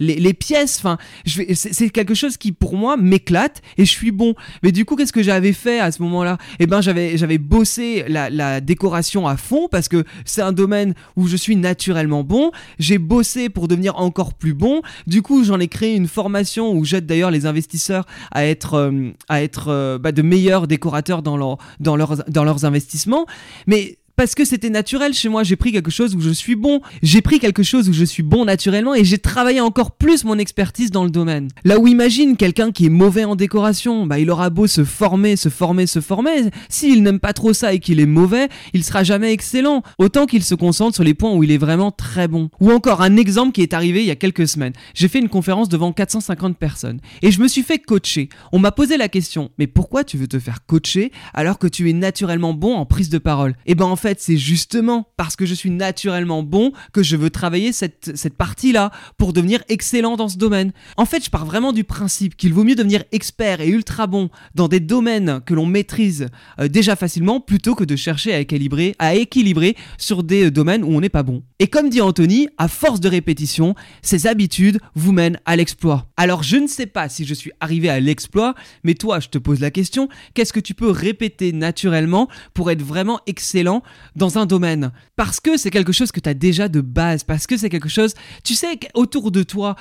les, 0.00 0.32
pièces. 0.32 0.78
Enfin, 0.78 0.96
c'est 1.26 1.90
quelque 1.90 2.14
chose 2.14 2.38
qui 2.38 2.52
pour 2.52 2.76
moi 2.76 2.96
m'éclate 2.96 3.60
et 3.76 3.84
je 3.84 3.90
suis 3.90 4.10
bon. 4.10 4.34
Mais 4.62 4.72
du 4.72 4.84
coup, 4.84 4.96
qu'est-ce 4.96 5.12
que 5.12 5.22
j'avais 5.22 5.52
fait 5.52 5.80
à 5.80 5.92
ce 5.92 6.00
moment-là? 6.02 6.38
Eh 6.58 6.66
ben, 6.66 6.80
j'avais 6.80 7.18
j'avais 7.18 7.38
bossé 7.38 8.04
la, 8.08 8.30
la 8.30 8.60
décoration 8.60 9.28
à 9.28 9.36
fond 9.36 9.68
parce 9.70 9.88
que 9.88 10.04
c'est 10.24 10.42
un 10.42 10.52
domaine 10.52 10.94
où 11.16 11.26
je 11.26 11.36
suis 11.36 11.56
naturellement 11.56 12.24
bon. 12.24 12.50
J'ai 12.78 12.98
bossé 12.98 13.50
pour 13.50 13.68
devenir 13.68 13.98
encore 13.98 14.32
plus 14.34 14.54
bon. 14.54 14.80
Du 15.06 15.20
coup, 15.20 15.44
j'en 15.44 15.60
ai 15.60 15.68
créé 15.68 15.94
une 15.94 16.08
formation 16.08 16.72
où 16.72 16.84
j'aide 16.84 17.06
d'ailleurs 17.06 17.30
les 17.30 17.44
investisseurs 17.44 18.06
à 18.30 18.46
être 18.46 18.92
à 19.28 19.42
être 19.42 19.98
bah, 19.98 20.12
de 20.12 20.22
meilleurs 20.22 20.66
décorateurs 20.66 21.22
dans 21.22 21.36
leur 21.36 21.58
dans 21.80 21.96
leurs 21.96 22.24
dans 22.28 22.44
leurs 22.44 22.64
investissements. 22.64 23.26
Mais 23.66 23.98
parce 24.16 24.34
que 24.34 24.44
c'était 24.44 24.70
naturel 24.70 25.14
chez 25.14 25.28
moi. 25.28 25.42
J'ai 25.42 25.56
pris 25.56 25.72
quelque 25.72 25.90
chose 25.90 26.14
où 26.14 26.20
je 26.20 26.30
suis 26.30 26.54
bon. 26.54 26.80
J'ai 27.02 27.22
pris 27.22 27.38
quelque 27.38 27.62
chose 27.62 27.88
où 27.88 27.92
je 27.92 28.04
suis 28.04 28.22
bon 28.22 28.44
naturellement 28.44 28.94
et 28.94 29.04
j'ai 29.04 29.18
travaillé 29.18 29.60
encore 29.60 29.92
plus 29.92 30.24
mon 30.24 30.38
expertise 30.38 30.90
dans 30.90 31.04
le 31.04 31.10
domaine. 31.10 31.48
Là 31.64 31.78
où 31.78 31.86
imagine 31.86 32.36
quelqu'un 32.36 32.72
qui 32.72 32.86
est 32.86 32.90
mauvais 32.90 33.24
en 33.24 33.36
décoration, 33.36 34.06
bah 34.06 34.18
il 34.18 34.30
aura 34.30 34.50
beau 34.50 34.66
se 34.66 34.84
former, 34.84 35.36
se 35.36 35.48
former, 35.48 35.86
se 35.86 36.00
former. 36.00 36.50
S'il 36.68 37.02
n'aime 37.02 37.20
pas 37.20 37.32
trop 37.32 37.52
ça 37.52 37.72
et 37.72 37.78
qu'il 37.78 38.00
est 38.00 38.06
mauvais, 38.06 38.48
il 38.72 38.84
sera 38.84 39.04
jamais 39.04 39.32
excellent. 39.32 39.82
Autant 39.98 40.26
qu'il 40.26 40.42
se 40.42 40.54
concentre 40.54 40.94
sur 40.94 41.04
les 41.04 41.14
points 41.14 41.32
où 41.32 41.42
il 41.42 41.50
est 41.50 41.58
vraiment 41.58 41.90
très 41.90 42.28
bon. 42.28 42.50
Ou 42.60 42.70
encore 42.70 43.02
un 43.02 43.16
exemple 43.16 43.52
qui 43.52 43.62
est 43.62 43.74
arrivé 43.74 44.00
il 44.00 44.06
y 44.06 44.10
a 44.10 44.16
quelques 44.16 44.48
semaines. 44.48 44.72
J'ai 44.94 45.08
fait 45.08 45.18
une 45.18 45.28
conférence 45.28 45.68
devant 45.68 45.92
450 45.92 46.56
personnes 46.56 47.00
et 47.22 47.30
je 47.30 47.40
me 47.40 47.48
suis 47.48 47.62
fait 47.62 47.78
coacher. 47.78 48.28
On 48.52 48.58
m'a 48.58 48.72
posé 48.72 48.96
la 48.96 49.08
question, 49.08 49.50
mais 49.58 49.66
pourquoi 49.66 50.04
tu 50.04 50.16
veux 50.16 50.28
te 50.28 50.38
faire 50.38 50.66
coacher 50.66 51.12
alors 51.34 51.58
que 51.58 51.66
tu 51.66 51.88
es 51.88 51.92
naturellement 51.92 52.54
bon 52.54 52.74
en 52.74 52.86
prise 52.86 53.08
de 53.08 53.18
parole? 53.18 53.54
Eh 53.66 53.74
ben 53.74 53.86
en 53.86 53.96
fait, 54.02 54.20
c'est 54.20 54.36
justement 54.36 55.06
parce 55.16 55.36
que 55.36 55.46
je 55.46 55.54
suis 55.54 55.70
naturellement 55.70 56.42
bon 56.42 56.72
que 56.92 57.02
je 57.02 57.16
veux 57.16 57.30
travailler 57.30 57.72
cette, 57.72 58.34
partie-là 58.36 58.90
pour 59.16 59.32
devenir 59.32 59.62
excellent 59.68 60.16
dans 60.16 60.28
ce 60.28 60.36
domaine. 60.36 60.72
En 60.96 61.06
fait, 61.06 61.24
je 61.24 61.30
pars 61.30 61.46
vraiment 61.46 61.72
du 61.72 61.84
principe 61.84 62.36
qu'il 62.36 62.52
vaut 62.52 62.64
mieux 62.64 62.74
devenir 62.74 63.04
expert 63.12 63.60
et 63.60 63.68
ultra 63.68 64.06
bon 64.06 64.28
dans 64.54 64.68
des 64.68 64.80
domaines 64.80 65.40
que 65.46 65.54
l'on 65.54 65.66
maîtrise 65.66 66.26
euh, 66.58 66.68
déjà 66.68 66.96
facilement 66.96 67.40
plutôt 67.40 67.74
que 67.74 67.84
de 67.84 67.96
chercher 67.96 68.34
à 68.34 68.40
équilibrer, 68.40 68.94
à 68.98 69.14
équilibrer 69.14 69.76
sur 69.98 70.22
des 70.22 70.46
euh, 70.46 70.50
domaines 70.50 70.82
où 70.82 70.88
on 70.88 71.00
n'est 71.00 71.08
pas 71.08 71.22
bon. 71.22 71.42
Et 71.60 71.68
comme 71.68 71.88
dit 71.88 72.00
Anthony, 72.00 72.48
à 72.58 72.66
force 72.68 73.00
de 73.00 73.08
répétition, 73.08 73.74
ces 74.02 74.26
habitudes 74.26 74.80
vous 74.94 75.12
mènent 75.12 75.38
à 75.44 75.54
l'exploit. 75.54 76.06
Alors 76.16 76.42
je 76.42 76.56
ne 76.56 76.66
sais 76.66 76.86
pas 76.86 77.08
si 77.08 77.24
je 77.24 77.34
suis 77.34 77.52
arrivé 77.60 77.88
à 77.88 78.00
l'exploit, 78.00 78.54
mais 78.82 78.94
toi, 78.94 79.20
je 79.20 79.28
te 79.28 79.38
pose 79.38 79.60
la 79.60 79.70
question, 79.70 80.08
qu'est-ce 80.34 80.52
que 80.52 80.60
tu 80.60 80.74
peux 80.74 80.90
répéter 80.90 81.52
naturellement 81.52 82.28
pour 82.54 82.70
être 82.70 82.82
vraiment 82.82 83.20
excellent 83.26 83.82
dans 84.16 84.38
un 84.38 84.46
domaine. 84.46 84.92
Parce 85.16 85.40
que 85.40 85.56
c'est 85.56 85.70
quelque 85.70 85.92
chose 85.92 86.12
que 86.12 86.20
tu 86.20 86.28
as 86.28 86.34
déjà 86.34 86.68
de 86.68 86.80
base, 86.80 87.24
parce 87.24 87.46
que 87.46 87.56
c'est 87.56 87.70
quelque 87.70 87.88
chose, 87.88 88.14
tu 88.44 88.54
sais, 88.54 88.78
autour 88.94 89.30
de 89.30 89.42
toi, 89.42 89.76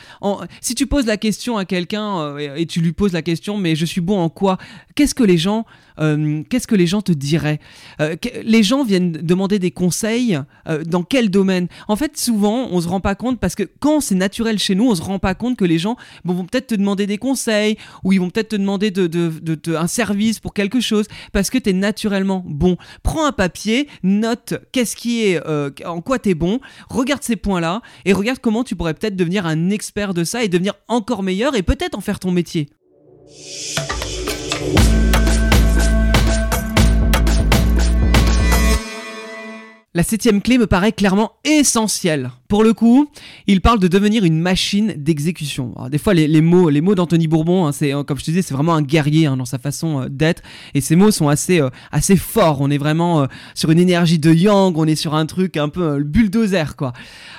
si 0.62 0.76
tu 0.76 0.88
poses 0.88 1.06
la 1.06 1.18
question 1.18 1.58
à 1.58 1.66
quelqu'un 1.66 2.20
euh, 2.20 2.56
et 2.56 2.66
tu 2.66 2.82
lui 2.82 2.94
poses 2.94 3.14
la 3.14 3.22
question, 3.22 3.58
mais 3.58 3.76
je 3.76 3.86
suis 3.86 4.02
bon 4.02 4.20
en 4.20 4.30
quoi 4.30 4.58
Qu'est-ce 4.96 5.16
que 5.16 5.24
les 5.24 5.38
gens, 5.38 5.66
euh, 6.02 6.44
qu'est-ce 6.50 6.68
que 6.68 6.76
les 6.76 6.88
gens 6.88 7.02
te 7.02 7.12
diraient 7.12 7.60
euh, 8.02 8.16
Les 8.44 8.64
gens 8.64 8.84
viennent 8.84 9.12
demander 9.12 9.60
des 9.60 9.72
conseils 9.72 10.40
dans 10.86 11.04
quel 11.04 11.30
domaine? 11.30 11.68
En 11.88 11.96
fait, 11.96 12.18
souvent, 12.18 12.68
on 12.72 12.82
se 12.82 12.88
rend 12.88 13.00
pas 13.00 13.16
compte 13.16 13.40
parce 13.40 13.56
que 13.56 13.64
quand 13.80 14.00
c'est 14.02 14.16
naturel 14.16 14.60
chez 14.60 14.76
nous, 14.76 14.90
on 14.90 14.96
se 14.96 15.02
rend 15.02 15.20
pas 15.20 15.36
compte 15.36 15.58
que 15.58 15.66
les 15.66 15.80
gens 15.80 15.96
vont 16.24 16.46
peut-être 16.46 16.68
te 16.68 16.76
demander 16.76 17.08
des 17.08 17.18
conseils 17.18 17.78
ou 18.04 18.14
ils 18.14 18.20
vont 18.20 18.30
peut-être 18.30 18.50
te 18.50 18.56
demander 18.56 18.92
de, 18.92 19.08
de, 19.08 19.76
un 19.76 19.88
service 19.88 20.40
pour 20.40 20.54
quelque 20.54 20.80
chose 20.80 21.06
parce 21.32 21.50
que 21.50 21.58
tu 21.58 21.70
es 21.70 21.74
naturellement 21.74 22.44
bon. 22.46 22.78
Prends 23.04 23.26
un 23.26 23.32
papier, 23.32 23.88
note 24.04 24.56
qu'est-ce 24.72 24.96
qui 24.96 25.24
est, 25.24 25.42
euh, 25.46 25.70
en 25.86 26.02
quoi 26.02 26.20
t'es 26.20 26.34
bon, 26.34 26.60
regarde 26.90 27.24
ces 27.24 27.36
points-là 27.36 27.82
et 28.06 28.14
regarde 28.14 28.40
comment 28.40 28.64
tu 28.64 28.76
pourrais 28.76 28.94
peut-être 28.94 29.16
devenir 29.16 29.46
un 29.46 29.70
expert 29.70 30.14
de 30.14 30.24
ça 30.24 30.44
et 30.44 30.48
devenir 30.48 30.74
encore 30.88 31.24
meilleur 31.24 31.56
et 31.56 31.64
peut-être 31.64 31.98
en 31.98 32.02
faire 32.02 32.20
ton 32.20 32.32
métier. 32.32 32.70
La 39.94 40.04
septième 40.04 40.42
clé 40.42 40.58
me 40.58 40.68
paraît 40.68 40.94
clairement 40.94 41.34
essentielle. 41.44 42.32
Pour 42.48 42.64
le 42.64 42.74
coup, 42.74 43.10
il 43.46 43.60
parle 43.60 43.80
de 43.80 43.90
devenir 43.90 44.24
une 44.24 44.40
machine 44.40 44.94
d'exécution. 44.96 45.74
Des 45.90 45.98
fois, 45.98 46.14
les, 46.14 46.42
mots, 46.42 46.70
les 46.70 46.80
mots 46.80 46.96
d'Anthony 46.96 47.28
Bourbon, 47.28 47.66
hein, 47.66 47.74
c'est 47.74 47.94
euh, 47.94 48.04
comme 48.04 48.18
je 48.18 48.24
te 48.24 48.32
disais, 48.32 48.42
c'est 48.42 48.54
vraiment 48.54 48.74
un 48.74 48.82
guerrier 48.82 49.26
hein, 49.26 49.36
dans 49.36 49.46
sa 49.46 49.58
façon 49.58 50.02
euh, 50.04 50.10
d'être, 50.10 50.44
et 50.74 50.80
ces 50.80 50.96
mots 50.96 51.12
sont 51.12 51.28
assez, 51.28 51.60
euh, 51.60 51.70
assez 51.92 52.16
forts. 52.16 52.62
On 52.62 52.70
est 52.70 52.78
vraiment 52.78 53.28
sur 53.54 53.70
une 53.70 53.80
énergie 53.80 54.18
de 54.18 54.34
Yang, 54.34 54.78
on 54.78 54.86
est 54.86 54.96
sur 54.96 55.14
un 55.14 55.26
truc 55.26 55.58
un 55.58 55.68
peu 55.68 56.02
bulldozer, 56.02 56.78
quoi. 56.78 56.94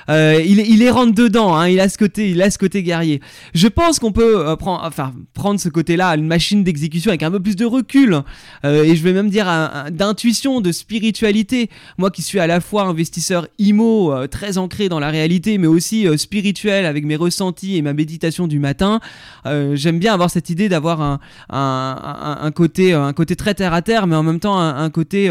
il, 0.09 0.61
il 0.61 0.83
est 0.83 0.91
rentre 0.91 1.15
dedans, 1.15 1.55
hein, 1.55 1.69
il 1.69 1.81
a 1.81 1.89
ce 1.89 1.97
côté, 1.97 2.31
il 2.31 2.43
a 2.43 2.51
ce 2.51 2.59
côté 2.59 2.83
guerrier. 2.83 3.21
Je 3.55 3.69
pense 3.69 3.99
qu'on 3.99 4.13
peut 4.13 4.57
prendre, 4.59 4.83
enfin, 4.85 5.13
prendre 5.33 5.59
ce 5.59 5.71
côté-là, 5.71 6.15
une 6.17 6.27
machine 6.27 6.65
d'exécution 6.65 7.11
avec 7.11 7.23
un 7.23 7.31
peu 7.31 7.41
plus 7.41 7.57
de 7.57 7.65
recul, 7.65 8.23
et 8.65 8.95
je 8.95 9.03
vais 9.03 9.15
même 9.15 9.31
dire 9.31 9.47
d'intuition, 9.91 10.61
de 10.61 10.73
spiritualité. 10.73 11.71
Moi 11.99 12.11
qui 12.11 12.21
suis 12.21 12.42
à 12.43 12.47
la 12.49 12.61
fois 12.61 12.83
investisseur 12.83 13.47
IMO 13.59 14.13
euh, 14.13 14.27
très 14.27 14.59
ancré 14.59 14.89
dans 14.89 14.99
la 14.99 15.11
réalité, 15.11 15.59
mais 15.59 15.69
aussi 15.69 16.09
euh, 16.09 16.17
spirituel 16.17 16.87
avec 16.87 17.05
mes 17.05 17.15
ressentis 17.15 17.77
et 17.77 17.83
ma 17.83 17.93
méditation 17.93 18.49
du 18.49 18.59
matin. 18.59 18.99
Euh, 19.47 19.77
j'aime 19.77 20.01
bien 20.01 20.13
avoir 20.13 20.29
cette 20.29 20.51
idée 20.51 20.69
d'avoir 20.69 21.01
un, 21.01 21.21
un, 21.51 22.51
côté, 22.51 22.95
un 22.95 23.13
côté 23.13 23.37
très 23.37 23.55
terre 23.55 23.75
à 23.75 23.83
terre, 23.83 24.09
mais 24.09 24.17
en 24.17 24.25
même 24.25 24.41
temps 24.41 24.59
un, 24.59 24.91
côté 24.91 25.31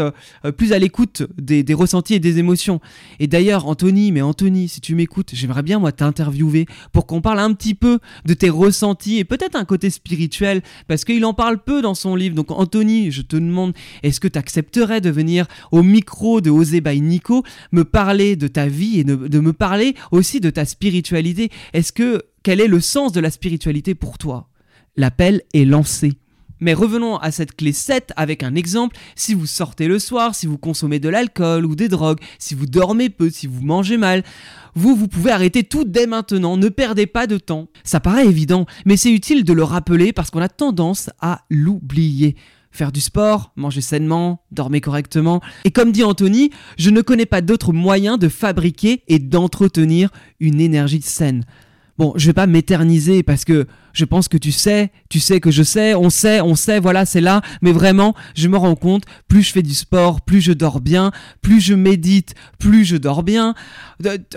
plus 0.56 0.72
à 0.72 0.78
l'écoute 0.78 1.22
des, 1.38 1.62
des, 1.62 1.74
ressentis 1.74 2.14
et 2.14 2.18
des 2.18 2.38
émotions. 2.38 2.80
Et 3.20 3.26
d'ailleurs, 3.26 3.66
Anthony, 3.66 4.12
mais 4.12 4.22
Anthony, 4.22 4.68
si 4.68 4.80
tu 4.80 4.94
m'écoutes, 4.94 5.30
j'aimerais 5.34 5.62
bien 5.62 5.78
moi 5.78 5.92
t'interviewer 5.92 6.66
pour 6.92 7.06
qu'on 7.06 7.20
parle 7.20 7.38
un 7.38 7.52
petit 7.52 7.74
peu 7.74 7.98
de 8.24 8.34
tes 8.34 8.50
ressentis 8.50 9.18
et 9.18 9.24
peut-être 9.24 9.56
un 9.56 9.64
côté 9.64 9.90
spirituel, 9.90 10.62
parce 10.88 11.04
qu'il 11.04 11.24
en 11.24 11.34
parle 11.34 11.58
peu 11.58 11.82
dans 11.82 11.94
son 11.94 12.16
livre. 12.16 12.34
Donc 12.34 12.50
Anthony, 12.50 13.10
je 13.10 13.22
te 13.22 13.36
demande, 13.36 13.74
est-ce 14.02 14.20
que 14.20 14.28
tu 14.28 14.38
accepterais 14.38 15.00
de 15.00 15.10
venir 15.10 15.46
au 15.70 15.82
micro 15.82 16.40
de 16.40 16.50
Osé 16.50 16.80
by 16.80 17.01
Nico, 17.02 17.42
me 17.72 17.84
parler 17.84 18.36
de 18.36 18.48
ta 18.48 18.66
vie 18.66 19.00
et 19.00 19.04
de, 19.04 19.40
me 19.40 19.52
parler 19.52 19.94
aussi 20.10 20.40
de 20.40 20.50
ta 20.50 20.64
spiritualité. 20.64 21.50
Est-ce 21.72 21.92
que 21.92 22.22
quel 22.42 22.60
est 22.60 22.68
le 22.68 22.80
sens 22.80 23.12
de 23.12 23.20
la 23.20 23.30
spiritualité 23.30 23.94
pour 23.94 24.18
toi? 24.18 24.48
L'appel 24.96 25.42
est 25.54 25.64
lancé. 25.64 26.14
Mais 26.60 26.74
revenons 26.74 27.16
à 27.16 27.32
cette 27.32 27.56
clé 27.56 27.72
7 27.72 28.12
avec 28.14 28.44
un 28.44 28.54
exemple. 28.54 28.96
Si 29.16 29.34
vous 29.34 29.46
sortez 29.46 29.88
le 29.88 29.98
soir, 29.98 30.36
si 30.36 30.46
vous 30.46 30.58
consommez 30.58 31.00
de 31.00 31.08
l'alcool 31.08 31.66
ou 31.66 31.74
des 31.74 31.88
drogues, 31.88 32.20
si 32.38 32.54
vous 32.54 32.66
dormez 32.66 33.10
peu, 33.10 33.30
si 33.30 33.48
vous 33.48 33.62
mangez 33.62 33.96
mal, 33.96 34.22
vous, 34.76 34.94
vous 34.94 35.08
pouvez 35.08 35.32
arrêter 35.32 35.64
tout 35.64 35.82
dès 35.84 36.06
maintenant. 36.06 36.56
Ne 36.56 36.68
perdez 36.68 37.06
pas 37.06 37.26
de 37.26 37.36
temps. 37.36 37.66
Ça 37.82 37.98
paraît 37.98 38.26
évident, 38.26 38.66
mais 38.86 38.96
c'est 38.96 39.12
utile 39.12 39.42
de 39.42 39.52
le 39.52 39.64
rappeler 39.64 40.12
parce 40.12 40.30
qu'on 40.30 40.40
a 40.40 40.48
tendance 40.48 41.10
à 41.20 41.40
l'oublier 41.50 42.36
faire 42.72 42.90
du 42.90 43.00
sport, 43.00 43.52
manger 43.54 43.82
sainement, 43.82 44.42
dormir 44.50 44.80
correctement. 44.80 45.40
Et 45.64 45.70
comme 45.70 45.92
dit 45.92 46.02
Anthony, 46.02 46.50
je 46.78 46.90
ne 46.90 47.02
connais 47.02 47.26
pas 47.26 47.42
d'autre 47.42 47.72
moyen 47.72 48.16
de 48.16 48.28
fabriquer 48.28 49.04
et 49.08 49.18
d'entretenir 49.18 50.10
une 50.40 50.60
énergie 50.60 51.02
saine. 51.02 51.44
Bon, 51.98 52.14
je 52.16 52.26
vais 52.26 52.32
pas 52.32 52.46
m'éterniser 52.46 53.22
parce 53.22 53.44
que 53.44 53.66
je 53.92 54.06
pense 54.06 54.28
que 54.28 54.38
tu 54.38 54.50
sais, 54.50 54.90
tu 55.10 55.20
sais 55.20 55.40
que 55.40 55.50
je 55.50 55.62
sais, 55.62 55.94
on 55.94 56.08
sait, 56.08 56.40
on 56.40 56.54
sait, 56.54 56.80
voilà, 56.80 57.04
c'est 57.04 57.20
là. 57.20 57.42
Mais 57.60 57.72
vraiment, 57.72 58.14
je 58.34 58.48
me 58.48 58.56
rends 58.56 58.74
compte, 58.74 59.04
plus 59.28 59.42
je 59.42 59.52
fais 59.52 59.62
du 59.62 59.74
sport, 59.74 60.22
plus 60.22 60.40
je 60.40 60.52
dors 60.52 60.80
bien, 60.80 61.12
plus 61.42 61.60
je 61.60 61.74
médite, 61.74 62.34
plus 62.58 62.86
je 62.86 62.96
dors 62.96 63.22
bien. 63.22 63.54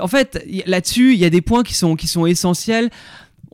En 0.01 0.07
fait, 0.07 0.45
là-dessus, 0.65 1.13
il 1.13 1.19
y 1.19 1.25
a 1.25 1.29
des 1.29 1.41
points 1.41 1.63
qui 1.63 1.73
sont, 1.73 1.95
qui 1.95 2.07
sont 2.07 2.25
essentiels 2.25 2.89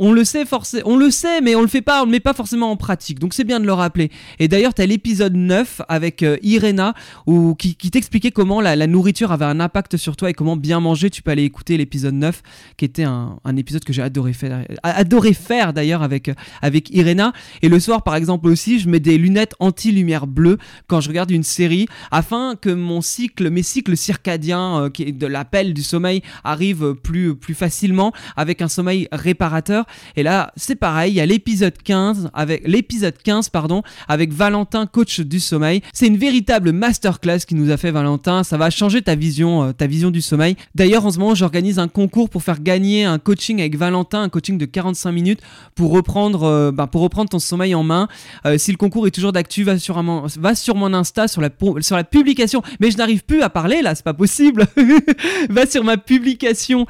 on 0.01 0.11
le 0.13 0.25
sait 0.25 0.45
forcément, 0.45 0.83
on 0.87 0.97
le 0.97 1.11
sait, 1.11 1.41
mais 1.41 1.53
on 1.53 1.61
le 1.61 1.67
fait 1.67 1.83
pas, 1.83 2.01
on 2.01 2.05
le 2.05 2.11
met 2.11 2.19
pas 2.19 2.33
forcément 2.33 2.71
en 2.71 2.75
pratique. 2.75 3.19
Donc 3.19 3.35
c'est 3.35 3.43
bien 3.43 3.59
de 3.59 3.67
le 3.67 3.73
rappeler. 3.73 4.09
Et 4.39 4.47
d'ailleurs, 4.47 4.73
tu 4.73 4.81
as 4.81 4.87
l'épisode 4.87 5.35
9 5.35 5.83
avec 5.87 6.23
euh, 6.23 6.37
Irena 6.41 6.95
où, 7.27 7.53
qui, 7.53 7.75
t'expliquait 7.75 8.31
comment 8.31 8.61
la, 8.61 8.75
nourriture 8.87 9.31
avait 9.31 9.45
un 9.45 9.59
impact 9.59 9.97
sur 9.97 10.15
toi 10.15 10.31
et 10.31 10.33
comment 10.33 10.55
bien 10.57 10.79
manger. 10.79 11.11
Tu 11.11 11.21
peux 11.21 11.29
aller 11.29 11.43
écouter 11.43 11.77
l'épisode 11.77 12.15
9 12.15 12.41
qui 12.77 12.85
était 12.85 13.03
un, 13.03 13.37
épisode 13.55 13.83
que 13.83 13.93
j'ai 13.93 14.01
adoré 14.01 14.33
faire, 14.33 14.65
adoré 14.81 15.33
faire 15.33 15.71
d'ailleurs 15.71 16.01
avec, 16.01 16.29
euh, 16.29 16.33
avec 16.63 16.89
Irena. 16.89 17.31
Et 17.61 17.69
le 17.69 17.79
soir, 17.79 18.01
par 18.01 18.15
exemple 18.15 18.47
aussi, 18.47 18.79
je 18.79 18.89
mets 18.89 18.99
des 18.99 19.19
lunettes 19.19 19.53
anti-lumière 19.59 20.25
bleue 20.25 20.57
quand 20.87 20.99
je 20.99 21.09
regarde 21.09 21.29
une 21.29 21.43
série 21.43 21.85
afin 22.09 22.55
que 22.59 22.71
mon 22.71 23.01
cycle, 23.01 23.51
mes 23.51 23.61
cycles 23.61 23.95
circadiens, 23.95 24.85
euh, 24.85 24.89
qui 24.89 25.13
de 25.13 25.27
l'appel 25.27 25.75
du 25.75 25.83
sommeil, 25.83 26.23
arrivent 26.43 26.95
plus, 26.95 27.35
plus 27.35 27.53
facilement 27.53 28.13
avec 28.35 28.63
un 28.63 28.67
sommeil 28.67 29.07
réparateur. 29.11 29.85
Et 30.15 30.23
là, 30.23 30.51
c'est 30.55 30.75
pareil, 30.75 31.13
il 31.13 31.15
y 31.15 31.21
a 31.21 31.25
l'épisode 31.25 31.77
15 31.83 32.29
avec 32.33 32.67
l'épisode 32.67 33.15
15 33.23 33.49
pardon, 33.49 33.83
avec 34.07 34.33
Valentin 34.33 34.85
coach 34.85 35.19
du 35.19 35.39
sommeil. 35.39 35.81
C'est 35.93 36.07
une 36.07 36.17
véritable 36.17 36.71
masterclass 36.71 37.39
qui 37.47 37.55
nous 37.55 37.71
a 37.71 37.77
fait 37.77 37.91
Valentin, 37.91 38.43
ça 38.43 38.57
va 38.57 38.69
changer 38.69 39.01
ta 39.01 39.15
vision 39.15 39.51
euh, 39.63 39.71
ta 39.73 39.87
vision 39.87 40.11
du 40.11 40.21
sommeil. 40.21 40.55
D'ailleurs, 40.75 41.05
en 41.05 41.11
ce 41.11 41.19
moment, 41.19 41.35
j'organise 41.35 41.79
un 41.79 41.87
concours 41.87 42.29
pour 42.29 42.43
faire 42.43 42.61
gagner 42.61 43.05
un 43.05 43.19
coaching 43.19 43.59
avec 43.59 43.75
Valentin, 43.77 44.21
un 44.21 44.29
coaching 44.29 44.57
de 44.57 44.65
45 44.65 45.11
minutes 45.11 45.39
pour 45.75 45.91
reprendre 45.91 46.43
euh, 46.43 46.71
bah, 46.71 46.87
pour 46.87 47.01
reprendre 47.01 47.29
ton 47.29 47.39
sommeil 47.39 47.73
en 47.75 47.83
main. 47.83 48.07
Euh, 48.45 48.57
si 48.57 48.71
le 48.71 48.77
concours 48.77 49.07
est 49.07 49.11
toujours 49.11 49.31
d'actu, 49.31 49.63
va 49.63 49.77
sur 49.77 50.01
va 50.01 50.55
sur 50.55 50.75
mon 50.75 50.93
Insta 50.93 51.27
sur 51.27 51.41
la 51.41 51.49
sur 51.79 51.95
la 51.95 52.03
publication. 52.03 52.61
Mais 52.79 52.91
je 52.91 52.97
n'arrive 52.97 53.23
plus 53.23 53.41
à 53.41 53.49
parler 53.49 53.81
là, 53.81 53.95
c'est 53.95 54.05
pas 54.05 54.13
possible. 54.13 54.67
va 55.49 55.65
sur 55.65 55.83
ma 55.83 55.97
publication 55.97 56.85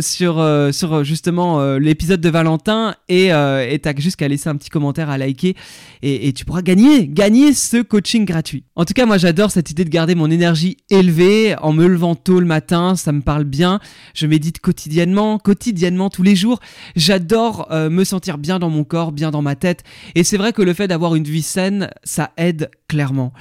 sur 0.00 0.44
sur 0.72 1.04
justement 1.04 1.76
l'épisode 1.76 2.13
de 2.20 2.28
Valentin 2.28 2.94
et 3.08 3.32
euh, 3.32 3.76
t'as 3.82 3.94
juste 3.96 4.16
qu'à 4.16 4.28
laisser 4.28 4.48
un 4.48 4.56
petit 4.56 4.70
commentaire, 4.70 5.10
à 5.10 5.18
liker 5.18 5.54
et, 6.02 6.32
tu 6.32 6.44
pourras 6.44 6.62
gagner, 6.62 7.08
gagner 7.08 7.54
ce 7.54 7.80
coaching 7.80 8.24
gratuit. 8.24 8.64
En 8.76 8.84
tout 8.84 8.92
cas, 8.92 9.06
moi 9.06 9.16
j'adore 9.16 9.50
cette 9.50 9.70
idée 9.70 9.84
de 9.84 9.90
garder 9.90 10.14
mon 10.14 10.30
énergie 10.30 10.76
élevée 10.90 11.56
en 11.62 11.72
me 11.72 11.86
levant 11.86 12.14
tôt 12.14 12.40
le 12.40 12.46
matin, 12.46 12.94
ça 12.94 13.12
me 13.12 13.22
parle 13.22 13.44
bien. 13.44 13.80
Je 14.12 14.26
médite 14.26 14.60
quotidiennement, 14.60 15.38
quotidiennement 15.38 16.10
tous 16.10 16.22
les 16.22 16.36
jours. 16.36 16.60
J'adore 16.96 17.68
euh, 17.70 17.88
me 17.88 18.04
sentir 18.04 18.36
bien 18.36 18.58
dans 18.58 18.70
mon 18.70 18.84
corps, 18.84 19.12
bien 19.12 19.30
dans 19.30 19.42
ma 19.42 19.56
tête. 19.56 19.82
Et 20.14 20.24
c'est 20.24 20.36
vrai 20.36 20.52
que 20.52 20.62
le 20.62 20.74
fait 20.74 20.88
d'avoir 20.88 21.14
une 21.14 21.24
vie 21.24 21.42
saine, 21.42 21.90
ça 22.02 22.32
aide 22.36 22.70
clairement. 22.88 23.32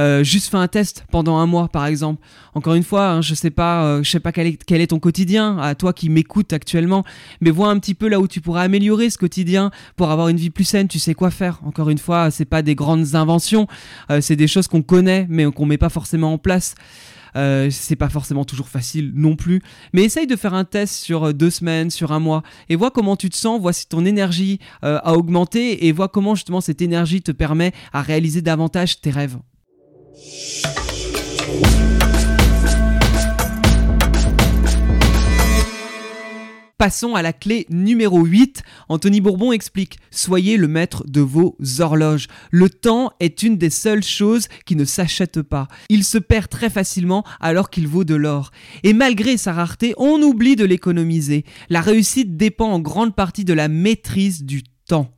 Euh, 0.00 0.24
juste 0.24 0.50
fais 0.50 0.56
un 0.56 0.68
test 0.68 1.04
pendant 1.10 1.36
un 1.36 1.46
mois, 1.46 1.68
par 1.68 1.86
exemple. 1.86 2.20
Encore 2.54 2.74
une 2.74 2.82
fois, 2.82 3.08
hein, 3.10 3.22
je 3.22 3.34
sais 3.34 3.50
pas, 3.50 3.84
euh, 3.84 4.02
je 4.02 4.10
sais 4.10 4.20
pas 4.20 4.32
quel 4.32 4.46
est, 4.46 4.64
quel 4.64 4.80
est 4.80 4.88
ton 4.88 4.98
quotidien, 4.98 5.58
à 5.58 5.74
toi 5.74 5.92
qui 5.92 6.08
m'écoutes 6.08 6.52
actuellement, 6.52 7.04
mais 7.40 7.50
vois 7.50 7.68
un 7.68 7.78
petit 7.78 7.94
peu 7.94 8.05
là 8.08 8.20
où 8.20 8.28
tu 8.28 8.40
pourras 8.40 8.62
améliorer 8.62 9.10
ce 9.10 9.18
quotidien 9.18 9.70
pour 9.96 10.10
avoir 10.10 10.28
une 10.28 10.36
vie 10.36 10.50
plus 10.50 10.64
saine. 10.64 10.88
Tu 10.88 10.98
sais 10.98 11.14
quoi 11.14 11.30
faire. 11.30 11.60
Encore 11.64 11.90
une 11.90 11.98
fois, 11.98 12.30
c'est 12.30 12.44
pas 12.44 12.62
des 12.62 12.74
grandes 12.74 13.14
inventions, 13.14 13.66
euh, 14.10 14.20
c'est 14.20 14.36
des 14.36 14.46
choses 14.46 14.68
qu'on 14.68 14.82
connaît 14.82 15.26
mais 15.28 15.50
qu'on 15.50 15.66
met 15.66 15.78
pas 15.78 15.88
forcément 15.88 16.32
en 16.32 16.38
place. 16.38 16.74
Euh, 17.36 17.68
c'est 17.70 17.96
pas 17.96 18.08
forcément 18.08 18.46
toujours 18.46 18.68
facile 18.68 19.12
non 19.14 19.36
plus. 19.36 19.60
Mais 19.92 20.04
essaye 20.04 20.26
de 20.26 20.36
faire 20.36 20.54
un 20.54 20.64
test 20.64 20.94
sur 20.94 21.24
euh, 21.24 21.32
deux 21.32 21.50
semaines, 21.50 21.90
sur 21.90 22.12
un 22.12 22.18
mois, 22.18 22.42
et 22.70 22.76
vois 22.76 22.90
comment 22.90 23.14
tu 23.14 23.28
te 23.28 23.36
sens, 23.36 23.60
vois 23.60 23.74
si 23.74 23.86
ton 23.86 24.06
énergie 24.06 24.58
a 24.80 25.12
augmenté, 25.12 25.86
et 25.86 25.92
vois 25.92 26.08
comment 26.08 26.34
justement 26.34 26.62
cette 26.62 26.80
énergie 26.80 27.20
te 27.20 27.32
permet 27.32 27.72
à 27.92 28.00
réaliser 28.00 28.40
davantage 28.40 29.00
tes 29.00 29.10
rêves. 29.10 29.36
Passons 36.78 37.14
à 37.14 37.22
la 37.22 37.32
clé 37.32 37.64
numéro 37.70 38.22
8. 38.22 38.62
Anthony 38.90 39.22
Bourbon 39.22 39.50
explique 39.50 39.96
Soyez 40.10 40.58
le 40.58 40.68
maître 40.68 41.04
de 41.06 41.22
vos 41.22 41.56
horloges. 41.78 42.28
Le 42.50 42.68
temps 42.68 43.12
est 43.18 43.42
une 43.42 43.56
des 43.56 43.70
seules 43.70 44.02
choses 44.02 44.48
qui 44.66 44.76
ne 44.76 44.84
s'achète 44.84 45.40
pas. 45.40 45.68
Il 45.88 46.04
se 46.04 46.18
perd 46.18 46.50
très 46.50 46.68
facilement 46.68 47.24
alors 47.40 47.70
qu'il 47.70 47.88
vaut 47.88 48.04
de 48.04 48.14
l'or. 48.14 48.50
Et 48.82 48.92
malgré 48.92 49.38
sa 49.38 49.54
rareté, 49.54 49.94
on 49.96 50.20
oublie 50.20 50.54
de 50.54 50.66
l'économiser. 50.66 51.46
La 51.70 51.80
réussite 51.80 52.36
dépend 52.36 52.70
en 52.70 52.78
grande 52.78 53.14
partie 53.14 53.46
de 53.46 53.54
la 53.54 53.68
maîtrise 53.68 54.44
du 54.44 54.62
temps. 54.86 55.10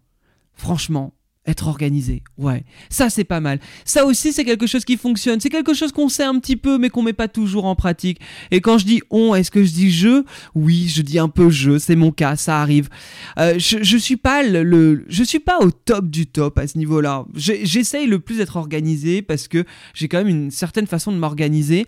Franchement, 0.54 1.17
être 1.48 1.66
organisé. 1.66 2.22
Ouais, 2.36 2.62
ça 2.90 3.10
c'est 3.10 3.24
pas 3.24 3.40
mal. 3.40 3.58
Ça 3.84 4.04
aussi 4.04 4.32
c'est 4.32 4.44
quelque 4.44 4.66
chose 4.66 4.84
qui 4.84 4.96
fonctionne. 4.96 5.40
C'est 5.40 5.50
quelque 5.50 5.74
chose 5.74 5.90
qu'on 5.90 6.08
sait 6.08 6.24
un 6.24 6.38
petit 6.38 6.56
peu 6.56 6.78
mais 6.78 6.90
qu'on 6.90 7.02
met 7.02 7.12
pas 7.12 7.26
toujours 7.26 7.64
en 7.64 7.74
pratique. 7.74 8.20
Et 8.50 8.60
quand 8.60 8.78
je 8.78 8.84
dis 8.84 9.00
on, 9.10 9.34
est-ce 9.34 9.50
que 9.50 9.64
je 9.64 9.72
dis 9.72 9.90
je? 9.90 10.24
Oui, 10.54 10.88
je 10.88 11.02
dis 11.02 11.18
un 11.18 11.28
peu 11.28 11.50
je. 11.50 11.78
C'est 11.78 11.96
mon 11.96 12.12
cas, 12.12 12.36
ça 12.36 12.60
arrive. 12.60 12.88
Euh, 13.38 13.54
je, 13.58 13.82
je 13.82 13.96
suis 13.96 14.16
pas 14.16 14.42
le, 14.42 15.04
je 15.08 15.24
suis 15.24 15.40
pas 15.40 15.58
au 15.60 15.70
top 15.70 16.08
du 16.08 16.26
top 16.26 16.58
à 16.58 16.66
ce 16.66 16.78
niveau-là. 16.78 17.24
J'essaye 17.34 18.06
le 18.06 18.18
plus 18.18 18.36
d'être 18.36 18.56
organisé 18.56 19.22
parce 19.22 19.48
que 19.48 19.64
j'ai 19.94 20.08
quand 20.08 20.18
même 20.18 20.28
une 20.28 20.50
certaine 20.50 20.86
façon 20.86 21.12
de 21.12 21.16
m'organiser. 21.16 21.86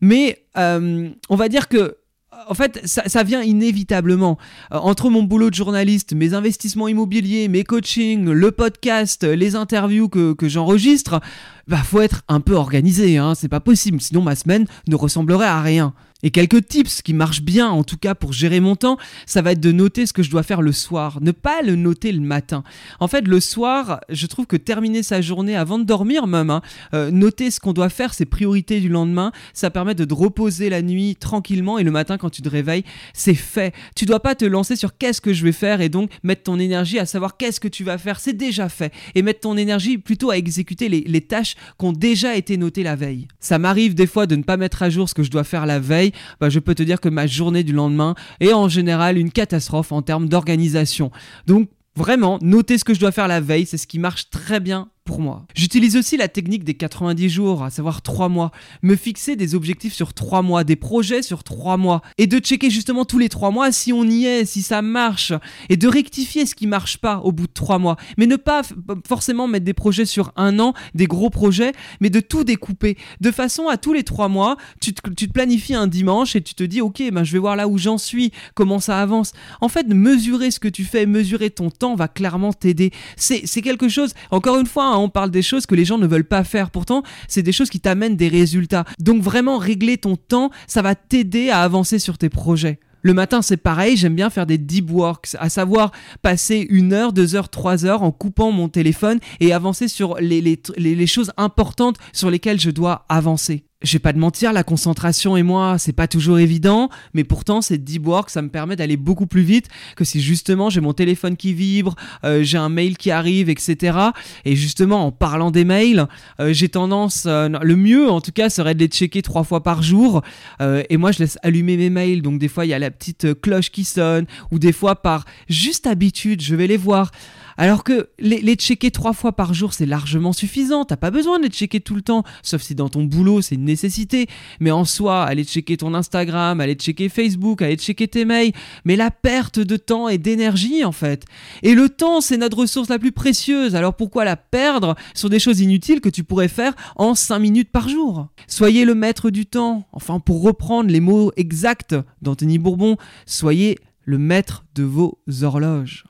Mais 0.00 0.44
euh, 0.56 1.08
on 1.28 1.36
va 1.36 1.48
dire 1.48 1.68
que 1.68 1.96
en 2.46 2.54
fait, 2.54 2.80
ça, 2.84 3.22
vient 3.22 3.42
inévitablement. 3.42 4.38
Euh, 4.72 4.76
entre 4.76 5.10
mon 5.10 5.22
boulot 5.22 5.50
de 5.50 5.54
journaliste, 5.54 6.12
mes 6.14 6.34
investissements 6.34 6.88
immobiliers, 6.88 7.48
mes 7.48 7.64
coachings, 7.64 8.28
le 8.30 8.52
podcast, 8.52 9.24
les 9.24 9.56
interviews 9.56 10.08
que, 10.08 10.34
j'enregistre, 10.42 11.20
bah 11.68 11.82
faut 11.84 12.00
être 12.00 12.22
un 12.28 12.40
peu 12.40 12.54
organisé, 12.54 13.18
hein, 13.18 13.34
c'est 13.34 13.48
pas 13.48 13.60
possible, 13.60 14.00
sinon 14.00 14.22
ma 14.22 14.34
semaine 14.34 14.66
ne 14.88 14.96
ressemblerait 14.96 15.46
à 15.46 15.60
rien. 15.60 15.94
Et 16.24 16.30
quelques 16.30 16.66
tips 16.66 17.02
qui 17.02 17.14
marchent 17.14 17.42
bien, 17.42 17.68
en 17.68 17.84
tout 17.84 17.96
cas 17.96 18.16
pour 18.16 18.32
gérer 18.32 18.58
mon 18.58 18.74
temps, 18.74 18.98
ça 19.24 19.40
va 19.40 19.52
être 19.52 19.60
de 19.60 19.70
noter 19.70 20.04
ce 20.04 20.12
que 20.12 20.24
je 20.24 20.30
dois 20.30 20.42
faire 20.42 20.62
le 20.62 20.72
soir. 20.72 21.18
Ne 21.20 21.30
pas 21.30 21.62
le 21.62 21.76
noter 21.76 22.10
le 22.10 22.20
matin. 22.20 22.64
En 22.98 23.06
fait, 23.06 23.28
le 23.28 23.38
soir, 23.38 24.00
je 24.08 24.26
trouve 24.26 24.46
que 24.46 24.56
terminer 24.56 25.04
sa 25.04 25.20
journée 25.20 25.54
avant 25.54 25.78
de 25.78 25.84
dormir 25.84 26.26
même, 26.26 26.50
hein, 26.50 26.60
euh, 26.92 27.12
noter 27.12 27.52
ce 27.52 27.60
qu'on 27.60 27.72
doit 27.72 27.88
faire, 27.88 28.14
ses 28.14 28.24
priorités 28.24 28.80
du 28.80 28.88
lendemain, 28.88 29.30
ça 29.52 29.70
permet 29.70 29.94
de 29.94 30.04
te 30.04 30.12
reposer 30.12 30.70
la 30.70 30.82
nuit 30.82 31.14
tranquillement 31.14 31.78
et 31.78 31.84
le 31.84 31.92
matin 31.92 32.18
quand 32.18 32.30
tu 32.30 32.42
te 32.42 32.48
réveilles, 32.48 32.84
c'est 33.12 33.34
fait. 33.34 33.72
Tu 33.94 34.04
dois 34.04 34.18
pas 34.18 34.34
te 34.34 34.44
lancer 34.44 34.74
sur 34.74 34.98
qu'est-ce 34.98 35.20
que 35.20 35.32
je 35.32 35.44
vais 35.44 35.52
faire 35.52 35.80
et 35.80 35.88
donc 35.88 36.10
mettre 36.24 36.42
ton 36.42 36.58
énergie 36.58 36.98
à 36.98 37.06
savoir 37.06 37.36
qu'est-ce 37.36 37.60
que 37.60 37.68
tu 37.68 37.84
vas 37.84 37.96
faire, 37.96 38.18
c'est 38.18 38.32
déjà 38.32 38.68
fait. 38.68 38.92
Et 39.14 39.22
mettre 39.22 39.40
ton 39.40 39.56
énergie 39.56 39.98
plutôt 39.98 40.30
à 40.32 40.36
exécuter 40.36 40.88
les, 40.88 41.02
les 41.06 41.20
tâches 41.20 41.54
qui 41.78 41.86
ont 41.86 41.92
déjà 41.92 42.36
été 42.36 42.56
notées 42.56 42.82
la 42.82 42.96
veille. 42.96 43.28
Ça 43.40 43.58
m'arrive 43.58 43.94
des 43.94 44.06
fois 44.06 44.26
de 44.26 44.36
ne 44.36 44.42
pas 44.42 44.56
mettre 44.56 44.82
à 44.82 44.90
jour 44.90 45.08
ce 45.08 45.14
que 45.14 45.22
je 45.22 45.30
dois 45.30 45.44
faire 45.44 45.66
la 45.66 45.80
veille 45.80 46.12
bah, 46.40 46.48
je 46.48 46.58
peux 46.58 46.74
te 46.74 46.82
dire 46.82 47.00
que 47.00 47.08
ma 47.08 47.26
journée 47.26 47.64
du 47.64 47.72
lendemain 47.72 48.14
est 48.40 48.52
en 48.52 48.68
général 48.68 49.18
une 49.18 49.30
catastrophe 49.30 49.92
en 49.92 50.02
termes 50.02 50.28
d'organisation. 50.28 51.10
Donc 51.46 51.68
Vraiment, 51.98 52.38
noter 52.42 52.78
ce 52.78 52.84
que 52.84 52.94
je 52.94 53.00
dois 53.00 53.10
faire 53.10 53.26
la 53.26 53.40
veille, 53.40 53.66
c'est 53.66 53.76
ce 53.76 53.88
qui 53.88 53.98
marche 53.98 54.30
très 54.30 54.60
bien 54.60 54.88
moi. 55.16 55.46
J'utilise 55.54 55.96
aussi 55.96 56.16
la 56.18 56.28
technique 56.28 56.64
des 56.64 56.74
90 56.74 57.30
jours, 57.30 57.62
à 57.62 57.70
savoir 57.70 58.02
3 58.02 58.28
mois. 58.28 58.50
Me 58.82 58.96
fixer 58.96 59.36
des 59.36 59.54
objectifs 59.54 59.94
sur 59.94 60.12
3 60.12 60.42
mois, 60.42 60.64
des 60.64 60.76
projets 60.76 61.22
sur 61.22 61.42
3 61.42 61.78
mois. 61.78 62.02
Et 62.18 62.26
de 62.26 62.38
checker 62.38 62.68
justement 62.68 63.06
tous 63.06 63.18
les 63.18 63.28
3 63.28 63.50
mois 63.50 63.72
si 63.72 63.92
on 63.92 64.04
y 64.04 64.26
est, 64.26 64.44
si 64.44 64.60
ça 64.62 64.82
marche. 64.82 65.32
Et 65.70 65.76
de 65.76 65.88
rectifier 65.88 66.44
ce 66.44 66.54
qui 66.54 66.66
marche 66.66 66.98
pas 66.98 67.18
au 67.24 67.32
bout 67.32 67.46
de 67.46 67.52
3 67.52 67.78
mois. 67.78 67.96
Mais 68.18 68.26
ne 68.26 68.36
pas 68.36 68.62
forcément 69.06 69.48
mettre 69.48 69.64
des 69.64 69.74
projets 69.74 70.04
sur 70.04 70.32
un 70.36 70.58
an, 70.58 70.74
des 70.94 71.06
gros 71.06 71.30
projets, 71.30 71.72
mais 72.00 72.10
de 72.10 72.20
tout 72.20 72.44
découper. 72.44 72.98
De 73.20 73.30
façon 73.30 73.68
à 73.68 73.78
tous 73.78 73.94
les 73.94 74.04
3 74.04 74.28
mois, 74.28 74.56
tu 74.80 74.92
te, 74.92 75.08
tu 75.10 75.28
te 75.28 75.32
planifies 75.32 75.74
un 75.74 75.86
dimanche 75.86 76.36
et 76.36 76.42
tu 76.42 76.54
te 76.54 76.64
dis, 76.64 76.80
ok, 76.80 77.02
ben 77.12 77.24
je 77.24 77.32
vais 77.32 77.38
voir 77.38 77.56
là 77.56 77.68
où 77.68 77.78
j'en 77.78 77.98
suis, 77.98 78.32
comment 78.54 78.80
ça 78.80 79.00
avance. 79.00 79.32
En 79.60 79.68
fait, 79.68 79.86
mesurer 79.86 80.50
ce 80.50 80.60
que 80.60 80.68
tu 80.68 80.84
fais, 80.84 81.06
mesurer 81.06 81.50
ton 81.50 81.70
temps 81.70 81.94
va 81.94 82.08
clairement 82.08 82.52
t'aider. 82.52 82.92
C'est 83.16 83.62
quelque 83.62 83.88
chose, 83.88 84.14
encore 84.30 84.58
une 84.58 84.66
fois, 84.66 84.86
hein, 84.86 84.96
on 84.98 85.08
parle 85.08 85.30
des 85.30 85.42
choses 85.42 85.66
que 85.66 85.74
les 85.74 85.84
gens 85.84 85.98
ne 85.98 86.06
veulent 86.06 86.24
pas 86.24 86.44
faire. 86.44 86.70
Pourtant, 86.70 87.02
c'est 87.26 87.42
des 87.42 87.52
choses 87.52 87.70
qui 87.70 87.80
t'amènent 87.80 88.16
des 88.16 88.28
résultats. 88.28 88.84
Donc 88.98 89.22
vraiment, 89.22 89.58
régler 89.58 89.98
ton 89.98 90.16
temps, 90.16 90.50
ça 90.66 90.82
va 90.82 90.94
t'aider 90.94 91.50
à 91.50 91.62
avancer 91.62 91.98
sur 91.98 92.18
tes 92.18 92.28
projets. 92.28 92.80
Le 93.02 93.14
matin, 93.14 93.42
c'est 93.42 93.56
pareil, 93.56 93.96
j'aime 93.96 94.16
bien 94.16 94.28
faire 94.28 94.46
des 94.46 94.58
deep 94.58 94.90
works, 94.90 95.36
à 95.38 95.48
savoir 95.48 95.92
passer 96.20 96.66
une 96.68 96.92
heure, 96.92 97.12
deux 97.12 97.36
heures, 97.36 97.48
trois 97.48 97.84
heures 97.86 98.02
en 98.02 98.10
coupant 98.10 98.50
mon 98.50 98.68
téléphone 98.68 99.20
et 99.38 99.52
avancer 99.52 99.86
sur 99.86 100.16
les, 100.16 100.40
les 100.76 101.06
choses 101.06 101.32
importantes 101.36 101.96
sur 102.12 102.28
lesquelles 102.28 102.60
je 102.60 102.70
dois 102.70 103.06
avancer. 103.08 103.67
Je 103.80 103.92
vais 103.92 104.00
pas 104.00 104.12
te 104.12 104.18
mentir, 104.18 104.52
la 104.52 104.64
concentration 104.64 105.36
et 105.36 105.44
moi, 105.44 105.78
c'est 105.78 105.92
pas 105.92 106.08
toujours 106.08 106.40
évident, 106.40 106.88
mais 107.14 107.22
pourtant, 107.22 107.62
c'est 107.62 107.78
deep 107.78 108.08
work, 108.08 108.28
ça 108.28 108.42
me 108.42 108.48
permet 108.48 108.74
d'aller 108.74 108.96
beaucoup 108.96 109.28
plus 109.28 109.42
vite 109.42 109.68
que 109.94 110.02
si 110.02 110.20
justement 110.20 110.68
j'ai 110.68 110.80
mon 110.80 110.94
téléphone 110.94 111.36
qui 111.36 111.54
vibre, 111.54 111.94
euh, 112.24 112.42
j'ai 112.42 112.58
un 112.58 112.70
mail 112.70 112.96
qui 112.96 113.12
arrive, 113.12 113.48
etc. 113.48 113.96
Et 114.44 114.56
justement, 114.56 115.06
en 115.06 115.12
parlant 115.12 115.52
des 115.52 115.64
mails, 115.64 116.08
euh, 116.40 116.52
j'ai 116.52 116.68
tendance, 116.68 117.26
euh, 117.26 117.48
le 117.48 117.76
mieux 117.76 118.10
en 118.10 118.20
tout 118.20 118.32
cas, 118.32 118.50
serait 118.50 118.74
de 118.74 118.80
les 118.80 118.88
checker 118.88 119.22
trois 119.22 119.44
fois 119.44 119.62
par 119.62 119.80
jour. 119.84 120.22
et 120.60 120.96
moi, 120.96 121.12
je 121.12 121.20
laisse 121.20 121.38
allumer 121.44 121.76
mes 121.76 121.90
mails, 121.90 122.20
donc 122.20 122.40
des 122.40 122.48
fois, 122.48 122.66
il 122.66 122.70
y 122.70 122.74
a 122.74 122.80
la 122.80 122.90
petite 122.90 123.40
cloche 123.40 123.70
qui 123.70 123.84
sonne, 123.84 124.26
ou 124.50 124.58
des 124.58 124.72
fois, 124.72 124.96
par 124.96 125.24
juste 125.48 125.86
habitude, 125.86 126.42
je 126.42 126.56
vais 126.56 126.66
les 126.66 126.76
voir. 126.76 127.12
Alors 127.58 127.82
que 127.82 128.08
les, 128.20 128.54
checker 128.54 128.92
trois 128.92 129.12
fois 129.12 129.32
par 129.32 129.52
jour, 129.52 129.72
c'est 129.72 129.84
largement 129.84 130.32
suffisant. 130.32 130.84
T'as 130.84 130.96
pas 130.96 131.10
besoin 131.10 131.38
de 131.38 131.44
les 131.44 131.50
checker 131.50 131.80
tout 131.80 131.96
le 131.96 132.02
temps, 132.02 132.22
sauf 132.42 132.62
si 132.62 132.76
dans 132.76 132.88
ton 132.88 133.02
boulot, 133.02 133.42
c'est 133.42 133.56
une 133.56 133.64
nécessité. 133.64 134.28
Mais 134.60 134.70
en 134.70 134.84
soi, 134.84 135.24
aller 135.24 135.42
checker 135.42 135.76
ton 135.76 135.92
Instagram, 135.94 136.60
aller 136.60 136.76
checker 136.76 137.08
Facebook, 137.08 137.60
aller 137.60 137.76
checker 137.76 138.06
tes 138.06 138.24
mails, 138.24 138.52
mais 138.84 138.94
la 138.94 139.10
perte 139.10 139.58
de 139.58 139.76
temps 139.76 140.08
et 140.08 140.18
d'énergie, 140.18 140.84
en 140.84 140.92
fait. 140.92 141.24
Et 141.64 141.74
le 141.74 141.88
temps, 141.88 142.20
c'est 142.20 142.36
notre 142.36 142.58
ressource 142.58 142.88
la 142.88 143.00
plus 143.00 143.12
précieuse. 143.12 143.74
Alors 143.74 143.94
pourquoi 143.94 144.24
la 144.24 144.36
perdre 144.36 144.94
sur 145.12 145.28
des 145.28 145.40
choses 145.40 145.60
inutiles 145.60 146.00
que 146.00 146.08
tu 146.08 146.22
pourrais 146.22 146.48
faire 146.48 146.74
en 146.94 147.16
5 147.16 147.40
minutes 147.40 147.72
par 147.72 147.88
jour? 147.88 148.28
Soyez 148.46 148.84
le 148.84 148.94
maître 148.94 149.30
du 149.30 149.46
temps. 149.46 149.88
Enfin, 149.92 150.20
pour 150.20 150.42
reprendre 150.42 150.90
les 150.90 151.00
mots 151.00 151.32
exacts 151.36 151.96
d'Anthony 152.22 152.58
Bourbon, 152.58 152.96
soyez 153.26 153.78
le 154.04 154.18
maître 154.18 154.64
de 154.76 154.84
vos 154.84 155.18
horloges. 155.42 156.04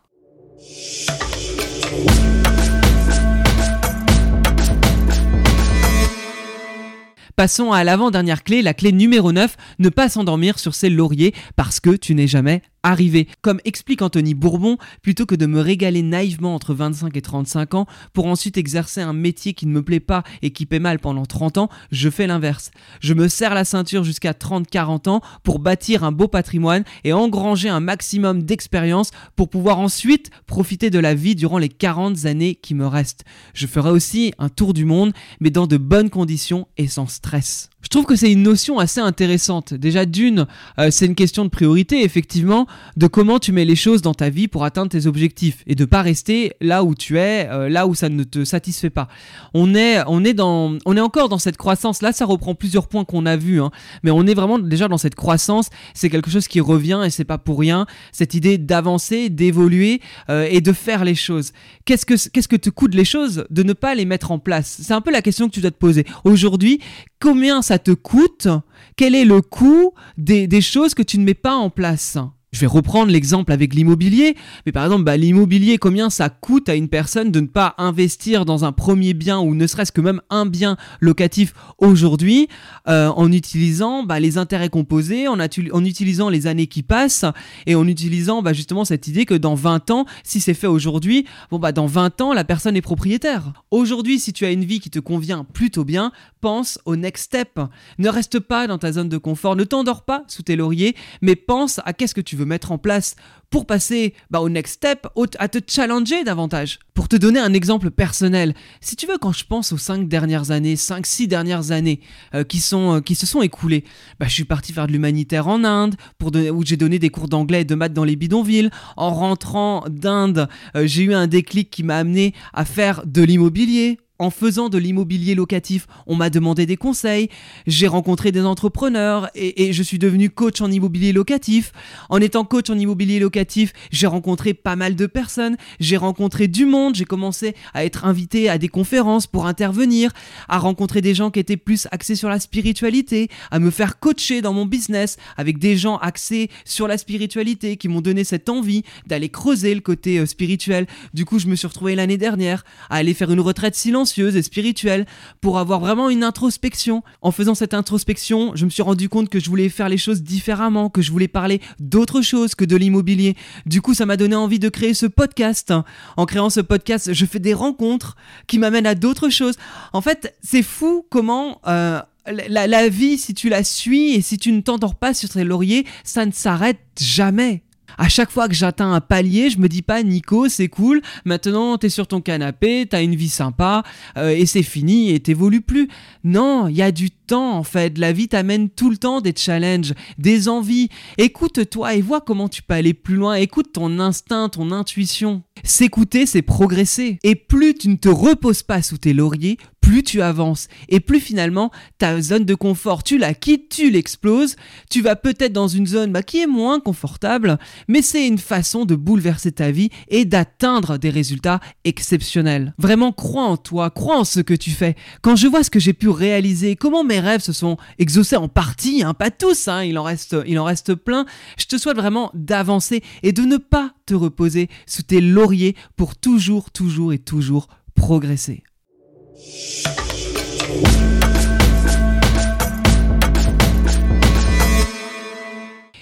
Passons 7.38 7.70
à 7.70 7.84
l'avant-dernière 7.84 8.42
clé, 8.42 8.62
la 8.62 8.74
clé 8.74 8.90
numéro 8.90 9.30
9, 9.30 9.56
ne 9.78 9.88
pas 9.90 10.08
s'endormir 10.08 10.58
sur 10.58 10.74
ses 10.74 10.90
lauriers 10.90 11.34
parce 11.54 11.78
que 11.78 11.90
tu 11.90 12.16
n'es 12.16 12.26
jamais 12.26 12.62
arriver. 12.88 13.28
Comme 13.42 13.60
explique 13.64 14.02
Anthony 14.02 14.34
Bourbon, 14.34 14.78
plutôt 15.02 15.26
que 15.26 15.34
de 15.34 15.46
me 15.46 15.60
régaler 15.60 16.02
naïvement 16.02 16.54
entre 16.54 16.74
25 16.74 17.16
et 17.16 17.22
35 17.22 17.74
ans 17.74 17.86
pour 18.12 18.26
ensuite 18.26 18.56
exercer 18.56 19.00
un 19.00 19.12
métier 19.12 19.52
qui 19.52 19.66
ne 19.66 19.72
me 19.72 19.82
plaît 19.82 20.00
pas 20.00 20.24
et 20.42 20.50
qui 20.50 20.66
paie 20.66 20.78
mal 20.78 20.98
pendant 20.98 21.26
30 21.26 21.58
ans, 21.58 21.68
je 21.92 22.08
fais 22.08 22.26
l'inverse. 22.26 22.70
Je 23.00 23.14
me 23.14 23.28
serre 23.28 23.54
la 23.54 23.64
ceinture 23.64 24.04
jusqu'à 24.04 24.32
30-40 24.32 25.08
ans 25.08 25.20
pour 25.42 25.58
bâtir 25.58 26.04
un 26.04 26.12
beau 26.12 26.28
patrimoine 26.28 26.84
et 27.04 27.12
engranger 27.12 27.68
un 27.68 27.80
maximum 27.80 28.42
d'expérience 28.42 29.10
pour 29.36 29.50
pouvoir 29.50 29.78
ensuite 29.78 30.30
profiter 30.46 30.90
de 30.90 30.98
la 30.98 31.14
vie 31.14 31.34
durant 31.34 31.58
les 31.58 31.68
40 31.68 32.24
années 32.24 32.54
qui 32.54 32.74
me 32.74 32.86
restent. 32.86 33.24
Je 33.54 33.66
ferai 33.66 33.90
aussi 33.90 34.32
un 34.38 34.48
tour 34.48 34.72
du 34.72 34.84
monde, 34.84 35.12
mais 35.40 35.50
dans 35.50 35.66
de 35.66 35.76
bonnes 35.76 36.10
conditions 36.10 36.68
et 36.76 36.88
sans 36.88 37.06
stress. 37.06 37.70
Je 37.88 37.90
trouve 37.90 38.04
que 38.04 38.16
c'est 38.16 38.30
une 38.30 38.42
notion 38.42 38.78
assez 38.78 39.00
intéressante. 39.00 39.72
Déjà 39.72 40.04
d'une, 40.04 40.46
euh, 40.78 40.90
c'est 40.90 41.06
une 41.06 41.14
question 41.14 41.46
de 41.46 41.48
priorité, 41.48 42.04
effectivement, 42.04 42.66
de 42.98 43.06
comment 43.06 43.38
tu 43.38 43.50
mets 43.50 43.64
les 43.64 43.76
choses 43.76 44.02
dans 44.02 44.12
ta 44.12 44.28
vie 44.28 44.46
pour 44.46 44.64
atteindre 44.64 44.90
tes 44.90 45.06
objectifs 45.06 45.64
et 45.66 45.74
de 45.74 45.86
pas 45.86 46.02
rester 46.02 46.52
là 46.60 46.84
où 46.84 46.94
tu 46.94 47.16
es, 47.16 47.48
euh, 47.48 47.70
là 47.70 47.86
où 47.86 47.94
ça 47.94 48.10
ne 48.10 48.24
te 48.24 48.44
satisfait 48.44 48.90
pas. 48.90 49.08
On 49.54 49.74
est, 49.74 50.02
on 50.06 50.22
est 50.22 50.34
dans, 50.34 50.76
on 50.84 50.98
est 50.98 51.00
encore 51.00 51.30
dans 51.30 51.38
cette 51.38 51.56
croissance. 51.56 52.02
Là, 52.02 52.12
ça 52.12 52.26
reprend 52.26 52.54
plusieurs 52.54 52.88
points 52.88 53.06
qu'on 53.06 53.24
a 53.24 53.38
vus, 53.38 53.62
hein, 53.62 53.70
mais 54.02 54.10
on 54.10 54.26
est 54.26 54.34
vraiment 54.34 54.58
déjà 54.58 54.86
dans 54.88 54.98
cette 54.98 55.14
croissance. 55.14 55.70
C'est 55.94 56.10
quelque 56.10 56.30
chose 56.30 56.46
qui 56.46 56.60
revient 56.60 57.00
et 57.06 57.08
c'est 57.08 57.24
pas 57.24 57.38
pour 57.38 57.58
rien. 57.58 57.86
Cette 58.12 58.34
idée 58.34 58.58
d'avancer, 58.58 59.30
d'évoluer 59.30 60.02
euh, 60.28 60.46
et 60.50 60.60
de 60.60 60.74
faire 60.74 61.06
les 61.06 61.14
choses. 61.14 61.52
Qu'est-ce 61.86 62.04
que, 62.04 62.28
qu'est-ce 62.28 62.48
que 62.48 62.56
te 62.56 62.68
coûte 62.68 62.94
les 62.94 63.06
choses 63.06 63.46
de 63.48 63.62
ne 63.62 63.72
pas 63.72 63.94
les 63.94 64.04
mettre 64.04 64.30
en 64.30 64.38
place? 64.38 64.78
C'est 64.82 64.92
un 64.92 65.00
peu 65.00 65.10
la 65.10 65.22
question 65.22 65.48
que 65.48 65.54
tu 65.54 65.62
dois 65.62 65.70
te 65.70 65.78
poser. 65.78 66.04
Aujourd'hui, 66.24 66.80
combien 67.20 67.62
ça 67.62 67.78
te 67.78 67.90
coûte 67.90 68.48
Quel 68.96 69.14
est 69.14 69.24
le 69.24 69.40
coût 69.40 69.92
des, 70.16 70.60
choses 70.60 70.94
que 70.94 71.02
tu 71.02 71.18
ne 71.18 71.24
mets 71.24 71.34
pas 71.34 71.54
en 71.54 71.70
place 71.70 72.18
je 72.52 72.60
vais 72.60 72.66
reprendre 72.66 73.12
l'exemple 73.12 73.52
avec 73.52 73.74
l'immobilier, 73.74 74.34
mais 74.64 74.72
par 74.72 74.84
exemple, 74.84 75.04
bah, 75.04 75.16
l'immobilier, 75.16 75.78
combien 75.78 76.08
ça 76.08 76.30
coûte 76.30 76.68
à 76.68 76.74
une 76.74 76.88
personne 76.88 77.30
de 77.30 77.40
ne 77.40 77.46
pas 77.46 77.74
investir 77.76 78.44
dans 78.46 78.64
un 78.64 78.72
premier 78.72 79.12
bien 79.12 79.38
ou 79.38 79.54
ne 79.54 79.66
serait-ce 79.66 79.92
que 79.92 80.00
même 80.00 80.22
un 80.30 80.46
bien 80.46 80.76
locatif 81.00 81.52
aujourd'hui 81.78 82.48
euh, 82.88 83.08
en 83.08 83.30
utilisant 83.32 84.02
bah, 84.02 84.18
les 84.18 84.38
intérêts 84.38 84.70
composés, 84.70 85.28
en, 85.28 85.38
utilisant 85.84 86.30
les 86.30 86.46
années 86.46 86.68
qui 86.68 86.82
passent 86.82 87.26
et 87.66 87.74
en 87.74 87.86
utilisant 87.86 88.40
bah, 88.40 88.54
justement 88.54 88.84
cette 88.84 89.08
idée 89.08 89.26
que 89.26 89.34
dans 89.34 89.54
20 89.54 89.90
ans, 89.90 90.06
si 90.24 90.40
c'est 90.40 90.54
fait 90.54 90.66
aujourd'hui, 90.66 91.26
dans 91.50 91.86
20 91.86 92.20
ans, 92.22 92.32
la 92.32 92.44
personne 92.44 92.76
est 92.76 92.82
propriétaire. 92.82 93.52
Aujourd'hui, 93.70 94.18
si 94.18 94.32
tu 94.32 94.46
as 94.46 94.50
une 94.50 94.64
vie 94.64 94.80
qui 94.80 94.90
te 94.90 94.98
convient 94.98 95.44
plutôt 95.44 95.84
bien, 95.84 96.12
pense 96.40 96.78
au 96.86 96.96
next 96.96 97.26
step. 97.26 97.60
Ne 97.98 98.08
reste 98.08 98.40
pas 98.40 98.66
dans 98.66 98.78
ta 98.78 98.92
zone 98.92 99.08
de 99.08 99.18
confort, 99.18 99.54
ne 99.54 99.64
t'endors 99.64 100.04
pas 100.04 100.24
sous 100.28 100.42
tes 100.42 100.56
lauriers, 100.56 100.96
mais 101.20 101.36
pense 101.36 101.80
à 101.84 101.92
qu'est-ce 101.92 102.14
que 102.14 102.20
tu 102.20 102.37
mettre 102.44 102.72
en 102.72 102.78
place 102.78 103.16
pour 103.50 103.66
passer 103.66 104.14
bah, 104.30 104.40
au 104.40 104.48
next 104.48 104.74
step, 104.74 105.06
à 105.38 105.48
te 105.48 105.58
challenger 105.66 106.24
davantage. 106.24 106.78
Pour 106.94 107.08
te 107.08 107.16
donner 107.16 107.40
un 107.40 107.54
exemple 107.54 107.90
personnel, 107.90 108.54
si 108.80 108.96
tu 108.96 109.06
veux, 109.06 109.18
quand 109.18 109.32
je 109.32 109.44
pense 109.44 109.72
aux 109.72 109.78
5 109.78 110.08
dernières 110.08 110.50
années, 110.50 110.74
5-6 110.74 111.28
dernières 111.28 111.70
années 111.70 112.00
euh, 112.34 112.44
qui, 112.44 112.58
sont, 112.58 112.96
euh, 112.96 113.00
qui 113.00 113.14
se 113.14 113.26
sont 113.26 113.40
écoulées, 113.40 113.84
bah, 114.18 114.26
je 114.28 114.34
suis 114.34 114.44
parti 114.44 114.72
faire 114.72 114.86
de 114.86 114.92
l'humanitaire 114.92 115.48
en 115.48 115.64
Inde, 115.64 115.94
où 116.22 116.64
j'ai 116.64 116.76
donné 116.76 116.98
des 116.98 117.10
cours 117.10 117.28
d'anglais 117.28 117.62
et 117.62 117.64
de 117.64 117.74
maths 117.74 117.94
dans 117.94 118.04
les 118.04 118.16
bidonvilles. 118.16 118.70
En 118.96 119.14
rentrant 119.14 119.84
d'Inde, 119.88 120.48
euh, 120.76 120.86
j'ai 120.86 121.04
eu 121.04 121.14
un 121.14 121.26
déclic 121.26 121.70
qui 121.70 121.82
m'a 121.82 121.96
amené 121.96 122.34
à 122.52 122.64
faire 122.64 123.06
de 123.06 123.22
l'immobilier, 123.22 123.98
en 124.18 124.30
faisant 124.30 124.68
de 124.68 124.78
l'immobilier 124.78 125.34
locatif, 125.34 125.86
on 126.06 126.16
m'a 126.16 126.30
demandé 126.30 126.66
des 126.66 126.76
conseils, 126.76 127.28
j'ai 127.66 127.86
rencontré 127.86 128.32
des 128.32 128.44
entrepreneurs 128.44 129.30
et, 129.34 129.72
je 129.72 129.82
suis 129.82 129.98
devenu 129.98 130.30
coach 130.30 130.60
en 130.60 130.70
immobilier 130.70 131.12
locatif. 131.12 131.72
En 132.08 132.20
étant 132.20 132.44
coach 132.44 132.70
en 132.70 132.78
immobilier 132.78 133.20
locatif, 133.20 133.72
j'ai 133.92 134.06
rencontré 134.06 134.54
pas 134.54 134.76
mal 134.76 134.96
de 134.96 135.06
personnes, 135.06 135.56
j'ai 135.78 135.96
rencontré 135.96 136.48
du 136.48 136.64
monde, 136.64 136.94
j'ai 136.94 137.04
commencé 137.04 137.54
à 137.74 137.84
être 137.84 138.06
invité 138.06 138.48
à 138.48 138.58
des 138.58 138.68
conférences 138.68 139.26
pour 139.26 139.46
intervenir, 139.46 140.10
à 140.48 140.58
rencontrer 140.58 141.00
des 141.00 141.14
gens 141.14 141.30
qui 141.30 141.38
étaient 141.38 141.56
plus 141.56 141.86
axés 141.92 142.16
sur 142.16 142.28
la 142.28 142.40
spiritualité, 142.40 143.28
à 143.50 143.58
me 143.58 143.70
faire 143.70 144.00
coacher 144.00 144.40
dans 144.40 144.52
mon 144.52 144.66
business 144.66 145.16
avec 145.36 145.58
des 145.58 145.76
gens 145.76 145.98
axés 145.98 146.50
sur 146.64 146.88
la 146.88 146.98
spiritualité 146.98 147.76
qui 147.76 147.88
m'ont 147.88 148.00
donné 148.00 148.24
cette 148.24 148.48
envie 148.48 148.82
d'aller 149.06 149.28
creuser 149.28 149.74
le 149.74 149.80
côté 149.80 150.18
euh, 150.18 150.26
spirituel. 150.26 150.86
Du 151.14 151.24
coup, 151.24 151.38
je 151.38 151.46
me 151.46 151.54
suis 151.54 151.66
retrouvé 151.66 151.94
l'année 151.94 152.16
dernière 152.16 152.64
à 152.90 152.96
aller 152.96 153.14
faire 153.14 153.30
une 153.30 153.40
retraite 153.40 153.74
silencieuse 153.74 154.07
et 154.16 154.42
spirituelle 154.42 155.06
pour 155.40 155.58
avoir 155.58 155.80
vraiment 155.80 156.10
une 156.10 156.24
introspection. 156.24 157.02
En 157.22 157.30
faisant 157.30 157.54
cette 157.54 157.74
introspection, 157.74 158.52
je 158.54 158.64
me 158.64 158.70
suis 158.70 158.82
rendu 158.82 159.08
compte 159.08 159.28
que 159.28 159.40
je 159.40 159.48
voulais 159.48 159.68
faire 159.68 159.88
les 159.88 159.98
choses 159.98 160.22
différemment, 160.22 160.90
que 160.90 161.02
je 161.02 161.10
voulais 161.10 161.28
parler 161.28 161.60
d'autre 161.78 162.22
chose 162.22 162.54
que 162.54 162.64
de 162.64 162.76
l'immobilier. 162.76 163.36
Du 163.66 163.82
coup, 163.82 163.94
ça 163.94 164.06
m'a 164.06 164.16
donné 164.16 164.34
envie 164.34 164.58
de 164.58 164.68
créer 164.68 164.94
ce 164.94 165.06
podcast. 165.06 165.72
En 166.16 166.26
créant 166.26 166.50
ce 166.50 166.60
podcast, 166.60 167.12
je 167.12 167.26
fais 167.26 167.38
des 167.38 167.54
rencontres 167.54 168.16
qui 168.46 168.58
m'amènent 168.58 168.86
à 168.86 168.94
d'autres 168.94 169.28
choses. 169.28 169.56
En 169.92 170.00
fait, 170.00 170.34
c'est 170.42 170.62
fou 170.62 171.06
comment... 171.10 171.60
Euh, 171.66 172.00
la, 172.26 172.66
la, 172.66 172.88
vie, 172.90 173.16
si 173.16 173.32
tu 173.32 173.48
la 173.48 173.64
suis 173.64 174.12
et 174.12 174.20
si 174.20 174.36
tu 174.36 174.52
ne 174.52 174.60
t'endors 174.60 174.96
pas 174.96 175.14
sur 175.14 175.30
tes 175.30 175.44
lauriers, 175.44 175.86
ça 176.04 176.26
ne 176.26 176.32
s'arrête 176.32 176.78
jamais 177.00 177.62
à 177.96 178.08
chaque 178.08 178.30
fois 178.30 178.48
que 178.48 178.54
j'atteins 178.54 178.92
un 178.92 179.00
palier, 179.00 179.50
je 179.50 179.58
me 179.58 179.68
dis 179.68 179.82
pas 179.82 180.02
Nico, 180.02 180.48
c'est 180.48 180.68
cool, 180.68 181.00
maintenant 181.24 181.78
t'es 181.78 181.88
sur 181.88 182.06
ton 182.06 182.20
canapé, 182.20 182.86
t'as 182.88 183.02
une 183.02 183.14
vie 183.14 183.28
sympa 183.28 183.82
euh, 184.16 184.30
et 184.30 184.46
c'est 184.46 184.62
fini 184.62 185.10
et 185.12 185.20
t'évolues 185.20 185.60
plus. 185.60 185.88
Non, 186.24 186.68
il 186.68 186.76
y 186.76 186.82
a 186.82 186.92
du 186.92 187.10
en 187.36 187.62
fait. 187.62 187.98
La 187.98 188.12
vie 188.12 188.28
t'amène 188.28 188.70
tout 188.70 188.90
le 188.90 188.96
temps 188.96 189.20
des 189.20 189.34
challenges, 189.36 189.94
des 190.18 190.48
envies. 190.48 190.88
Écoute-toi 191.18 191.94
et 191.94 192.00
vois 192.00 192.20
comment 192.20 192.48
tu 192.48 192.62
peux 192.62 192.74
aller 192.74 192.94
plus 192.94 193.16
loin. 193.16 193.34
Écoute 193.34 193.72
ton 193.72 193.98
instinct, 194.00 194.48
ton 194.48 194.72
intuition. 194.72 195.42
S'écouter, 195.64 196.26
c'est 196.26 196.42
progresser. 196.42 197.18
Et 197.22 197.34
plus 197.34 197.74
tu 197.74 197.88
ne 197.88 197.96
te 197.96 198.08
reposes 198.08 198.62
pas 198.62 198.82
sous 198.82 198.98
tes 198.98 199.12
lauriers, 199.12 199.58
plus 199.88 200.02
tu 200.02 200.20
avances 200.20 200.68
et 200.90 201.00
plus 201.00 201.18
finalement 201.18 201.70
ta 201.96 202.20
zone 202.20 202.44
de 202.44 202.54
confort, 202.54 203.02
tu 203.02 203.16
la 203.16 203.32
quittes, 203.32 203.70
tu 203.70 203.90
l'exploses, 203.90 204.56
tu 204.90 205.00
vas 205.00 205.16
peut-être 205.16 205.54
dans 205.54 205.66
une 205.66 205.86
zone 205.86 206.12
bah, 206.12 206.22
qui 206.22 206.42
est 206.42 206.46
moins 206.46 206.78
confortable, 206.78 207.58
mais 207.88 208.02
c'est 208.02 208.26
une 208.26 208.36
façon 208.36 208.84
de 208.84 208.94
bouleverser 208.94 209.50
ta 209.50 209.70
vie 209.70 209.88
et 210.08 210.26
d'atteindre 210.26 210.98
des 210.98 211.08
résultats 211.08 211.60
exceptionnels. 211.84 212.74
Vraiment 212.76 213.12
crois 213.12 213.44
en 213.44 213.56
toi, 213.56 213.88
crois 213.88 214.18
en 214.18 214.24
ce 214.24 214.40
que 214.40 214.52
tu 214.52 214.72
fais. 214.72 214.94
Quand 215.22 215.36
je 215.36 215.46
vois 215.46 215.64
ce 215.64 215.70
que 215.70 215.80
j'ai 215.80 215.94
pu 215.94 216.10
réaliser, 216.10 216.76
comment 216.76 217.02
mes 217.02 217.17
rêves 217.20 217.40
se 217.40 217.52
sont 217.52 217.76
exaucés 217.98 218.36
en 218.36 218.48
partie, 218.48 219.02
hein, 219.02 219.14
pas 219.14 219.30
tous, 219.30 219.68
hein, 219.68 219.82
il, 219.82 219.98
en 219.98 220.02
reste, 220.02 220.36
il 220.46 220.58
en 220.58 220.64
reste 220.64 220.94
plein, 220.94 221.26
je 221.58 221.66
te 221.66 221.78
souhaite 221.78 221.96
vraiment 221.96 222.30
d'avancer 222.34 223.02
et 223.22 223.32
de 223.32 223.42
ne 223.42 223.56
pas 223.56 223.92
te 224.06 224.14
reposer 224.14 224.68
sous 224.86 225.02
tes 225.02 225.20
lauriers 225.20 225.76
pour 225.96 226.16
toujours, 226.16 226.70
toujours 226.70 227.12
et 227.12 227.18
toujours 227.18 227.68
progresser. 227.94 228.62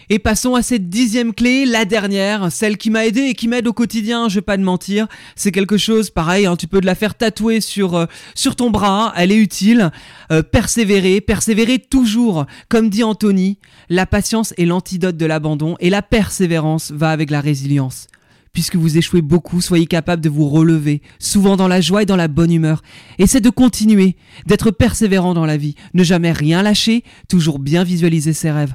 Et 0.09 0.21
passons 0.21 0.55
à 0.55 0.63
cette 0.63 0.89
dixième 0.89 1.35
clé, 1.35 1.67
la 1.67 1.85
dernière, 1.85 2.53
celle 2.53 2.77
qui 2.77 2.91
m'a 2.91 3.07
aidé 3.07 3.23
et 3.23 3.35
qui 3.35 3.49
m'aide 3.49 3.67
au 3.67 3.73
quotidien, 3.73 4.29
je 4.29 4.37
vais 4.37 4.41
pas 4.43 4.57
te 4.57 4.63
mentir. 4.63 5.09
C'est 5.35 5.51
quelque 5.51 5.79
chose, 5.79 6.11
pareil, 6.11 6.47
hein, 6.47 6.55
tu 6.55 6.69
peux 6.69 6.81
te 6.81 6.87
la 6.87 6.95
faire 6.95 7.17
tatouer 7.17 7.61
sur, 7.61 7.97
euh, 7.97 8.07
sur 8.37 8.55
ton 8.55 8.71
bras, 8.71 9.13
elle 9.17 9.33
est 9.33 9.37
utile. 9.37 9.91
Euh, 10.31 10.43
persévérer, 10.43 11.21
persévérer 11.21 11.81
toujours. 11.81 12.47
Comme 12.69 12.89
dit 12.89 13.03
Anthony, 13.03 13.59
la 13.89 14.07
patience 14.07 14.55
est 14.59 14.65
l'antidote 14.65 15.17
de 15.17 15.27
l'abandon 15.27 15.77
et 15.81 15.91
la 15.91 16.03
persévérance 16.03 16.93
va 16.93 17.11
avec 17.11 17.31
la 17.31 17.41
résilience. 17.41 18.07
Puisque 18.53 18.77
vous 18.77 18.97
échouez 18.97 19.23
beaucoup, 19.23 19.61
soyez 19.61 19.87
capable 19.87 20.23
de 20.23 20.29
vous 20.29 20.49
relever, 20.49 21.03
souvent 21.19 21.57
dans 21.57 21.69
la 21.69 21.81
joie 21.81 22.05
et 22.05 22.07
dans 22.07 22.17
la 22.17 22.29
bonne 22.29 22.53
humeur. 22.53 22.83
Essayez 23.19 23.41
de 23.41 23.51
continuer, 23.51 24.17
d'être 24.47 24.71
persévérant 24.71 25.35
dans 25.35 25.45
la 25.47 25.57
vie, 25.57 25.75
ne 25.95 26.05
jamais 26.05 26.33
rien 26.33 26.63
lâcher, 26.63 27.03
toujours 27.29 27.59
bien 27.59 27.83
visualiser 27.85 28.33
ses 28.33 28.53
rêves. 28.53 28.75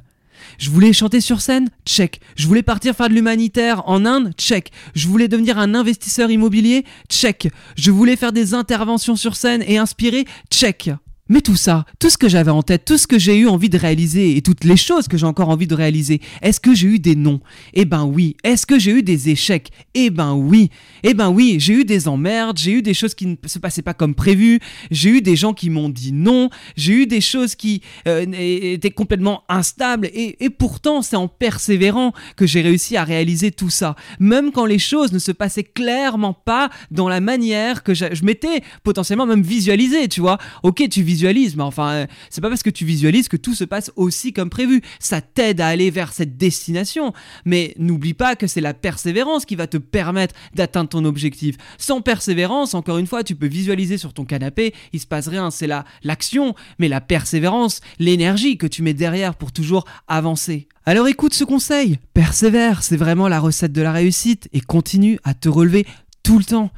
Je 0.58 0.70
voulais 0.70 0.94
chanter 0.94 1.22
sur 1.22 1.42
scène 1.42 1.70
Check. 1.86 2.20
Je 2.36 2.48
voulais 2.48 2.64
partir 2.64 2.96
faire 2.96 3.10
de 3.10 3.14
l'humanitaire 3.14 3.84
en 3.88 4.06
Inde 4.06 4.34
Check. 4.38 4.72
Je 4.96 5.08
voulais 5.08 5.28
devenir 5.28 5.58
un 5.58 5.74
investisseur 5.76 6.32
immobilier 6.32 6.86
Check. 7.10 7.50
Je 7.76 7.92
voulais 7.92 8.16
faire 8.16 8.32
des 8.32 8.54
interventions 8.54 9.16
sur 9.16 9.36
scène 9.36 9.64
et 9.68 9.78
inspirer 9.78 10.26
Check. 10.50 10.92
Mais 11.32 11.40
tout 11.40 11.56
ça, 11.56 11.86
tout 11.98 12.10
ce 12.10 12.18
que 12.18 12.28
j'avais 12.28 12.52
en 12.52 12.62
tête, 12.62 12.84
tout 12.84 12.98
ce 12.98 13.08
que 13.08 13.18
j'ai 13.18 13.38
eu 13.38 13.48
envie 13.48 13.70
de 13.70 13.78
réaliser 13.78 14.36
et 14.36 14.42
toutes 14.42 14.66
les 14.66 14.76
choses 14.76 15.08
que 15.08 15.16
j'ai 15.16 15.26
encore 15.26 15.48
envie 15.48 15.66
de 15.66 15.74
réaliser, 15.74 16.20
est-ce 16.42 16.60
que 16.60 16.76
j'ai 16.76 16.90
eu 16.90 17.00
des 17.00 17.16
noms? 17.16 17.40
Eh 17.74 17.86
ben 17.86 18.04
oui. 18.04 18.36
Est-ce 18.44 18.66
que 18.66 18.78
j'ai 18.78 18.92
eu 18.92 19.02
des 19.02 19.30
échecs? 19.30 19.70
Eh 19.94 20.10
ben 20.10 20.34
oui. 20.34 20.72
Eh 21.04 21.14
ben 21.14 21.30
oui, 21.30 21.56
j'ai 21.58 21.72
eu 21.72 21.86
des 21.86 22.10
emmerdes, 22.10 22.58
j'ai 22.58 22.74
eu 22.74 22.82
des 22.82 22.94
choses 22.94 23.16
qui 23.16 23.28
ne 23.28 23.38
se 23.46 23.60
passaient 23.60 23.82
pas 23.82 23.94
comme 23.94 24.14
prévu, 24.14 24.60
j'ai 24.92 25.10
eu 25.10 25.22
des 25.22 25.38
gens 25.38 25.54
qui 25.54 25.70
m'ont 25.70 25.88
dit 25.88 26.12
non, 26.12 26.50
j'ai 26.76 27.04
eu 27.04 27.08
des 27.08 27.22
choses 27.22 27.56
qui 27.56 27.82
euh, 28.10 28.26
étaient 28.34 28.92
complètement 28.92 29.44
instables 29.48 30.10
et, 30.14 30.36
pourtant 30.50 31.02
c'est 31.02 31.16
en 31.16 31.30
persévérant 31.30 32.12
que 32.36 32.46
j'ai 32.46 32.60
réussi 32.60 32.98
à 32.98 33.06
réaliser 33.06 33.52
tout 33.52 33.70
ça. 33.70 33.96
Même 34.20 34.52
quand 34.52 34.66
les 34.66 34.80
choses 34.80 35.14
ne 35.14 35.20
se 35.20 35.32
passaient 35.32 35.64
clairement 35.64 36.34
pas 36.34 36.70
dans 36.92 37.08
la 37.08 37.22
manière 37.22 37.84
que 37.84 37.94
je, 37.94 38.08
je 38.12 38.26
m'étais 38.26 38.64
potentiellement 38.84 39.26
même 39.26 39.44
visualisé, 39.44 40.10
tu 40.10 40.20
vois. 40.20 40.38
Ok, 40.64 40.84
tu 40.90 41.02
visualises 41.02 41.21
mais 41.56 41.64
enfin, 41.64 41.92
euh, 41.92 42.08
c'est 42.30 42.42
pas 42.42 42.50
parce 42.50 42.64
que 42.64 42.70
tu 42.70 42.86
visualises 42.86 43.28
que 43.28 43.38
tout 43.38 43.56
se 43.56 43.64
passe 43.64 43.92
aussi 43.96 44.34
comme 44.34 44.50
prévu. 44.50 44.82
Ça 45.00 45.22
t'aide 45.22 45.62
à 45.62 45.68
aller 45.68 45.90
vers 45.92 46.14
cette 46.14 46.38
destination, 46.38 47.14
mais 47.46 47.74
n'oublie 47.78 48.14
pas 48.14 48.36
que 48.36 48.48
c'est 48.48 48.62
la 48.62 48.74
persévérance 48.74 49.46
qui 49.46 49.56
va 49.56 49.68
te 49.68 49.78
permettre 49.78 50.36
d'atteindre 50.56 50.90
ton 50.90 51.06
objectif. 51.06 51.56
Sans 51.78 52.02
persévérance, 52.02 52.74
encore 52.74 52.98
une 52.98 53.08
fois, 53.08 53.24
tu 53.24 53.36
peux 53.36 53.48
visualiser 53.48 53.98
sur 53.98 54.14
ton 54.14 54.26
canapé, 54.26 54.74
il 54.94 55.00
se 55.00 55.08
passe 55.08 55.28
rien, 55.28 55.52
c'est 55.52 55.68
la 55.68 55.86
l'action, 56.04 56.56
mais 56.80 56.88
la 56.88 57.02
persévérance, 57.02 57.82
l'énergie 58.00 58.58
que 58.58 58.68
tu 58.68 58.82
mets 58.84 58.94
derrière 58.94 59.36
pour 59.36 59.52
toujours 59.52 59.86
avancer. 60.08 60.68
Alors 60.86 61.08
écoute 61.08 61.34
ce 61.34 61.44
conseil, 61.44 62.00
persévère, 62.14 62.84
c'est 62.84 62.98
vraiment 62.98 63.28
la 63.28 63.40
recette 63.40 63.72
de 63.72 63.82
la 63.82 63.92
réussite 63.92 64.50
et 64.52 64.62
continue 64.62 65.20
à 65.24 65.34
te 65.34 65.48
relever 65.48 65.86
tout 66.24 66.40
le 66.40 66.44
temps. 66.44 66.72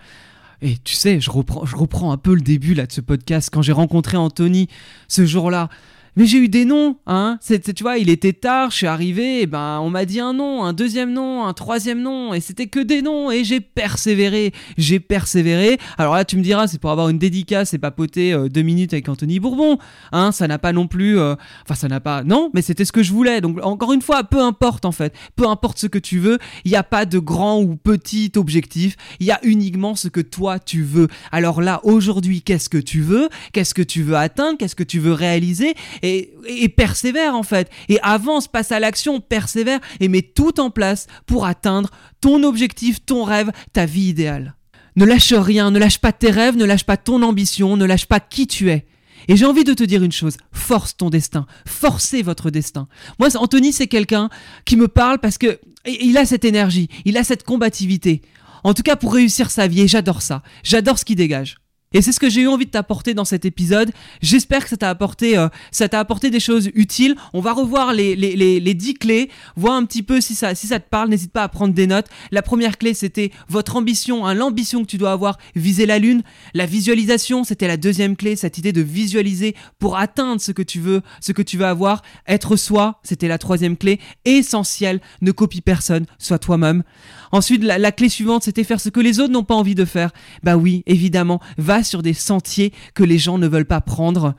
Et 0.64 0.78
tu 0.82 0.95
sais, 0.95 1.20
je 1.20 1.30
reprends, 1.30 2.14
un 2.14 2.18
peu 2.18 2.34
le 2.34 2.41
début 2.41 2.74
là 2.74 2.86
de 2.86 2.91
ce 2.91 3.01
podcast 3.01 3.49
quand 3.51 3.61
j'ai 3.61 3.74
rencontré 3.74 4.16
Anthony 4.16 4.70
ce 5.09 5.26
jour-là. 5.26 5.68
Mais 6.16 6.26
j'ai 6.26 6.38
eu 6.38 6.47
des 6.47 6.66
noms, 6.66 6.97
hein. 7.07 7.38
C'est, 7.41 7.74
tu 7.74 7.84
vois, 7.84 7.97
il 7.97 8.09
était 8.09 8.34
tard, 8.34 8.70
je 8.70 8.78
suis 8.78 8.88
arrivé, 8.88 9.41
et 9.41 9.47
ben 9.47 9.80
on 9.82 9.89
m'a 9.89 10.05
dit 10.05 10.20
un 10.20 10.34
nom, 10.34 10.64
un 10.64 10.74
deuxième 10.74 11.11
nom, 11.11 11.45
un 11.45 11.53
troisième 11.53 12.01
nom, 12.01 12.34
et 12.34 12.39
c'était 12.39 12.68
que 12.68 12.80
des 12.80 13.01
noms, 13.01 13.32
et 13.32 13.43
j'ai 13.43 13.59
persévéré, 13.61 14.53
j'ai 14.78 14.99
persévéré. 14.99 15.80
Alors 15.97 16.14
là, 16.14 16.24
tu 16.24 16.38
me 16.38 16.43
diras, 16.43 16.68
c'est 16.68 16.80
pour 16.80 16.91
avoir 16.91 17.09
une 17.09 17.18
dédicace 17.18 17.74
et 17.74 17.80
papoter 17.80 18.32
euh, 18.34 18.47
deux 18.47 18.61
minutes 18.61 18.93
avec 18.93 19.09
Anthony 19.09 19.39
Bourbon, 19.39 19.78
hein. 20.11 20.32
Ça 20.32 20.47
n'a 20.47 20.59
pas 20.59 20.72
non 20.72 20.88
plus, 20.88 21.18
euh, 21.18 21.36
enfin 21.64 21.76
ça 21.76 21.88
n'a 21.88 21.99
pas, 21.99 22.24
non, 22.24 22.51
mais 22.53 22.61
c'était 22.61 22.86
ce 22.86 22.91
que 22.91 23.01
je 23.01 23.11
voulais. 23.11 23.41
Donc 23.41 23.57
encore 23.64 23.93
une 23.93 24.01
fois, 24.01 24.24
peu 24.24 24.39
importe 24.39 24.86
en 24.86 24.91
fait, 24.91 25.16
peu 25.36 25.47
importe 25.47 25.80
ce 25.80 25.88
que 25.88 25.99
tu 25.99 26.20
veux, 26.20 26.38
il 26.64 26.72
n'y 26.72 26.78
a 26.78 26.84
pas 26.84 27.05
de 27.05 27.18
grand 27.18 27.59
ou 27.61 27.76
petit 27.76 28.32
objectif, 28.36 28.95
il 29.20 29.26
y 29.26 29.32
a 29.32 29.39
uniquement 29.43 29.95
ce 29.95 30.09
que 30.09 30.22
toi 30.22 30.59
tu 30.59 30.84
veux. 30.84 31.07
Alors 31.32 31.61
là, 31.61 31.82
aujourd'hui, 31.84 32.41
qu'est-ce 32.41 32.70
que 32.70 32.78
tu 32.78 33.01
veux? 33.01 33.30
Qu'est-ce 33.51 33.74
que 33.74 33.82
tu 33.82 34.03
veux 34.03 34.16
atteindre? 34.16 34.57
Qu'est-ce 34.57 34.76
que 34.76 34.84
tu 34.84 34.99
veux 34.99 35.14
réaliser? 35.14 35.74
Et, 36.04 36.70
persévère 36.70 37.36
en 37.36 37.43
fait. 37.43 37.70
Et 37.89 37.99
avance, 38.01 38.47
passe 38.47 38.72
à 38.72 38.80
l'action, 38.80 39.20
persévère 39.20 39.80
et 39.99 40.08
mets 40.08 40.22
tout 40.22 40.60
en 40.60 40.70
place 40.70 41.08
pour 41.26 41.45
atteindre 41.45 41.89
ton 42.22 42.43
objectif, 42.43 43.06
ton 43.06 43.24
rêve, 43.24 43.51
ta 43.72 43.86
vie 43.86 44.10
idéale. 44.10 44.56
Ne 44.95 45.06
lâche 45.06 45.34
rien, 45.34 45.72
ne 45.72 45.80
lâche 45.80 45.97
pas 45.97 46.12
tes 46.12 46.30
rêves, 46.30 46.58
ne 46.58 46.66
lâche 46.66 46.84
pas 46.84 46.97
ton 46.97 47.24
ambition, 47.24 47.78
ne 47.78 47.86
lâche 47.86 48.06
pas 48.06 48.20
qui 48.20 48.45
tu 48.45 48.70
es. 48.70 48.86
Et 49.28 49.38
j'ai 49.38 49.45
envie 49.45 49.64
de 49.64 49.74
te 49.74 49.84
dire 49.84 50.04
une 50.04 50.12
chose, 50.12 50.38
force 50.51 50.97
ton 50.97 51.10
destin, 51.10 51.45
forcez 51.66 52.22
votre 52.22 52.49
destin. 52.49 52.88
Moi, 53.20 53.30
Anthony, 53.36 53.72
c'est 53.72 53.88
quelqu'un 53.88 54.30
qui 54.66 54.76
me 54.76 54.89
parle 54.89 55.20
parce 55.20 55.38
que 55.38 55.60
il 55.86 56.18
a 56.18 56.26
cette 56.26 56.45
énergie, 56.45 56.89
il 57.06 57.18
a 57.18 57.24
cette 57.24 57.43
combativité. 57.43 58.22
En 58.66 58.74
tout 58.74 58.84
cas, 58.84 58.95
pour 58.95 59.14
réussir 59.14 59.51
sa 59.51 59.68
vie, 59.68 59.82
et 59.82 59.88
j'adore 59.88 60.22
ça. 60.22 60.43
J'adore 60.64 60.97
ce 60.97 61.06
qu'il 61.06 61.16
dégage. 61.16 61.58
Et 61.93 62.01
c'est 62.01 62.11
ce 62.11 62.19
que 62.19 62.29
j'ai 62.29 62.41
eu 62.41 62.47
envie 62.47 62.65
de 62.65 62.71
t'apporter 62.71 63.13
dans 63.13 63.25
cet 63.25 63.45
épisode. 63.45 63.91
J'espère 64.21 64.63
que 64.63 64.69
ça 64.69 64.77
t'a 64.77 64.89
apporté, 64.89 65.37
euh, 65.37 65.47
apporté 65.91 66.29
des 66.29 66.39
choses 66.39 66.69
utiles. 66.73 67.15
On 67.33 67.41
va 67.41 67.53
revoir 67.53 67.93
les, 67.93 68.15
les, 68.15 68.35
les, 68.35 68.59
les 68.59 68.73
10 68.73 68.95
clés, 68.95 69.29
voir 69.55 69.75
un 69.75 69.85
petit 69.85 70.03
peu 70.03 70.19
si 70.19 70.35
ça, 70.35 70.55
si 70.55 70.67
ça 70.67 70.79
te 70.79 70.89
parle. 70.89 71.09
N'hésite 71.09 71.31
pas 71.31 71.43
à 71.43 71.49
prendre 71.49 71.73
des 71.73 71.87
notes. 71.87 72.07
La 72.31 72.41
première 72.41 72.77
clé, 72.77 72.93
c'était 72.93 73.31
votre 73.47 73.75
ambition, 73.75 74.25
hein, 74.25 74.33
l'ambition 74.33 74.81
que 74.81 74.87
tu 74.87 74.97
dois 74.97 75.11
avoir, 75.11 75.37
viser 75.55 75.85
la 75.85 75.99
lune. 75.99 76.23
La 76.53 76.65
visualisation, 76.65 77.43
c'était 77.43 77.67
la 77.67 77.77
deuxième 77.77 78.15
clé, 78.15 78.35
cette 78.35 78.57
idée 78.57 78.71
de 78.71 78.81
visualiser 78.81 79.55
pour 79.79 79.97
atteindre 79.97 80.41
ce 80.41 80.51
que 80.51 80.63
tu 80.63 80.79
veux, 80.79 81.01
ce 81.21 81.31
que 81.31 81.41
tu 81.41 81.57
veux 81.57 81.65
avoir. 81.65 82.01
Être 82.27 82.55
soi, 82.55 82.99
c'était 83.03 83.27
la 83.27 83.37
troisième 83.37 83.77
clé. 83.77 83.99
Essentiel, 84.25 84.99
ne 85.21 85.31
copie 85.31 85.61
personne, 85.61 86.05
sois 86.17 86.39
toi-même. 86.39 86.83
Ensuite, 87.31 87.63
la, 87.63 87.77
la 87.77 87.91
clé 87.91 88.09
suivante, 88.09 88.43
c'était 88.43 88.63
faire 88.63 88.79
ce 88.79 88.89
que 88.89 88.99
les 88.99 89.19
autres 89.19 89.31
n'ont 89.33 89.43
pas 89.43 89.55
envie 89.55 89.75
de 89.75 89.85
faire. 89.85 90.11
Bah 90.43 90.55
oui, 90.55 90.83
évidemment, 90.85 91.39
sur 91.84 92.01
des 92.01 92.13
sentiers 92.13 92.73
que 92.93 93.03
les 93.03 93.17
gens 93.17 93.38
ne 93.38 93.47
veulent 93.47 93.65
pas 93.65 93.81
prendre. 93.81 94.36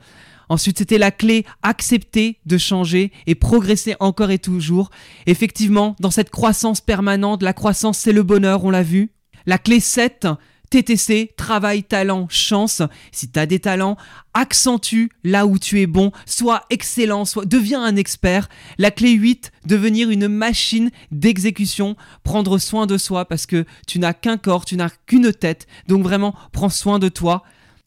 Ensuite, 0.49 0.77
c'était 0.77 0.97
la 0.97 1.11
clé, 1.11 1.45
accepter 1.63 2.39
de 2.45 2.57
changer 2.57 3.11
et 3.25 3.35
progresser 3.35 3.95
encore 3.99 4.31
et 4.31 4.39
toujours. 4.39 4.91
Effectivement, 5.25 5.95
dans 5.99 6.11
cette 6.11 6.29
croissance 6.29 6.81
permanente, 6.81 7.41
la 7.41 7.53
croissance, 7.53 7.97
c'est 7.97 8.11
le 8.11 8.23
bonheur, 8.23 8.63
on 8.63 8.69
l'a 8.69 8.83
vu. 8.83 9.11
La 9.45 9.57
clé 9.57 9.79
7, 9.79 10.27
TTC, 10.75 11.31
travail, 11.37 11.83
talent, 11.83 12.27
chance. 12.29 12.81
Si 13.13 13.31
tu 13.31 13.39
as 13.39 13.45
des 13.45 13.59
talents, 13.59 13.95
accentue 14.33 15.07
là 15.23 15.45
où 15.45 15.57
tu 15.57 15.79
es 15.79 15.87
bon, 15.87 16.11
sois 16.25 16.63
excellent, 16.69 17.23
sois, 17.23 17.45
deviens 17.45 17.81
un 17.81 17.95
expert. 17.95 18.49
La 18.77 18.91
clé 18.91 19.11
8, 19.11 19.53
devenir 19.65 20.09
une 20.09 20.27
machine 20.27 20.91
d'exécution, 21.11 21.95
prendre 22.25 22.57
soin 22.57 22.87
de 22.87 22.97
soi 22.97 23.23
parce 23.23 23.45
que 23.45 23.63
tu 23.87 23.99
n'as 23.99 24.11
qu'un 24.11 24.35
corps, 24.35 24.65
tu 24.65 24.75
n'as 24.75 24.89
qu'une 25.05 25.31
tête. 25.31 25.65
Donc 25.87 26.03
vraiment, 26.03 26.35
prends 26.51 26.67
soin 26.67 26.99
de 26.99 27.07
toi. 27.07 27.43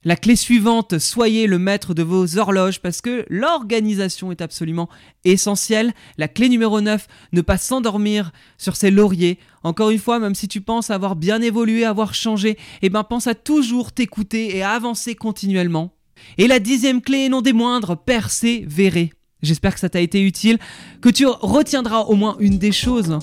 La 0.08 0.16
clé 0.16 0.36
suivante, 0.36 0.98
soyez 0.98 1.46
le 1.46 1.58
maître 1.58 1.92
de 1.92 2.02
vos 2.02 2.38
horloges 2.38 2.80
parce 2.80 3.02
que 3.02 3.26
l'organisation 3.28 4.32
est 4.32 4.40
absolument 4.40 4.88
essentielle. 5.26 5.92
La 6.16 6.28
clé 6.28 6.48
numéro 6.48 6.80
9, 6.80 7.06
ne 7.34 7.42
pas 7.42 7.58
s'endormir 7.58 8.32
sur 8.56 8.74
ses 8.74 8.90
lauriers. 8.90 9.38
Encore 9.64 9.90
une 9.90 9.98
fois, 9.98 10.18
même 10.18 10.34
si 10.34 10.48
tu 10.48 10.62
penses 10.62 10.88
avoir 10.88 11.14
bien 11.14 11.42
évolué, 11.42 11.84
avoir 11.84 12.14
changé, 12.14 12.56
eh 12.80 12.88
ben 12.88 13.04
pense 13.04 13.26
à 13.26 13.34
toujours 13.34 13.92
t'écouter 13.92 14.56
et 14.56 14.62
à 14.62 14.70
avancer 14.70 15.14
continuellement. 15.14 15.92
Et 16.38 16.46
la 16.46 16.58
dixième 16.58 17.02
clé, 17.02 17.28
non 17.28 17.42
des 17.42 17.52
moindres, 17.52 17.98
persévérer. 17.98 19.12
J'espère 19.42 19.74
que 19.74 19.80
ça 19.80 19.90
t'a 19.90 20.00
été 20.00 20.22
utile, 20.22 20.58
que 21.02 21.10
tu 21.10 21.26
retiendras 21.26 22.04
au 22.04 22.14
moins 22.14 22.38
une 22.40 22.58
des 22.58 22.72
choses 22.72 23.18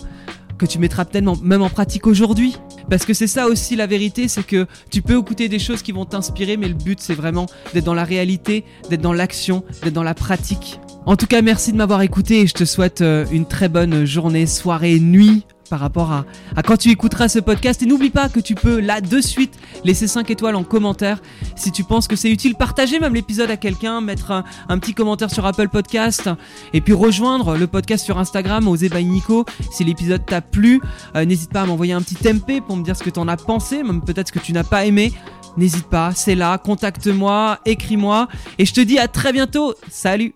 que 0.58 0.66
tu 0.66 0.80
mettras 0.80 1.06
peut-être 1.06 1.41
même 1.43 1.62
en 1.62 1.70
pratique 1.70 2.08
aujourd'hui. 2.08 2.58
Parce 2.89 3.06
que 3.06 3.14
c'est 3.14 3.28
ça 3.28 3.47
aussi 3.47 3.76
la 3.76 3.88
vérité, 3.88 4.28
c'est 4.28 4.45
que 4.45 4.68
tu 4.91 5.01
peux 5.01 5.18
écouter 5.18 5.49
des 5.49 5.60
choses 5.60 5.82
qui 5.82 5.91
vont 5.91 6.06
t'inspirer, 6.06 6.58
mais 6.58 6.68
le 6.68 6.74
but 6.74 6.99
c'est 7.01 7.16
vraiment 7.16 7.47
d'être 7.74 7.86
dans 7.86 7.93
la 7.93 8.03
réalité, 8.03 8.66
d'être 8.89 9.01
dans 9.01 9.14
l'action, 9.14 9.64
d'être 9.84 9.93
dans 9.93 10.03
la 10.03 10.14
pratique. 10.14 10.80
En 11.08 11.16
tout 11.16 11.28
cas, 11.28 11.41
merci 11.41 11.72
de 11.72 11.78
m'avoir 11.78 12.01
écouté 12.01 12.41
et 12.41 12.47
je 12.47 12.53
te 12.53 12.66
souhaite 12.66 13.01
euh, 13.01 13.26
une 13.32 13.45
très 13.45 13.70
bonne 13.70 14.06
journée, 14.06 14.47
soirée, 14.47 14.99
nuit 14.99 15.45
par 15.70 15.80
rapport 15.80 16.11
à, 16.11 16.26
quand 16.63 16.78
tu 16.78 16.89
écouteras 16.89 17.28
ce 17.28 17.39
podcast. 17.39 17.82
Et 17.82 17.86
n'oublie 17.86 18.09
pas 18.09 18.30
que 18.30 18.39
tu 18.39 18.55
peux 18.55 18.80
là 18.80 19.01
de 19.01 19.22
suite 19.22 19.57
laisser 19.84 20.07
5 20.07 20.30
étoiles 20.30 20.55
en 20.55 20.63
commentaire 20.63 21.22
si 21.55 21.72
tu 21.72 21.84
penses 21.84 22.07
que 22.07 22.16
c'est 22.16 22.30
utile. 22.30 22.55
Partager 22.55 22.99
même 22.99 23.13
l'épisode 23.13 23.49
à 23.51 23.57
quelqu'un, 23.57 24.01
mettre 24.01 24.32
un, 24.70 24.80
petit 24.80 24.93
commentaire 24.93 25.32
sur 25.32 25.45
Apple 25.45 25.70
Podcast 25.70 26.30
et 26.74 26.82
puis 26.82 26.93
rejoindre 26.93 27.57
le 27.57 27.68
podcast 27.68 28.05
sur 28.05 28.18
Instagram 28.18 28.68
Osez 28.68 28.89
by 28.89 29.05
Nico 29.05 29.45
si 29.72 29.84
l'épisode 29.84 30.26
t'a 30.26 30.41
plu. 30.41 30.82
Euh, 31.16 31.26
n'hésite 31.26 31.51
pas 31.51 31.61
à 31.61 31.66
m'envoyer 31.66 31.93
un 31.93 32.01
petit 32.01 32.18
MP 32.28 32.61
pour 32.66 32.76
me 32.78 32.84
dire 32.84 32.95
ce 32.95 33.03
que 33.03 33.09
tu 33.09 33.20
en 33.20 33.28
as 33.28 33.38
pensé, 33.38 33.84
même 33.84 34.01
peut-être 34.01 34.28
ce 34.28 34.34
que 34.34 34.39
tu 34.39 34.53
n'as 34.53 34.63
pas 34.63 34.86
aimé. 34.86 35.13
N'hésite 35.57 35.88
pas, 35.88 36.11
c'est 36.13 36.36
là, 36.36 36.57
contacte-moi, 36.57 37.59
écris-moi 37.66 38.28
et 38.59 38.66
je 38.66 38.74
te 38.74 38.82
dis 38.82 38.99
à 38.99 39.07
très 39.07 39.32
bientôt. 39.32 39.74
Salut 39.89 40.34